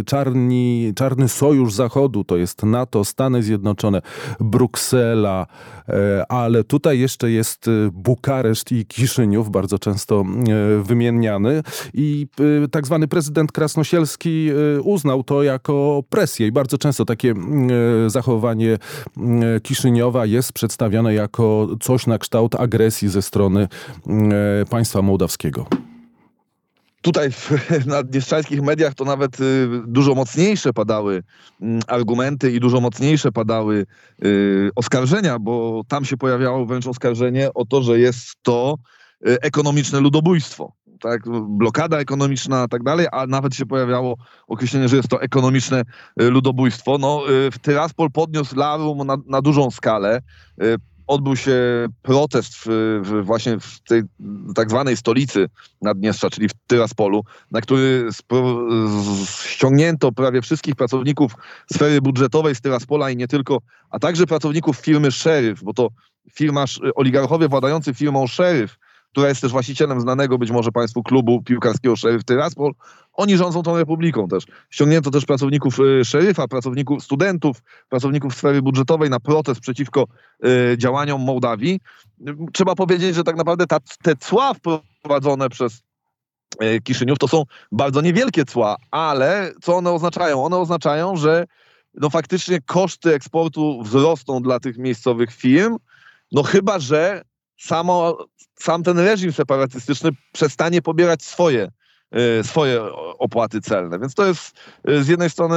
czarni, 0.07 0.93
czarny 0.97 1.29
sojusz 1.29 1.73
Zachodu 1.73 2.25
to 2.25 2.37
jest 2.37 2.63
NATO, 2.63 3.05
Stany 3.05 3.43
Zjednoczone, 3.43 4.03
Bruksela, 4.41 5.47
e, 5.89 6.25
ale 6.33 6.65
tutaj 6.65 6.99
jeszcze 6.99 7.31
jest 7.31 7.69
e, 7.69 7.71
Bukareszt 7.93 8.73
i 8.73 8.87
Kiszyniów, 8.87 9.51
bardzo 9.51 9.79
często 9.79 10.25
wymieniany. 10.83 11.63
I 11.95 12.27
tak 12.71 12.87
zwany 12.87 13.09
prezydent 13.09 13.53
Krasnosielski 13.53 14.51
uznał 14.83 15.25
to 15.25 15.43
jako 15.43 16.03
presję 16.09 16.47
i 16.47 16.53
bardzo 16.53 16.79
często 16.79 17.05
takie 17.05 17.35
zachowanie 18.07 18.79
Kiszyniowa 19.63 20.27
jest 20.27 20.53
przedstawiane 20.71 21.15
jako 21.15 21.69
coś 21.81 22.07
na 22.07 22.19
kształt 22.19 22.55
agresji 22.55 23.09
ze 23.09 23.23
strony 23.23 23.69
mm, 24.07 24.33
e, 24.63 24.65
państwa 24.67 25.03
mołdawskiego. 25.03 25.67
tutaj 27.03 27.31
w 27.33 27.51
naddniestrzańskich 27.87 28.63
mediach 28.63 28.95
to 28.95 29.05
nawet 29.05 29.41
y, 29.41 29.69
dużo 29.87 30.15
mocniejsze 30.15 30.73
padały 30.73 31.23
mm, 31.61 31.81
argumenty 31.87 32.53
i 32.53 32.61
dużo 32.61 32.81
mocniejsze 32.81 33.33
padały 33.33 33.87
y, 34.25 34.71
oskarżenia, 34.77 35.39
bo 35.39 35.83
tam 35.89 36.05
się 36.05 36.17
pojawiało 36.17 36.67
wręcz 36.67 36.87
oskarżenie 36.87 37.55
o 37.55 37.65
to, 37.65 37.83
że 37.83 37.99
jest 37.99 38.37
to 38.43 38.77
y, 39.29 39.41
ekonomiczne 39.41 40.01
ludobójstwo. 40.01 40.73
Tak, 41.01 41.23
blokada 41.49 41.99
ekonomiczna 41.99 42.65
i 42.65 42.69
tak 42.69 42.83
dalej, 42.83 43.07
a 43.13 43.27
nawet 43.27 43.55
się 43.55 43.67
pojawiało 43.67 44.17
określenie, 44.49 44.89
że 44.89 44.97
jest 44.97 45.09
to 45.09 45.23
ekonomiczne 45.23 45.83
y, 46.23 46.31
ludobójstwo. 46.31 46.99
No, 46.99 47.23
y, 47.31 47.51
Tyraspol 47.63 48.11
podniósł 48.11 48.57
larum 48.57 49.07
na, 49.07 49.17
na 49.27 49.43
dużą 49.43 49.71
skalę. 49.71 50.21
Y, 50.63 50.77
Odbył 51.07 51.37
się 51.37 51.87
protest 52.03 52.55
w, 52.55 52.67
w 53.03 53.25
właśnie 53.25 53.61
w 53.61 53.81
tej 53.81 54.03
tak 54.55 54.71
zwanej 54.71 54.97
stolicy 54.97 55.49
Naddniestrza, 55.83 56.31
czyli 56.31 56.49
w 56.49 56.53
Tyraspolu, 56.67 57.25
na 57.51 57.61
który 57.61 58.09
spro, 58.13 58.69
ściągnięto 59.45 60.13
prawie 60.13 60.43
wszystkich 60.43 60.75
pracowników 60.75 61.33
sfery 61.73 62.01
budżetowej 62.01 62.55
z 62.55 62.61
Tyraspola 62.61 63.11
i 63.11 63.17
nie 63.17 63.29
tylko, 63.29 63.59
a 63.91 63.99
także 63.99 64.27
pracowników 64.27 64.77
firmy 64.77 65.11
Sheriff, 65.13 65.65
bo 65.65 65.75
to 65.75 65.89
firma, 66.35 66.65
oligarchowie 66.95 67.49
władający 67.49 67.95
firmą 67.95 68.27
Sheriff, 68.27 68.79
która 69.13 69.29
jest 69.29 69.41
też 69.41 69.53
właścicielem 69.53 70.01
znanego 70.01 70.39
być 70.39 70.51
może 70.51 70.73
Państwu 70.73 71.03
klubu 71.03 71.43
piłkarskiego 71.43 71.97
Sheriff 71.97 72.25
Tyraspol, 72.25 72.73
oni 73.13 73.37
rządzą 73.37 73.63
tą 73.63 73.77
republiką 73.77 74.29
też. 74.29 74.45
Ściągnięto 74.71 75.11
też 75.11 75.25
pracowników 75.25 75.79
y, 75.81 76.05
szeryfa, 76.05 76.49
pracowników, 76.49 77.05
studentów, 77.05 77.63
pracowników 77.89 78.35
sfery 78.35 78.63
budżetowej 78.63 79.11
na 79.11 79.21
protest 79.21 79.61
przeciwko 79.61 80.07
y, 80.73 80.79
działaniom 80.79 81.21
Mołdawii. 81.21 81.81
Trzeba 82.53 82.75
powiedzieć, 82.75 83.15
że 83.15 83.25
tak 83.25 83.37
naprawdę 83.37 83.67
ta, 83.67 83.79
te 84.03 84.17
cła 84.17 84.53
wprowadzone 84.55 85.49
przez 85.49 85.83
y, 86.63 86.81
Kiszyniów 86.81 87.19
to 87.19 87.29
są 87.29 87.45
bardzo 87.73 88.01
niewielkie 88.01 88.45
cła, 88.45 88.77
ale 88.91 89.53
co 89.63 89.77
one 89.77 89.91
oznaczają? 89.91 90.45
One 90.45 90.57
oznaczają, 90.57 91.17
że 91.17 91.47
no 91.95 92.11
faktycznie 92.11 92.61
koszty 92.61 93.15
eksportu 93.15 93.83
wzrosną 93.83 94.43
dla 94.43 94.61
tych 94.61 94.79
miejscowych 94.79 95.35
firm, 95.35 95.77
no 96.33 96.43
chyba, 96.43 96.79
że 96.79 97.23
samo, 97.61 98.19
sam 98.63 98.83
ten 98.83 98.99
reżim 98.99 99.33
separatystyczny 99.33 100.11
przestanie 100.33 100.83
pobierać 100.83 101.23
swoje, 101.23 101.71
y, 102.41 102.45
swoje 102.45 102.83
opłaty 103.19 103.61
celne. 103.61 103.99
Więc 103.99 104.15
to 104.15 104.27
jest 104.27 104.57
y, 104.89 105.05
z 105.05 105.09
jednej 105.09 105.31
strony 105.31 105.57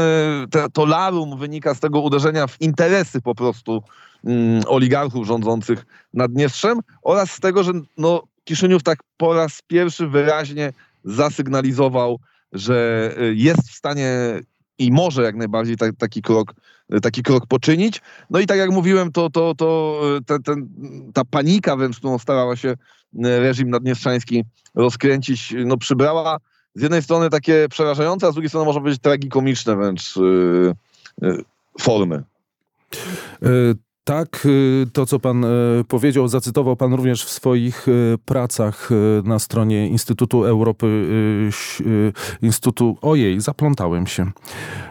to 0.73 0.85
larum 0.85 1.39
wynika 1.39 1.75
z 1.75 1.79
tego 1.79 2.01
uderzenia 2.01 2.47
w 2.47 2.61
interesy 2.61 3.21
po 3.21 3.35
prostu 3.35 3.83
mm, 4.25 4.63
oligarchów 4.67 5.27
rządzących 5.27 5.85
Naddniestrzem 6.13 6.79
oraz 7.01 7.31
z 7.31 7.39
tego, 7.39 7.63
że 7.63 7.71
no, 7.97 8.23
Kiszyniów 8.43 8.83
tak 8.83 8.99
po 9.17 9.33
raz 9.33 9.61
pierwszy 9.67 10.07
wyraźnie 10.07 10.73
zasygnalizował, 11.03 12.19
że 12.51 13.09
y, 13.21 13.35
jest 13.35 13.69
w 13.69 13.75
stanie 13.75 14.41
i 14.77 14.91
może 14.91 15.23
jak 15.23 15.35
najbardziej 15.35 15.77
ta, 15.77 15.85
taki, 15.97 16.21
krok, 16.21 16.53
taki 17.01 17.23
krok 17.23 17.47
poczynić. 17.47 18.01
No 18.29 18.39
i 18.39 18.47
tak 18.47 18.57
jak 18.57 18.71
mówiłem, 18.71 19.11
to, 19.11 19.29
to, 19.29 19.55
to 19.55 20.01
ten, 20.25 20.43
ten, 20.43 20.69
ta 21.13 21.25
panika 21.25 21.75
wręcz, 21.75 21.97
którą 21.97 22.19
starała 22.19 22.55
się 22.55 22.75
reżim 23.23 23.69
naddniestrzański 23.69 24.43
rozkręcić, 24.75 25.53
no 25.65 25.77
przybrała 25.77 26.37
z 26.75 26.81
jednej 26.81 27.01
strony 27.01 27.29
takie 27.29 27.67
przerażające, 27.69 28.27
a 28.27 28.31
z 28.31 28.33
drugiej 28.33 28.49
strony 28.49 28.65
może 28.65 28.81
być 28.81 28.99
tragikomiczne 28.99 29.75
wręcz 29.75 30.15
yy, 30.15 30.73
yy, 31.21 31.43
formy. 31.81 32.23
Tak, 34.05 34.45
y, 34.45 34.85
to 34.93 35.05
co 35.05 35.19
pan 35.19 35.45
y, 35.45 35.47
powiedział, 35.87 36.27
zacytował 36.27 36.75
pan 36.75 36.93
również 36.93 37.25
w 37.25 37.29
swoich 37.29 37.87
y, 37.87 38.17
pracach 38.25 38.89
na 39.23 39.39
stronie 39.39 39.87
Instytutu 39.87 40.43
Europy, 40.43 41.07
Instytutu, 42.41 42.97
ojej, 43.01 43.41
zaplątałem 43.41 44.07
się. 44.07 44.31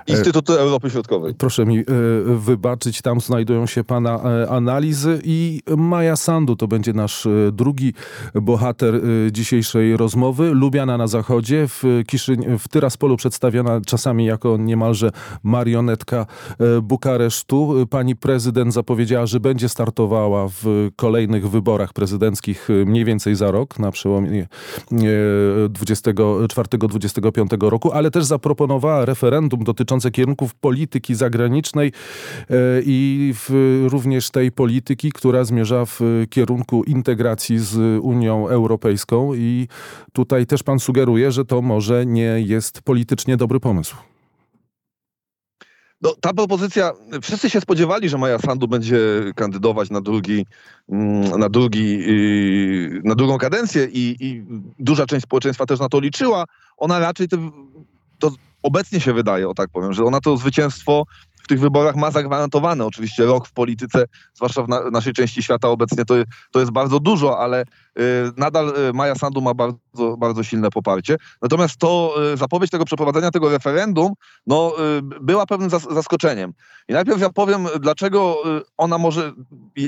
Instytutu 0.06 0.52
Europy 0.52 0.90
Środkowej. 0.90 1.34
Proszę 1.34 1.66
mi 1.66 1.84
wybaczyć, 2.24 3.02
tam 3.02 3.20
znajdują 3.20 3.66
się 3.66 3.84
pana 3.84 4.20
analizy 4.48 5.20
i 5.24 5.60
Maja 5.76 6.16
Sandu 6.16 6.56
to 6.56 6.68
będzie 6.68 6.92
nasz 6.92 7.28
drugi 7.52 7.94
bohater 8.34 9.00
dzisiejszej 9.30 9.96
rozmowy. 9.96 10.54
Lubiana 10.54 10.96
na 10.96 11.06
zachodzie, 11.06 11.68
w, 11.68 11.84
Kiszyń, 12.06 12.58
w 12.58 12.68
Tyraspolu 12.68 13.16
przedstawiona 13.16 13.80
czasami 13.86 14.24
jako 14.24 14.56
niemalże 14.56 15.10
marionetka 15.42 16.26
Bukaresztu. 16.82 17.86
Pani 17.90 18.16
prezydent 18.16 18.74
zapowiedziała 18.74 19.01
powiedziała, 19.02 19.26
że 19.26 19.40
będzie 19.40 19.68
startowała 19.68 20.48
w 20.48 20.90
kolejnych 20.96 21.50
wyborach 21.50 21.92
prezydenckich 21.92 22.70
y, 22.70 22.86
mniej 22.86 23.04
więcej 23.04 23.34
za 23.34 23.50
rok, 23.50 23.78
na 23.78 23.90
przełomie 23.90 24.46
24-25 24.90 27.68
roku, 27.68 27.92
ale 27.92 28.10
też 28.10 28.24
zaproponowała 28.24 29.04
referendum 29.04 29.64
dotyczące 29.64 30.10
kierunków 30.10 30.54
polityki 30.54 31.14
zagranicznej 31.14 31.88
y, 31.88 31.92
i 32.86 33.34
również 33.88 34.30
tej 34.30 34.52
polityki, 34.52 35.12
która 35.12 35.44
zmierza 35.44 35.86
w 35.86 36.00
kierunku 36.30 36.84
integracji 36.84 37.58
z 37.58 38.00
Unią 38.02 38.48
Europejską 38.48 39.34
i 39.34 39.68
tutaj 40.12 40.46
też 40.46 40.62
pan 40.62 40.78
sugeruje, 40.78 41.32
że 41.32 41.44
to 41.44 41.62
może 41.62 42.06
nie 42.06 42.40
jest 42.40 42.82
politycznie 42.82 43.36
dobry 43.36 43.60
pomysł. 43.60 44.11
No, 46.02 46.14
ta 46.20 46.32
propozycja, 46.32 46.92
wszyscy 47.22 47.50
się 47.50 47.60
spodziewali, 47.60 48.08
że 48.08 48.18
Maja 48.18 48.38
Sandu 48.38 48.68
będzie 48.68 48.98
kandydować 49.36 49.90
na 49.90 50.00
drugi, 50.00 50.46
mm, 50.88 51.40
na 51.40 51.48
drugi, 51.48 51.98
y, 52.08 53.00
na 53.04 53.14
drugą 53.14 53.38
kadencję 53.38 53.84
i, 53.92 54.16
i 54.20 54.44
duża 54.78 55.06
część 55.06 55.22
społeczeństwa 55.22 55.66
też 55.66 55.80
na 55.80 55.88
to 55.88 56.00
liczyła. 56.00 56.44
Ona 56.76 56.98
raczej 56.98 57.28
to, 57.28 57.36
to 58.18 58.30
obecnie 58.62 59.00
się 59.00 59.12
wydaje, 59.12 59.48
o 59.48 59.54
tak 59.54 59.70
powiem, 59.70 59.92
że 59.92 60.04
ona 60.04 60.20
to 60.20 60.36
zwycięstwo 60.36 61.04
w 61.42 61.48
tych 61.48 61.60
wyborach 61.60 61.96
ma 61.96 62.10
zagwarantowane. 62.10 62.86
Oczywiście 62.86 63.24
rok 63.24 63.48
w 63.48 63.52
polityce, 63.52 64.04
zwłaszcza 64.34 64.62
w 64.62 64.68
na, 64.68 64.90
naszej 64.90 65.12
części 65.12 65.42
świata 65.42 65.68
obecnie, 65.68 66.04
to, 66.04 66.14
to 66.50 66.60
jest 66.60 66.72
bardzo 66.72 67.00
dużo, 67.00 67.38
ale 67.38 67.62
y, 67.62 68.02
nadal 68.36 68.74
y, 68.88 68.92
Maja 68.92 69.14
Sandu 69.14 69.40
ma 69.40 69.54
bardzo, 69.54 70.16
bardzo 70.18 70.44
silne 70.44 70.70
poparcie. 70.70 71.16
Natomiast 71.42 71.76
to 71.76 72.14
y, 72.32 72.36
zapowiedź 72.36 72.70
tego 72.70 72.84
przeprowadzenia 72.84 73.30
tego 73.30 73.50
referendum 73.50 74.12
no, 74.46 74.74
y, 74.98 75.02
była 75.20 75.46
pewnym 75.46 75.70
zas 75.70 75.82
zaskoczeniem. 75.90 76.52
I 76.88 76.92
najpierw 76.92 77.20
ja 77.20 77.30
powiem, 77.30 77.66
dlaczego 77.80 78.36
y, 78.58 78.62
ona 78.76 78.98
może, 78.98 79.32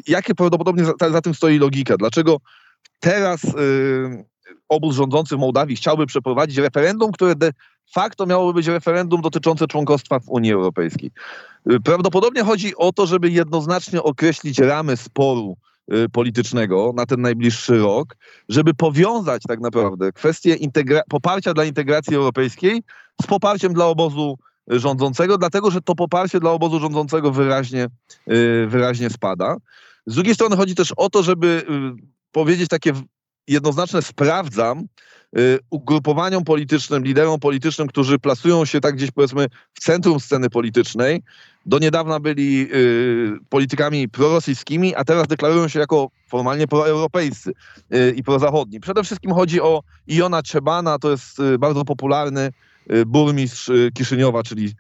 jakie 0.07 0.35
prawdopodobnie 0.35 0.85
za, 0.85 1.11
za 1.11 1.21
tym 1.21 1.35
stoi 1.35 1.59
logika, 1.59 1.97
dlaczego 1.97 2.37
teraz 3.01 3.45
y, 3.45 4.25
obóz 4.69 4.97
rządzący 4.97 5.37
w 5.37 5.39
Mołdawii 5.39 5.77
chciałby 5.77 6.07
przeprowadzić 6.07 6.59
referendum, 6.59 7.13
które 7.13 7.35
de 7.35 7.51
facto 7.93 8.26
miałoby 8.26 8.53
być 8.53 8.66
referendum 8.66 9.20
dotyczące 9.20 9.66
członkostwa 9.66 10.20
w 10.20 10.28
Unii 10.28 10.53
Europejskiej. 10.53 11.11
Y, 11.72 11.80
prawdopodobnie 11.80 12.43
chodzi 12.43 12.76
o 12.76 12.93
to, 12.93 13.07
żeby 13.07 13.30
jednoznacznie 13.30 14.03
określić 14.03 14.59
ramy 14.59 14.97
sporu 14.97 15.57
y, 15.93 16.09
politycznego 16.09 16.93
na 16.97 17.07
ten 17.07 17.20
najbliższy 17.20 17.78
rok, 17.78 18.16
żeby 18.49 18.74
powiązać 18.74 19.43
tak 19.49 19.61
naprawdę 19.61 20.12
kwestię 20.12 20.57
poparcia 21.09 21.55
dla 21.55 21.64
integracji 21.64 22.16
europejskiej 22.16 22.82
z 23.22 23.26
poparciem 23.26 23.74
dla 23.74 23.87
obozu 23.87 24.39
rządzącego, 24.68 25.39
dlatego 25.39 25.70
że 25.70 25.80
to 25.80 25.95
poparcie 25.95 26.41
dla 26.41 26.51
obozu 26.51 26.80
rządzącego 26.80 27.32
wyraźnie, 27.32 27.89
y, 28.32 28.66
wyraźnie 28.68 29.11
spada. 29.11 29.57
Z 30.07 30.14
drugiej 30.14 30.35
strony 30.35 30.57
chodzi 30.57 30.74
też 30.74 30.93
o 30.97 31.11
to, 31.11 31.22
żeby 31.22 31.66
powiedzieć 32.32 32.68
takie 32.68 32.93
jednoznaczne 33.49 34.03
sprawdzam, 34.03 34.87
ugrupowaniom 35.70 36.45
politycznym, 36.45 37.05
liderom 37.05 37.41
politycznym, 37.41 37.89
którzy 37.89 38.18
plasują 38.18 38.64
się 38.64 38.80
tak 38.80 38.95
gdzieś 38.95 39.11
powiedzmy 39.11 39.47
w 39.74 39.80
centrum 39.80 40.20
sceny 40.20 40.51
politycznej. 40.51 41.22
Do 41.66 41.78
niedawna 41.78 42.20
byli 42.20 42.68
y, 42.74 43.39
politykami 43.49 44.09
prorosyjskimi, 44.09 44.95
a 44.95 45.05
teraz 45.05 45.28
deklarują 45.28 45.68
się 45.68 45.80
jako 45.80 46.11
formalnie 46.28 46.66
proeuropejscy 46.66 47.53
y, 47.95 48.14
i 48.16 48.22
prozachodni. 48.22 48.80
Przede 48.80 49.05
wszystkim 49.05 49.32
chodzi 49.32 49.61
o 49.61 49.82
Iona 50.07 50.43
Czebana, 50.43 50.99
to 50.99 51.11
jest 51.11 51.41
y, 51.41 51.59
bardzo 51.59 51.85
popularny 51.85 52.51
y, 52.93 53.07
burmistrz 53.07 53.68
y, 53.68 53.91
Kiszyniowa, 53.95 54.43
czyli, 54.43 54.72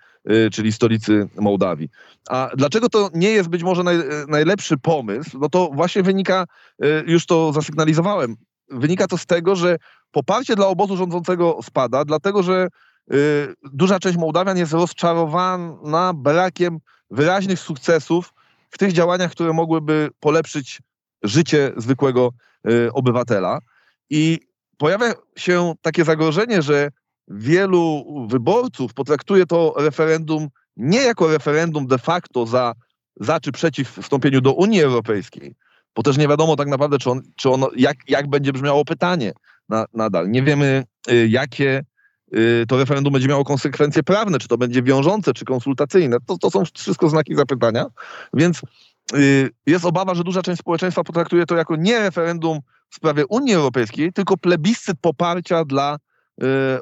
czyli 0.52 0.72
stolicy 0.72 1.28
Mołdawii. 1.36 1.88
A 2.28 2.50
dlaczego 2.56 2.88
to 2.88 3.10
nie 3.14 3.30
jest 3.30 3.48
być 3.48 3.62
może 3.62 3.82
naj, 3.82 3.96
najlepszy 4.28 4.78
pomysł? 4.78 5.38
No 5.38 5.48
to 5.48 5.70
właśnie 5.74 6.02
wynika, 6.02 6.44
już 7.06 7.26
to 7.26 7.52
zasygnalizowałem, 7.52 8.36
wynika 8.68 9.06
to 9.06 9.18
z 9.18 9.26
tego, 9.26 9.56
że 9.56 9.76
poparcie 10.10 10.56
dla 10.56 10.66
obozu 10.66 10.96
rządzącego 10.96 11.58
spada, 11.62 12.04
dlatego 12.04 12.42
że 12.42 12.68
y, 13.12 13.54
duża 13.72 13.98
część 14.00 14.18
Mołdawian 14.18 14.58
jest 14.58 14.72
rozczarowana 14.72 16.12
brakiem 16.14 16.78
wyraźnych 17.10 17.60
sukcesów 17.60 18.32
w 18.70 18.78
tych 18.78 18.92
działaniach, 18.92 19.30
które 19.30 19.52
mogłyby 19.52 20.08
polepszyć 20.20 20.80
życie 21.22 21.72
zwykłego 21.76 22.30
y, 22.68 22.92
obywatela. 22.92 23.58
I 24.10 24.40
pojawia 24.78 25.12
się 25.36 25.74
takie 25.82 26.04
zagrożenie, 26.04 26.62
że 26.62 26.88
wielu 27.28 28.04
wyborców 28.30 28.94
potraktuje 28.94 29.46
to 29.46 29.74
referendum 29.76 30.48
nie 30.76 31.02
jako 31.02 31.32
referendum 31.32 31.86
de 31.86 31.98
facto 31.98 32.46
za, 32.46 32.74
za 33.20 33.40
czy 33.40 33.52
przeciw 33.52 33.98
wstąpieniu 34.02 34.40
do 34.40 34.52
Unii 34.52 34.82
Europejskiej, 34.82 35.54
bo 35.94 36.02
też 36.02 36.16
nie 36.16 36.28
wiadomo 36.28 36.56
tak 36.56 36.68
naprawdę, 36.68 36.98
czy, 36.98 37.10
on, 37.10 37.22
czy 37.36 37.50
ono, 37.50 37.70
jak, 37.76 37.96
jak 38.08 38.28
będzie 38.28 38.52
brzmiało 38.52 38.84
pytanie 38.84 39.32
na, 39.68 39.86
nadal. 39.94 40.30
Nie 40.30 40.42
wiemy, 40.42 40.84
y, 41.10 41.28
jakie 41.28 41.84
y, 42.36 42.64
to 42.68 42.78
referendum 42.78 43.12
będzie 43.12 43.28
miało 43.28 43.44
konsekwencje 43.44 44.02
prawne, 44.02 44.38
czy 44.38 44.48
to 44.48 44.58
będzie 44.58 44.82
wiążące, 44.82 45.32
czy 45.32 45.44
konsultacyjne. 45.44 46.16
To, 46.26 46.38
to 46.38 46.50
są 46.50 46.64
wszystko 46.74 47.08
znaki 47.08 47.34
zapytania, 47.34 47.86
więc 48.34 48.60
y, 49.14 49.50
jest 49.66 49.84
obawa, 49.84 50.14
że 50.14 50.24
duża 50.24 50.42
część 50.42 50.60
społeczeństwa 50.60 51.04
potraktuje 51.04 51.46
to 51.46 51.56
jako 51.56 51.76
nie 51.76 51.98
referendum 51.98 52.60
w 52.90 52.96
sprawie 52.96 53.26
Unii 53.26 53.54
Europejskiej, 53.54 54.12
tylko 54.12 54.36
plebiscyt 54.36 54.96
poparcia 55.00 55.64
dla 55.64 55.96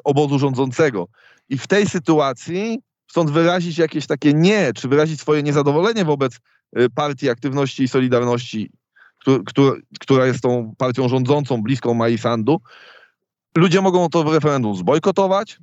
obozu 0.03 0.39
rządzącego. 0.39 1.07
I 1.49 1.57
w 1.57 1.67
tej 1.67 1.89
sytuacji 1.89 2.79
chcąc 3.09 3.31
wyrazić 3.31 3.77
jakieś 3.77 4.07
takie 4.07 4.33
nie, 4.33 4.73
czy 4.75 4.87
wyrazić 4.87 5.19
swoje 5.19 5.43
niezadowolenie 5.43 6.05
wobec 6.05 6.39
partii 6.95 7.29
aktywności 7.29 7.83
i 7.83 7.87
Solidarności 7.87 8.71
która 9.99 10.25
jest 10.25 10.41
tą 10.41 10.73
partią 10.77 11.09
rządzącą, 11.09 11.61
bliską 11.61 11.93
Mai 11.93 12.17
Sandu, 12.17 12.61
ludzie 13.57 13.81
mogą 13.81 14.09
to 14.09 14.33
referendum 14.33 14.75
zbojkotować, 14.75 15.59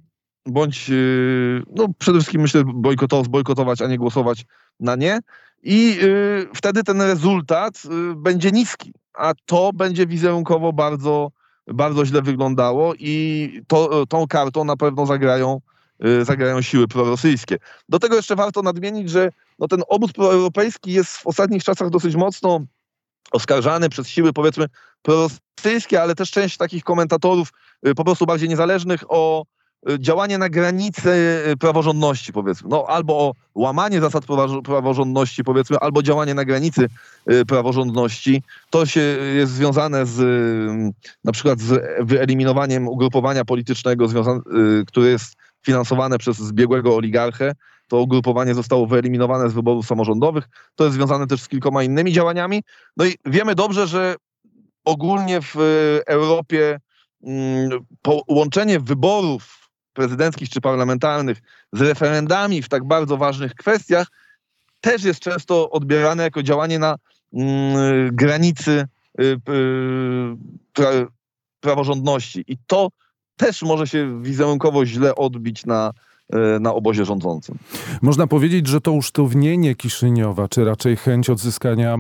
bądź 0.46 0.88
yy, 0.88 1.62
no 1.76 1.86
przede 1.98 2.18
wszystkim 2.18 2.40
myślę 2.40 2.62
bojkotować, 2.66 3.26
zbojkotować, 3.26 3.82
a 3.82 3.86
nie 3.86 3.98
głosować 3.98 4.44
na 4.80 4.96
nie. 4.96 5.20
I 5.62 5.96
yy, 6.02 6.48
wtedy 6.54 6.84
ten 6.84 7.02
rezultat 7.02 7.84
yy, 7.84 8.14
będzie 8.16 8.52
niski, 8.52 8.92
a 9.14 9.32
to 9.46 9.72
będzie 9.72 10.06
wizerunkowo 10.06 10.72
bardzo, 10.72 11.30
bardzo 11.66 12.06
źle 12.06 12.22
wyglądało 12.22 12.94
i 12.98 13.62
to, 13.66 14.06
tą 14.06 14.26
kartą 14.26 14.64
na 14.64 14.76
pewno 14.76 15.06
zagrają, 15.06 15.60
zagrają 16.22 16.62
siły 16.62 16.88
prorosyjskie. 16.88 17.56
Do 17.88 17.98
tego 17.98 18.16
jeszcze 18.16 18.36
warto 18.36 18.62
nadmienić, 18.62 19.10
że 19.10 19.30
no, 19.58 19.68
ten 19.68 19.82
obóz 19.88 20.12
proeuropejski 20.12 20.92
jest 20.92 21.16
w 21.16 21.26
ostatnich 21.26 21.64
czasach 21.64 21.90
dosyć 21.90 22.16
mocno 22.16 22.60
oskarżany 23.30 23.88
przez 23.88 24.08
siły 24.08 24.32
powiedzmy 24.32 24.66
prorosyjskie, 25.02 26.02
ale 26.02 26.14
też 26.14 26.30
część 26.30 26.56
takich 26.56 26.84
komentatorów 26.84 27.52
y, 27.86 27.94
po 27.94 28.04
prostu 28.04 28.26
bardziej 28.26 28.48
niezależnych 28.48 29.00
o 29.08 29.44
y, 29.90 29.98
działanie 29.98 30.38
na 30.38 30.48
granicy 30.48 31.10
y, 31.52 31.56
praworządności, 31.56 32.32
powiedzmy. 32.32 32.68
No, 32.70 32.84
albo 32.88 33.18
o 33.18 33.32
łamanie 33.54 34.00
zasad 34.00 34.24
praworządności, 34.64 35.44
powiedzmy, 35.44 35.78
albo 35.78 36.02
działanie 36.02 36.34
na 36.34 36.44
granicy 36.44 36.86
praworządności. 37.48 38.42
To 38.70 38.86
się 38.86 39.00
jest 39.34 39.52
związane 39.52 40.06
z 40.06 40.18
na 41.24 41.32
przykład 41.32 41.60
z 41.60 41.82
wyeliminowaniem 42.06 42.88
ugrupowania 42.88 43.44
politycznego, 43.44 44.06
które 44.86 45.08
jest 45.08 45.34
finansowane 45.62 46.18
przez 46.18 46.36
zbiegłego 46.36 46.96
oligarchę, 46.96 47.52
to 47.90 48.00
ugrupowanie 48.00 48.54
zostało 48.54 48.86
wyeliminowane 48.86 49.50
z 49.50 49.52
wyborów 49.52 49.86
samorządowych. 49.86 50.48
To 50.74 50.84
jest 50.84 50.96
związane 50.96 51.26
też 51.26 51.42
z 51.42 51.48
kilkoma 51.48 51.82
innymi 51.82 52.12
działaniami. 52.12 52.62
No 52.96 53.04
i 53.04 53.14
wiemy 53.26 53.54
dobrze, 53.54 53.86
że 53.86 54.14
ogólnie 54.84 55.40
w 55.40 55.56
e, 55.56 56.08
Europie 56.08 56.80
mm, 57.22 57.70
połączenie 58.02 58.80
wyborów 58.80 59.70
prezydenckich 59.92 60.48
czy 60.48 60.60
parlamentarnych 60.60 61.38
z 61.72 61.80
referendami 61.80 62.62
w 62.62 62.68
tak 62.68 62.84
bardzo 62.84 63.16
ważnych 63.16 63.54
kwestiach, 63.54 64.08
też 64.80 65.04
jest 65.04 65.20
często 65.20 65.70
odbierane 65.70 66.22
jako 66.22 66.42
działanie 66.42 66.78
na 66.78 66.96
mm, 67.32 68.16
granicy 68.16 68.86
y, 69.20 69.36
pra, 70.72 70.90
praworządności. 71.60 72.44
I 72.46 72.56
to 72.66 72.88
też 73.36 73.62
może 73.62 73.86
się 73.86 74.22
wizerunkowo 74.22 74.86
źle 74.86 75.14
odbić 75.14 75.66
na, 75.66 75.92
na 76.60 76.74
obozie 76.74 77.04
rządzącym. 77.04 77.58
Można 78.02 78.26
powiedzieć, 78.26 78.66
że 78.66 78.80
to 78.80 78.92
usztywnienie 78.92 79.74
Kiszyniowa, 79.74 80.48
czy 80.48 80.64
raczej 80.64 80.96
chęć 80.96 81.30
odzyskania 81.30 81.96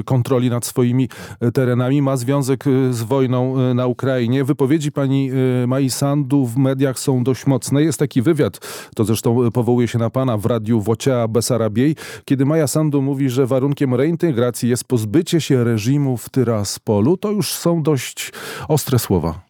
y, 0.00 0.04
kontroli 0.04 0.50
nad 0.50 0.66
swoimi 0.66 1.08
y, 1.44 1.52
terenami 1.52 2.02
ma 2.02 2.16
związek 2.16 2.64
z 2.90 3.02
wojną 3.02 3.74
na 3.74 3.86
Ukrainie. 3.86 4.44
Wypowiedzi 4.44 4.92
pani 4.92 5.30
Mai 5.66 5.90
Sandu 5.90 6.46
w 6.46 6.56
mediach 6.56 6.98
są 6.98 7.24
dość 7.24 7.46
mocne. 7.46 7.82
Jest 7.82 7.98
taki 7.98 8.22
wywiad, 8.22 8.58
to 8.94 9.04
zresztą 9.04 9.50
powołuje 9.50 9.88
się 9.88 9.98
na 9.98 10.10
pana 10.10 10.36
w 10.36 10.46
radiu 10.46 10.80
Wociea 10.80 11.28
Besarabiej, 11.28 11.96
kiedy 12.24 12.46
Maja 12.46 12.66
Sandu 12.66 13.02
mówi, 13.02 13.30
że 13.30 13.46
warunkiem 13.46 13.94
reintegracji 13.94 14.68
jest 14.68 14.84
pozbycie 14.84 15.40
się 15.40 15.64
reżimu 15.64 16.16
w 16.16 16.28
Tyraspolu. 16.28 17.16
To 17.16 17.30
już 17.30 17.52
są 17.52 17.82
dość 17.82 18.32
ostre 18.68 18.98
słowa. 18.98 19.49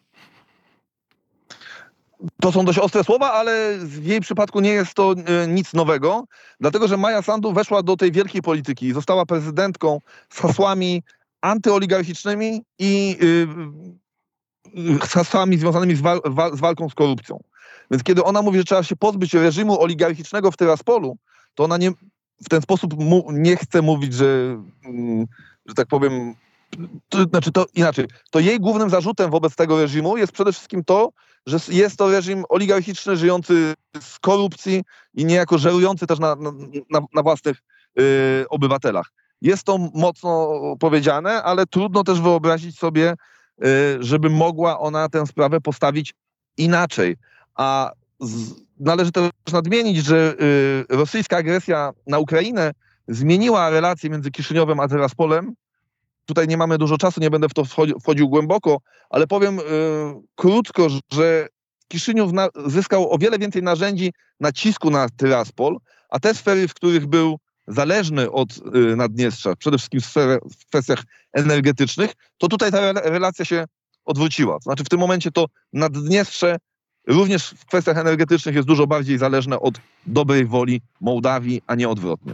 To 2.41 2.51
są 2.51 2.65
dość 2.65 2.79
ostre 2.79 3.03
słowa, 3.03 3.33
ale 3.33 3.77
w 3.77 4.05
jej 4.05 4.21
przypadku 4.21 4.59
nie 4.59 4.69
jest 4.69 4.93
to 4.93 5.13
e, 5.13 5.47
nic 5.47 5.73
nowego, 5.73 6.25
dlatego 6.59 6.87
że 6.87 6.97
Maja 6.97 7.21
Sandu 7.21 7.53
weszła 7.53 7.83
do 7.83 7.97
tej 7.97 8.11
wielkiej 8.11 8.41
polityki 8.41 8.85
i 8.85 8.93
została 8.93 9.25
prezydentką 9.25 9.99
z 10.29 10.39
hasłami 10.39 11.03
antyoligarchicznymi 11.41 12.61
i 12.79 13.17
y, 13.21 13.47
y, 14.79 14.99
hasłami 14.99 15.57
związanymi 15.57 15.95
z, 15.95 16.01
wa, 16.01 16.19
z 16.53 16.59
walką 16.59 16.89
z 16.89 16.93
korupcją. 16.93 17.39
Więc 17.91 18.03
kiedy 18.03 18.23
ona 18.23 18.41
mówi, 18.41 18.57
że 18.57 18.63
trzeba 18.63 18.83
się 18.83 18.95
pozbyć 18.95 19.33
reżimu 19.33 19.81
oligarchicznego 19.81 20.51
w 20.51 20.57
Tyraspolu, 20.57 21.17
to 21.55 21.63
ona 21.63 21.77
nie, 21.77 21.91
w 22.45 22.49
ten 22.49 22.61
sposób 22.61 22.99
mu, 22.99 23.27
nie 23.31 23.55
chce 23.55 23.81
mówić, 23.81 24.13
że, 24.13 24.25
mm, 24.85 25.25
że 25.65 25.75
tak 25.75 25.87
powiem, 25.87 26.35
to, 27.09 27.23
znaczy 27.23 27.51
to 27.51 27.65
inaczej. 27.73 28.05
To 28.31 28.39
jej 28.39 28.59
głównym 28.59 28.89
zarzutem 28.89 29.31
wobec 29.31 29.55
tego 29.55 29.81
reżimu 29.81 30.17
jest 30.17 30.31
przede 30.31 30.51
wszystkim 30.53 30.83
to, 30.83 31.09
że 31.45 31.57
jest 31.69 31.97
to 31.97 32.11
reżim 32.11 32.43
oligarchiczny, 32.49 33.17
żyjący 33.17 33.73
z 34.01 34.19
korupcji 34.19 34.83
i 35.13 35.25
niejako 35.25 35.57
żerujący 35.57 36.07
też 36.07 36.19
na, 36.19 36.35
na, 36.89 36.99
na 37.13 37.23
własnych 37.23 37.57
y, 37.99 38.45
obywatelach. 38.49 39.11
Jest 39.41 39.63
to 39.63 39.77
mocno 39.77 40.59
powiedziane, 40.79 41.43
ale 41.43 41.65
trudno 41.65 42.03
też 42.03 42.21
wyobrazić 42.21 42.79
sobie, 42.79 43.13
y, 43.13 43.67
żeby 43.99 44.29
mogła 44.29 44.79
ona 44.79 45.09
tę 45.09 45.27
sprawę 45.27 45.61
postawić 45.61 46.13
inaczej. 46.57 47.15
A 47.55 47.91
z, 48.19 48.53
należy 48.79 49.11
też 49.11 49.29
nadmienić, 49.53 49.97
że 49.97 50.35
y, 50.41 50.95
rosyjska 50.95 51.37
agresja 51.37 51.91
na 52.07 52.19
Ukrainę 52.19 52.71
zmieniła 53.07 53.69
relacje 53.69 54.09
między 54.09 54.31
Kiszyniowem 54.31 54.79
a 54.79 54.87
Teraspolem. 54.87 55.53
Tutaj 56.31 56.47
nie 56.47 56.57
mamy 56.57 56.77
dużo 56.77 56.97
czasu, 56.97 57.21
nie 57.21 57.29
będę 57.29 57.49
w 57.49 57.53
to 57.53 57.65
wchodził, 57.99 58.29
głęboko, 58.29 58.77
ale 59.09 59.27
powiem 59.27 59.59
y, 59.59 59.63
krótko, 60.35 60.87
że 61.13 61.47
Kiszyniów 61.87 62.33
na, 62.33 62.49
zyskał 62.65 63.13
o 63.13 63.17
wiele 63.17 63.39
więcej 63.39 63.63
narzędzi 63.63 64.13
nacisku 64.39 64.89
na 64.89 65.09
Tyraspol, 65.09 65.77
a 66.09 66.19
te 66.19 66.33
sfery, 66.33 66.67
w 66.67 66.73
których 66.73 67.07
był 67.07 67.39
zależny 67.67 68.31
od 68.31 68.57
y, 68.57 68.95
Naddniestrza, 68.95 69.55
przede 69.55 69.77
wszystkim 69.77 70.01
w, 70.01 70.05
sfer, 70.05 70.39
w 70.59 70.65
kwestiach 70.65 71.03
energetycznych, 71.33 72.11
to 72.37 72.47
tutaj 72.47 72.71
ta 72.71 72.79
re, 72.79 73.01
relacja 73.03 73.45
się 73.45 73.65
odwróciła. 74.05 74.57
Znaczy 74.61 74.83
w 74.83 74.89
tym 74.89 74.99
momencie 74.99 75.31
to 75.31 75.45
Naddniestrze 75.73 76.57
również 77.07 77.49
w 77.49 77.65
kwestiach 77.65 77.97
energetycznych 77.97 78.55
jest 78.55 78.67
dużo 78.67 78.87
bardziej 78.87 79.17
zależne 79.17 79.59
od 79.59 79.73
dobrej 80.05 80.45
woli 80.45 80.81
Mołdawii, 81.01 81.61
a 81.67 81.75
nie 81.75 81.89
odwrotnie. 81.89 82.33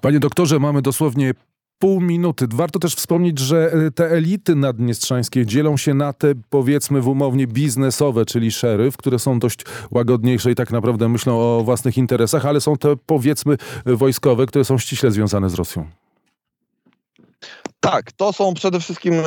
Panie 0.00 0.20
doktorze, 0.20 0.58
mamy 0.58 0.82
dosłownie 0.82 1.34
pół 1.78 2.00
minuty. 2.00 2.46
Warto 2.52 2.78
też 2.78 2.94
wspomnieć, 2.94 3.38
że 3.38 3.72
e, 3.72 3.90
te 3.90 4.10
elity 4.10 4.54
naddniestrzańskie 4.54 5.46
dzielą 5.46 5.76
się 5.76 5.94
na 5.94 6.12
te, 6.12 6.34
powiedzmy 6.50 7.00
w 7.00 7.08
umownie, 7.08 7.46
biznesowe, 7.46 8.26
czyli 8.26 8.50
szeryf, 8.50 8.96
które 8.96 9.18
są 9.18 9.38
dość 9.38 9.58
łagodniejsze 9.90 10.50
i 10.50 10.54
tak 10.54 10.70
naprawdę 10.70 11.08
myślą 11.08 11.38
o 11.40 11.64
własnych 11.64 11.98
interesach, 11.98 12.46
ale 12.46 12.60
są 12.60 12.76
te, 12.76 12.96
powiedzmy, 13.06 13.56
wojskowe, 13.86 14.46
które 14.46 14.64
są 14.64 14.78
ściśle 14.78 15.10
związane 15.10 15.50
z 15.50 15.54
Rosją. 15.54 16.05
Tak, 17.90 18.12
to 18.12 18.32
są 18.32 18.54
przede 18.54 18.80
wszystkim, 18.80 19.14
e, 19.14 19.22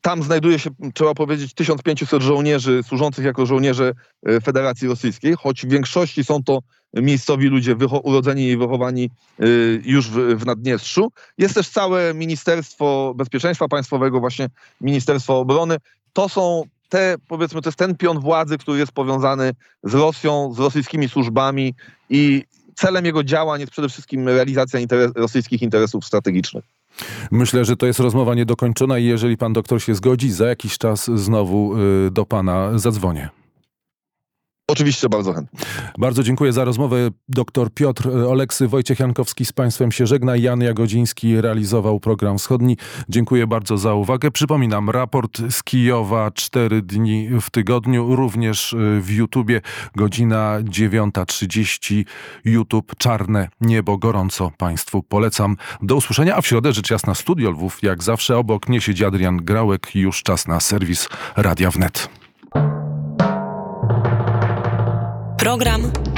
tam 0.00 0.22
znajduje 0.22 0.58
się, 0.58 0.70
trzeba 0.94 1.14
powiedzieć, 1.14 1.54
1500 1.54 2.22
żołnierzy 2.22 2.82
służących 2.82 3.24
jako 3.24 3.46
żołnierze 3.46 3.92
e, 4.26 4.40
Federacji 4.40 4.88
Rosyjskiej, 4.88 5.34
choć 5.38 5.66
w 5.66 5.68
większości 5.68 6.24
są 6.24 6.42
to 6.42 6.58
miejscowi 6.94 7.48
ludzie 7.48 7.76
urodzeni 8.02 8.48
i 8.48 8.56
wychowani 8.56 9.10
e, 9.40 9.44
już 9.84 10.10
w, 10.10 10.46
Naddniestrzu. 10.46 11.12
Jest 11.38 11.54
też 11.54 11.68
całe 11.68 12.14
Ministerstwo 12.14 13.14
Bezpieczeństwa 13.16 13.68
Państwowego, 13.68 14.20
właśnie 14.20 14.48
Ministerstwo 14.80 15.38
Obrony. 15.38 15.76
To 16.12 16.28
są 16.28 16.62
te, 16.88 17.16
powiedzmy, 17.28 17.62
to 17.62 17.68
jest 17.68 17.78
ten 17.78 17.96
pion 17.96 18.20
władzy, 18.20 18.58
który 18.58 18.78
jest 18.78 18.92
powiązany 18.92 19.52
z 19.82 19.94
Rosją, 19.94 20.52
z 20.54 20.58
rosyjskimi 20.58 21.08
służbami 21.08 21.74
i 22.10 22.44
celem 22.74 23.04
jego 23.04 23.24
działań 23.24 23.60
jest 23.60 23.72
przede 23.72 23.88
wszystkim 23.88 24.28
realizacja 24.28 24.80
interes 24.80 25.12
rosyjskich 25.16 25.62
interesów 25.62 26.04
strategicznych. 26.04 26.64
Myślę, 27.30 27.64
że 27.64 27.76
to 27.76 27.86
jest 27.86 28.00
rozmowa 28.00 28.34
niedokończona 28.34 28.98
i 28.98 29.04
jeżeli 29.04 29.36
pan 29.36 29.52
doktor 29.52 29.82
się 29.82 29.94
zgodzi, 29.94 30.32
za 30.32 30.46
jakiś 30.46 30.78
czas 30.78 31.10
znowu 31.14 31.78
y, 32.06 32.10
do 32.10 32.26
pana 32.26 32.78
zadzwonię. 32.78 33.43
Oczywiście 34.74 35.08
bardzo 35.08 35.32
chętnie. 35.32 35.60
Bardzo 35.98 36.22
dziękuję 36.22 36.52
za 36.52 36.64
rozmowę. 36.64 36.96
Doktor 37.28 37.74
Piotr 37.74 38.08
Oleksy, 38.08 38.68
Wojciech 38.68 39.00
Jankowski 39.00 39.44
z 39.44 39.52
Państwem 39.52 39.92
się 39.92 40.06
żegna. 40.06 40.36
Jan 40.36 40.60
Jagodziński 40.60 41.40
realizował 41.40 42.00
program 42.00 42.38
wschodni. 42.38 42.76
Dziękuję 43.08 43.46
bardzo 43.46 43.78
za 43.78 43.94
uwagę. 43.94 44.30
Przypominam, 44.30 44.90
raport 44.90 45.38
z 45.50 45.62
Kijowa 45.62 46.30
cztery 46.30 46.82
dni 46.82 47.28
w 47.40 47.50
tygodniu, 47.50 48.16
również 48.16 48.76
w 49.00 49.10
YouTubie, 49.10 49.60
godzina 49.96 50.58
9.30. 50.62 52.04
YouTube 52.44 52.92
Czarne 52.98 53.48
Niebo. 53.60 53.98
Gorąco 53.98 54.50
Państwu 54.58 55.02
polecam. 55.02 55.56
Do 55.82 55.96
usłyszenia, 55.96 56.36
a 56.36 56.40
w 56.40 56.46
środę 56.46 56.72
rzecz 56.72 56.90
jasna 56.90 57.14
Studio 57.14 57.50
Lwów. 57.50 57.82
Jak 57.82 58.02
zawsze 58.02 58.38
obok 58.38 58.68
mnie 58.68 58.80
siedzi 58.80 59.04
Adrian 59.04 59.36
Grałek. 59.36 59.94
Już 59.94 60.22
czas 60.22 60.48
na 60.48 60.60
serwis 60.60 61.08
Radia 61.36 61.70
Wnet. 61.70 62.08
Program 65.44 66.13